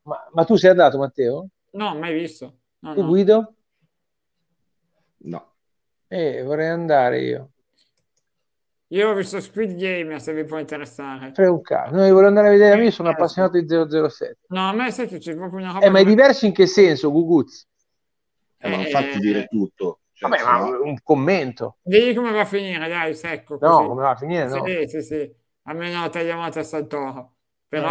Ma, 0.03 0.17
ma 0.33 0.43
tu 0.45 0.55
sei 0.55 0.71
andato, 0.71 0.97
Matteo? 0.97 1.47
No, 1.73 1.95
mai 1.95 2.13
visto. 2.13 2.59
No, 2.79 2.93
Tu 2.93 3.01
no. 3.01 3.07
Guido? 3.07 3.53
No. 5.21 5.45
Eh, 6.09 6.41
vorrei 6.43 6.67
andare 6.69 7.21
io. 7.21 7.51
Io 8.89 9.09
ho 9.09 9.13
visto 9.13 9.39
Squid 9.41 9.75
Game, 9.75 10.19
se 10.19 10.33
vi 10.33 10.45
può 10.45 10.57
interessare. 10.59 11.33
Frega 11.33 11.51
un 11.51 11.61
cazzo. 11.61 11.95
No, 11.95 12.05
io 12.05 12.13
voglio 12.13 12.27
andare 12.27 12.47
a 12.47 12.51
vedere, 12.51 12.83
io 12.83 12.91
sono 12.91 13.09
Eh, 13.09 13.13
appassionato 13.13 13.59
di 13.59 13.65
007. 13.67 14.37
No, 14.49 14.69
a 14.69 14.73
me 14.73 14.91
sai 14.91 15.07
che 15.07 15.17
c'è 15.19 15.35
proprio 15.35 15.59
una 15.59 15.71
roba... 15.73 15.85
Eh, 15.85 15.89
ma 15.89 15.99
è 15.99 16.05
diverso 16.05 16.45
in 16.45 16.53
che 16.53 16.67
senso, 16.67 17.11
Guguz? 17.11 17.67
Eh, 18.59 18.69
ma 18.69 18.75
non 18.77 18.85
Eh, 18.85 18.91
fatti 18.91 19.19
dire 19.19 19.45
tutto. 19.47 19.99
Cioè, 20.13 20.29
Vabbè, 20.29 20.43
ma 20.43 20.57
no- 20.59 20.81
un 20.83 20.97
commento. 21.03 21.77
Digli 21.81 22.13
come 22.15 22.31
va 22.31 22.41
a 22.41 22.45
finire, 22.45 22.87
dai, 22.87 23.13
secco. 23.15 23.57
No, 23.59 23.77
così. 23.77 23.87
come 23.87 24.01
va 24.01 24.09
a 24.11 24.15
finire? 24.15 24.45
No. 24.47 24.63
Sì, 24.63 24.87
sì, 24.87 25.01
sì. 25.01 25.35
Almeno 25.63 26.09
tagliamo 26.09 26.41
la 26.41 26.49
testa 26.49 26.77
al 26.77 26.87
toro. 26.87 27.36
Però 27.69 27.87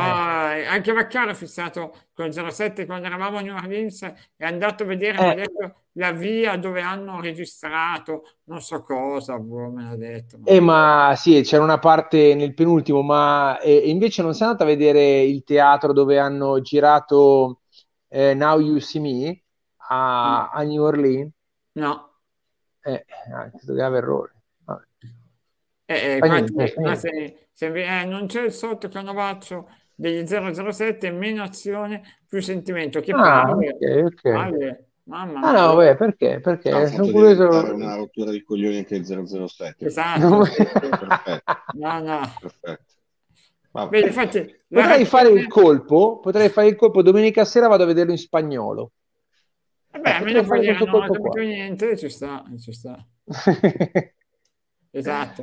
eh, 0.52 0.64
anche 0.66 0.92
Vaccaro 0.92 1.30
è 1.30 1.34
fissato 1.34 1.94
con 2.14 2.32
07 2.32 2.86
quando 2.86 3.06
eravamo 3.08 3.38
a 3.38 3.40
New 3.42 3.54
Orleans, 3.54 4.02
è 4.36 4.44
andato 4.44 4.84
a 4.84 4.86
vedere, 4.86 5.18
mi 5.18 5.28
ha 5.28 5.32
Eh. 5.32 5.34
detto, 5.34 5.84
la 5.92 6.12
via 6.12 6.56
dove 6.56 6.80
hanno 6.80 7.20
registrato, 7.20 8.38
non 8.44 8.60
so 8.62 8.80
cosa, 8.82 9.38
boh, 9.38 9.70
me 9.70 9.84
l'ha 9.84 9.96
detto. 9.96 10.38
Eh, 10.44 10.60
ma 10.60 11.14
sì, 11.16 11.42
c'era 11.42 11.62
una 11.64 11.78
parte 11.78 12.34
nel 12.34 12.54
penultimo, 12.54 13.02
ma 13.02 13.58
eh, 13.60 13.88
invece 13.90 14.22
non 14.22 14.32
sei 14.32 14.46
andato 14.46 14.62
a 14.62 14.66
vedere 14.66 15.22
il 15.22 15.42
teatro 15.44 15.92
dove 15.92 16.18
hanno 16.18 16.60
girato 16.60 17.62
eh, 18.08 18.32
Now 18.34 18.60
You 18.60 18.78
See 18.78 19.00
Me 19.00 19.42
a, 19.88 20.50
a 20.50 20.62
New 20.62 20.82
Orleans? 20.82 21.32
No, 21.74 22.10
Eh, 22.84 23.04
questo 23.50 23.74
grave 23.74 23.98
errore. 23.98 24.34
Eh, 25.88 26.16
eh, 26.18 26.22
niente, 26.22 26.66
fa 26.68 26.80
qua 26.80 26.94
niente. 26.94 27.45
Se- 27.56 27.70
vi- 27.70 27.82
eh, 27.82 28.04
non 28.04 28.26
c'è 28.26 28.42
il 28.42 28.52
sottocanovaccio 28.52 29.68
degli 29.94 30.26
007, 30.26 31.10
meno 31.10 31.42
azione, 31.42 32.02
più 32.26 32.40
sentimento. 32.40 33.00
Che 33.00 33.12
Ah, 33.12 33.44
palle, 33.44 33.68
ok, 33.70 34.04
ok. 34.04 34.24
palle, 34.24 34.88
mamma 35.04 35.38
Ah 35.40 35.52
mia. 35.52 35.66
no, 35.68 35.76
beh, 35.76 35.96
perché? 35.96 36.40
Perché 36.40 36.70
Ha 36.70 36.86
sono 36.86 37.10
curioso. 37.10 37.48
una 37.74 37.94
rottura 37.96 38.30
di 38.30 38.42
coglioni 38.42 38.78
anche 38.78 38.96
il 38.96 39.04
007. 39.04 39.86
Esatto. 39.86 40.42
Perfetto, 40.44 41.40
No, 41.72 42.00
no. 42.00 42.20
perfetto. 42.40 42.94
Vedi, 43.90 44.06
infatti, 44.06 44.38
la 44.68 44.82
Potrei 44.82 45.04
fare 45.04 45.28
il 45.30 45.46
colpo, 45.48 46.18
potrei 46.20 46.48
fare 46.48 46.68
il 46.68 46.76
colpo 46.76 47.02
domenica 47.02 47.44
sera 47.44 47.68
vado 47.68 47.84
a 47.84 47.86
vederlo 47.86 48.12
in 48.12 48.18
spagnolo. 48.18 48.92
Vabbè, 49.90 50.08
Eh, 50.10 50.44
fare 50.44 50.60
dire 50.60 50.74
questo 50.74 50.84
non 50.84 50.94
ho 50.94 50.98
colpo 51.00 51.12
capito 51.12 51.30
qua. 51.30 51.40
niente, 51.40 51.96
ci 51.96 52.08
sta, 52.08 52.44
ci 52.58 52.72
sta. 52.72 53.06
Esatto. 54.92 55.42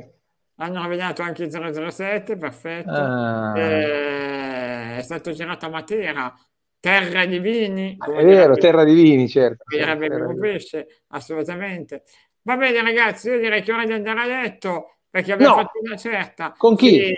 Hanno 0.56 0.82
rovinato 0.82 1.22
anche 1.22 1.44
il 1.44 1.50
007, 1.50 2.36
perfetto. 2.36 2.90
Ah. 2.90 3.58
Eh, 3.58 4.96
è 4.98 5.02
stato 5.02 5.32
girato 5.32 5.66
a 5.66 5.68
Matera, 5.68 6.32
terra 6.78 7.24
di 7.26 7.38
vini, 7.40 7.96
come 7.96 8.20
È 8.20 8.24
vero, 8.24 8.54
Terra 8.56 8.84
di 8.84 8.94
Vini, 8.94 9.28
certo. 9.28 9.64
direbbe 9.66 10.08
di- 10.08 10.38
Pesce, 10.38 11.02
assolutamente. 11.08 12.04
Va 12.42 12.56
bene 12.56 12.82
ragazzi, 12.82 13.28
io 13.30 13.40
direi 13.40 13.62
che 13.62 13.70
è 13.72 13.74
ora 13.74 13.84
di 13.86 13.92
andare 13.94 14.20
a 14.20 14.26
letto, 14.26 14.98
perché 15.10 15.32
abbiamo 15.32 15.56
No. 15.56 15.62
fatto 15.62 15.80
una 15.82 15.96
certa. 15.96 16.52
Con 16.56 16.76
chi? 16.76 16.90
Sì. 16.90 17.12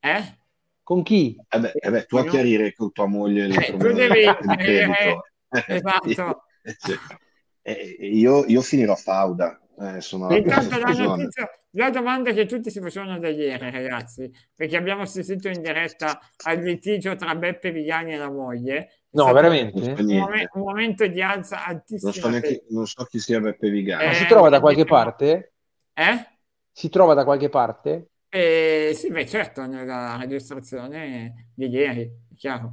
Eh? 0.00 0.36
Con 0.82 1.02
chi? 1.02 1.36
Eh 1.48 1.60
beh, 1.60 1.72
eh 1.74 1.90
beh, 1.90 2.04
tu 2.06 2.16
a 2.16 2.24
No. 2.24 2.30
chiarire 2.30 2.72
con 2.72 2.90
tua 2.92 3.06
moglie 3.06 3.46
Eh, 3.46 3.76
tu 3.76 3.92
devi 3.92 4.20
chiarire- 4.40 5.20
esatto. 5.66 6.44
Eh, 7.68 7.96
io, 8.00 8.46
io 8.46 8.62
finirò 8.62 8.94
Fauda. 8.94 9.60
Eh, 9.80 10.00
sono 10.00 10.34
Intanto 10.34 10.76
la 10.78 10.88
notizia, 10.88 11.48
la 11.72 11.90
domanda 11.90 12.32
che 12.32 12.46
tutti 12.46 12.68
si 12.70 12.80
facevano 12.80 13.18
da 13.20 13.28
ieri, 13.28 13.70
ragazzi, 13.70 14.28
perché 14.54 14.76
abbiamo 14.76 15.02
assistito 15.02 15.48
in 15.48 15.62
diretta 15.62 16.18
al 16.46 16.58
litigio 16.58 17.14
tra 17.14 17.34
Beppe 17.36 17.70
Vigliani 17.70 18.12
e 18.12 18.16
la 18.16 18.30
moglie. 18.30 19.02
No, 19.10 19.32
veramente? 19.32 19.80
Non 19.92 20.04
Un, 20.04 20.16
momen- 20.18 20.48
un 20.54 20.62
momento 20.62 21.06
di 21.06 21.22
alza 21.22 21.56
Non 21.58 21.66
altissima. 21.66 22.12
so, 22.12 22.28
neanche, 22.28 22.64
non 22.70 22.86
so 22.86 23.04
chi 23.04 23.20
sia 23.20 23.38
Beppe 23.40 23.70
Vigani. 23.70 24.04
Ma 24.04 24.10
Eh, 24.10 24.14
si 24.14 24.26
trova 24.26 24.48
da 24.48 24.60
qualche 24.60 24.84
parte? 24.84 25.52
Eh? 25.94 26.26
Si 26.72 26.88
trova 26.88 27.14
da 27.14 27.24
qualche 27.24 27.48
parte? 27.48 28.08
Eh, 28.28 28.92
sì, 28.94 29.10
beh, 29.10 29.26
certo, 29.26 29.64
nella 29.66 30.16
registrazione 30.18 31.50
di 31.54 31.68
ieri, 31.68 32.02
è 32.02 32.34
chiaro. 32.34 32.72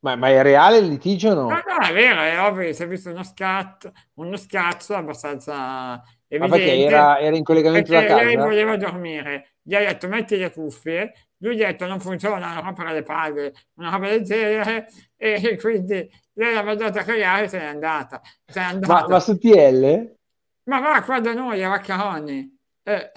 Ma, 0.00 0.14
ma 0.14 0.28
è 0.28 0.40
reale 0.42 0.78
il 0.78 0.86
litigio 0.86 1.30
o 1.30 1.34
no? 1.34 1.48
No, 1.48 1.56
no, 1.56 1.86
è 1.88 1.92
vero, 1.92 2.20
è 2.20 2.40
ovvio 2.40 2.66
che 2.66 2.72
si 2.72 2.84
è 2.84 2.86
visto 2.86 3.10
uno 3.10 3.24
scatto, 3.24 3.92
uno 4.14 4.36
scazzo 4.36 4.94
abbastanza 4.94 5.52
Ma 5.52 6.02
evidente. 6.36 6.64
perché 6.64 6.84
era, 6.84 7.18
era 7.18 7.36
in 7.36 7.42
collegamento 7.44 7.92
da 7.92 7.98
Perché 8.00 8.24
lei 8.24 8.34
casa? 8.34 8.46
voleva 8.46 8.76
dormire, 8.76 9.54
gli 9.62 9.74
ha 9.74 9.80
detto 9.80 10.08
metti 10.08 10.36
le 10.36 10.52
cuffie, 10.52 11.12
lui 11.38 11.56
gli 11.56 11.62
ha 11.62 11.66
detto 11.68 11.86
non 11.86 12.00
funziona, 12.00 12.36
una 12.36 12.60
roba 12.60 12.84
alle 12.86 13.02
palle, 13.02 13.52
una 13.76 13.90
roba 13.90 14.08
del 14.08 14.22
genere, 14.22 14.88
e 15.16 15.56
quindi 15.60 16.08
lei 16.34 16.54
l'ha 16.54 16.62
mandato 16.62 16.98
a 16.98 17.02
cagare 17.02 17.44
e 17.44 17.48
se 17.48 17.58
n'è 17.58 17.64
andata. 17.64 18.20
Se 18.46 18.58
n'è 18.60 18.64
Ma, 18.66 18.70
andata. 18.72 19.08
ma 19.08 19.20
su 19.20 19.36
TL? 19.38 20.14
Ma 20.64 20.80
va 20.80 21.02
qua 21.02 21.20
da 21.20 21.32
noi, 21.32 21.62
a 21.64 21.68
Vaccaroni. 21.70 22.56
Eh, 22.82 23.12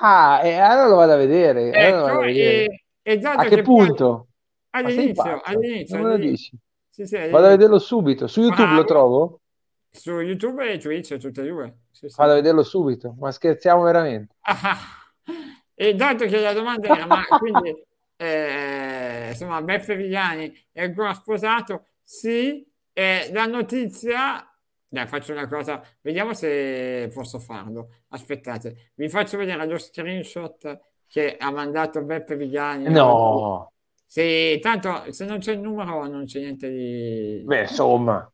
Ah, 0.00 0.40
e 0.42 0.54
allora 0.58 0.88
lo 0.88 0.96
vado 0.96 1.12
a 1.12 1.16
vedere. 1.16 1.70
allora 1.70 1.90
lo 1.90 2.02
vado 2.02 2.08
ecco, 2.12 2.18
a 2.22 2.24
vedere. 2.26 2.64
e, 3.02 3.12
e 3.12 3.20
A 3.22 3.42
che 3.42 3.48
che 3.48 3.62
poi- 3.62 3.86
punto? 3.86 4.26
Ma 4.70 4.80
sei 4.88 4.96
All'inizio, 4.96 5.40
all'inizio, 5.44 5.96
Non 5.98 6.06
all'inizio. 6.12 6.30
dici? 6.30 6.58
Sì, 6.88 7.06
sì, 7.06 7.14
Vado 7.16 7.22
a 7.22 7.28
all'inizio. 7.28 7.50
vederlo 7.50 7.78
subito. 7.78 8.26
Su 8.26 8.40
YouTube 8.40 8.62
Bravo. 8.64 8.76
lo 8.80 8.84
trovo? 8.84 9.40
Su 9.94 10.20
YouTube 10.20 10.72
e 10.72 10.78
Twitch, 10.78 11.18
tutte 11.18 11.42
e 11.42 11.48
due. 11.48 11.76
Sì, 11.90 12.08
sì. 12.08 12.14
Vado 12.16 12.32
a 12.32 12.34
vederlo 12.36 12.62
subito. 12.62 13.14
Ma 13.18 13.30
scherziamo 13.30 13.82
veramente? 13.82 14.34
Ah, 14.40 14.78
e 15.74 15.94
dato 15.94 16.24
che 16.24 16.40
la 16.40 16.54
domanda 16.54 16.88
era, 16.88 17.04
ma 17.04 17.22
quindi, 17.38 17.76
eh, 18.16 19.28
insomma, 19.28 19.60
Beppe 19.60 19.94
Vigliani 19.94 20.52
è 20.72 20.82
ancora 20.82 21.12
sposato? 21.12 21.88
Sì, 22.02 22.66
e 22.90 23.30
la 23.32 23.44
notizia, 23.44 24.50
dai, 24.88 25.06
faccio 25.06 25.32
una 25.32 25.46
cosa, 25.46 25.82
vediamo 26.00 26.32
se 26.32 27.10
posso 27.12 27.38
farlo. 27.38 27.90
Aspettate, 28.08 28.92
vi 28.94 29.10
faccio 29.10 29.36
vedere 29.36 29.66
lo 29.66 29.76
screenshot 29.76 30.80
che 31.06 31.36
ha 31.38 31.50
mandato 31.50 32.02
Beppe 32.02 32.34
Vigliani. 32.34 32.88
No. 32.88 33.70
Sì, 34.06 34.58
tanto 34.60 35.12
se 35.12 35.26
non 35.26 35.38
c'è 35.38 35.52
il 35.52 35.60
numero 35.60 36.06
non 36.06 36.24
c'è 36.24 36.40
niente 36.40 36.70
di... 36.70 37.42
Beh, 37.44 37.62
insomma. 37.62 38.31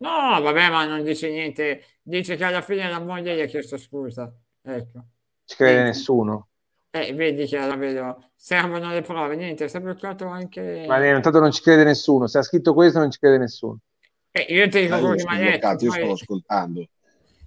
No, 0.00 0.40
vabbè, 0.40 0.70
ma 0.70 0.84
non 0.86 1.02
dice 1.02 1.28
niente. 1.30 1.82
Dice 2.02 2.36
che 2.36 2.44
alla 2.44 2.62
fine 2.62 2.88
la 2.88 3.00
moglie 3.00 3.36
gli 3.36 3.40
ha 3.40 3.46
chiesto 3.46 3.76
scusa. 3.76 4.32
Ecco. 4.62 5.04
Ci 5.44 5.56
crede 5.56 5.72
Niente. 5.82 5.88
nessuno. 5.90 6.48
Eh, 6.90 7.12
vedi 7.12 7.46
che 7.46 7.58
la 7.58 7.76
vedo. 7.76 8.30
Servono 8.34 8.90
le 8.90 9.02
prove. 9.02 9.36
Niente, 9.36 9.68
si 9.68 9.76
è 9.76 9.80
bloccato 9.80 10.26
anche... 10.26 10.84
Ma 10.88 11.04
eh, 11.04 11.14
intanto 11.14 11.38
non 11.38 11.52
ci 11.52 11.60
crede 11.62 11.84
nessuno. 11.84 12.26
Se 12.26 12.38
ha 12.38 12.42
scritto 12.42 12.72
questo 12.72 12.98
non 12.98 13.10
ci 13.10 13.18
crede 13.18 13.38
nessuno. 13.38 13.78
Eh, 14.30 14.46
io 14.48 14.68
ti 14.68 14.80
dico 14.80 14.94
io 14.94 15.00
quello 15.00 15.14
che 15.14 15.20
sono 15.20 15.34
mi 15.34 15.38
hai 15.40 15.44
detto. 15.44 15.58
bloccato, 15.58 15.84
io 15.84 15.90
poi- 15.90 15.98
stavo 15.98 16.12
ascoltando. 16.14 16.88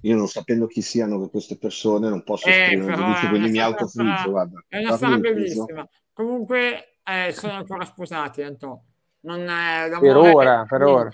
Io 0.01 0.15
non 0.17 0.27
sapendo 0.27 0.67
chi 0.67 0.81
siano 0.81 1.29
queste 1.29 1.57
persone, 1.57 2.09
non 2.09 2.23
posso 2.23 2.45
Eh, 2.47 2.51
esprimere 2.51 2.91
però 2.93 3.05
giudizio, 3.05 3.25
è 3.25 3.29
quindi 3.29 3.57
una 3.57 3.69
mi 3.69 3.87
stra- 3.87 4.23
guarda. 4.29 4.65
È 4.67 4.77
una 4.79 4.95
storia 4.97 5.17
friso. 5.17 5.33
bellissima. 5.33 5.89
Comunque 6.11 6.97
eh, 7.03 7.31
sono 7.31 7.53
ancora 7.53 7.85
sposati, 7.85 8.41
Anto. 8.41 8.83
Non, 9.21 9.39
eh, 9.39 9.87
l'amore 9.89 9.99
Per 10.07 10.15
ora, 10.17 10.59
ha 10.59 10.65
per 10.65 10.81
ora. 10.83 11.09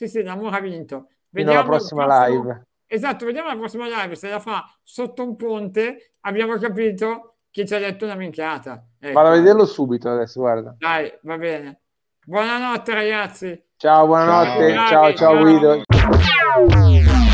Sì, 0.00 0.08
sì, 0.08 0.22
l'amore 0.22 0.56
ha 0.56 0.60
vinto. 0.60 1.08
Fino 1.30 1.50
alla 1.50 1.60
Vediamo 1.60 1.60
il 1.60 1.66
prossima 1.66 2.04
prossimo- 2.06 2.42
live. 2.42 2.66
Esatto, 2.86 3.26
vediamo 3.26 3.48
la 3.48 3.56
prossima 3.56 3.86
live. 3.86 4.16
Se 4.16 4.30
la 4.30 4.38
fa 4.38 4.64
sotto 4.82 5.22
un 5.22 5.36
ponte, 5.36 6.12
abbiamo 6.20 6.56
capito 6.56 7.34
che 7.50 7.66
ci 7.66 7.74
ha 7.74 7.78
detto 7.78 8.06
una 8.06 8.14
minchiata. 8.14 8.82
Ecco. 8.98 9.12
Vado 9.12 9.28
a 9.28 9.32
vederlo 9.32 9.66
subito 9.66 10.08
adesso, 10.08 10.40
guarda. 10.40 10.74
Dai, 10.78 11.12
va 11.24 11.36
bene. 11.36 11.80
Buonanotte, 12.24 12.94
ragazzi. 12.94 13.62
Ciao, 13.76 14.06
buonanotte. 14.06 14.72
Ciao. 14.72 14.88
Ciao, 14.88 15.12
ciao 15.12 15.34
Ciao. 15.34 15.42
Guido. 16.64 17.29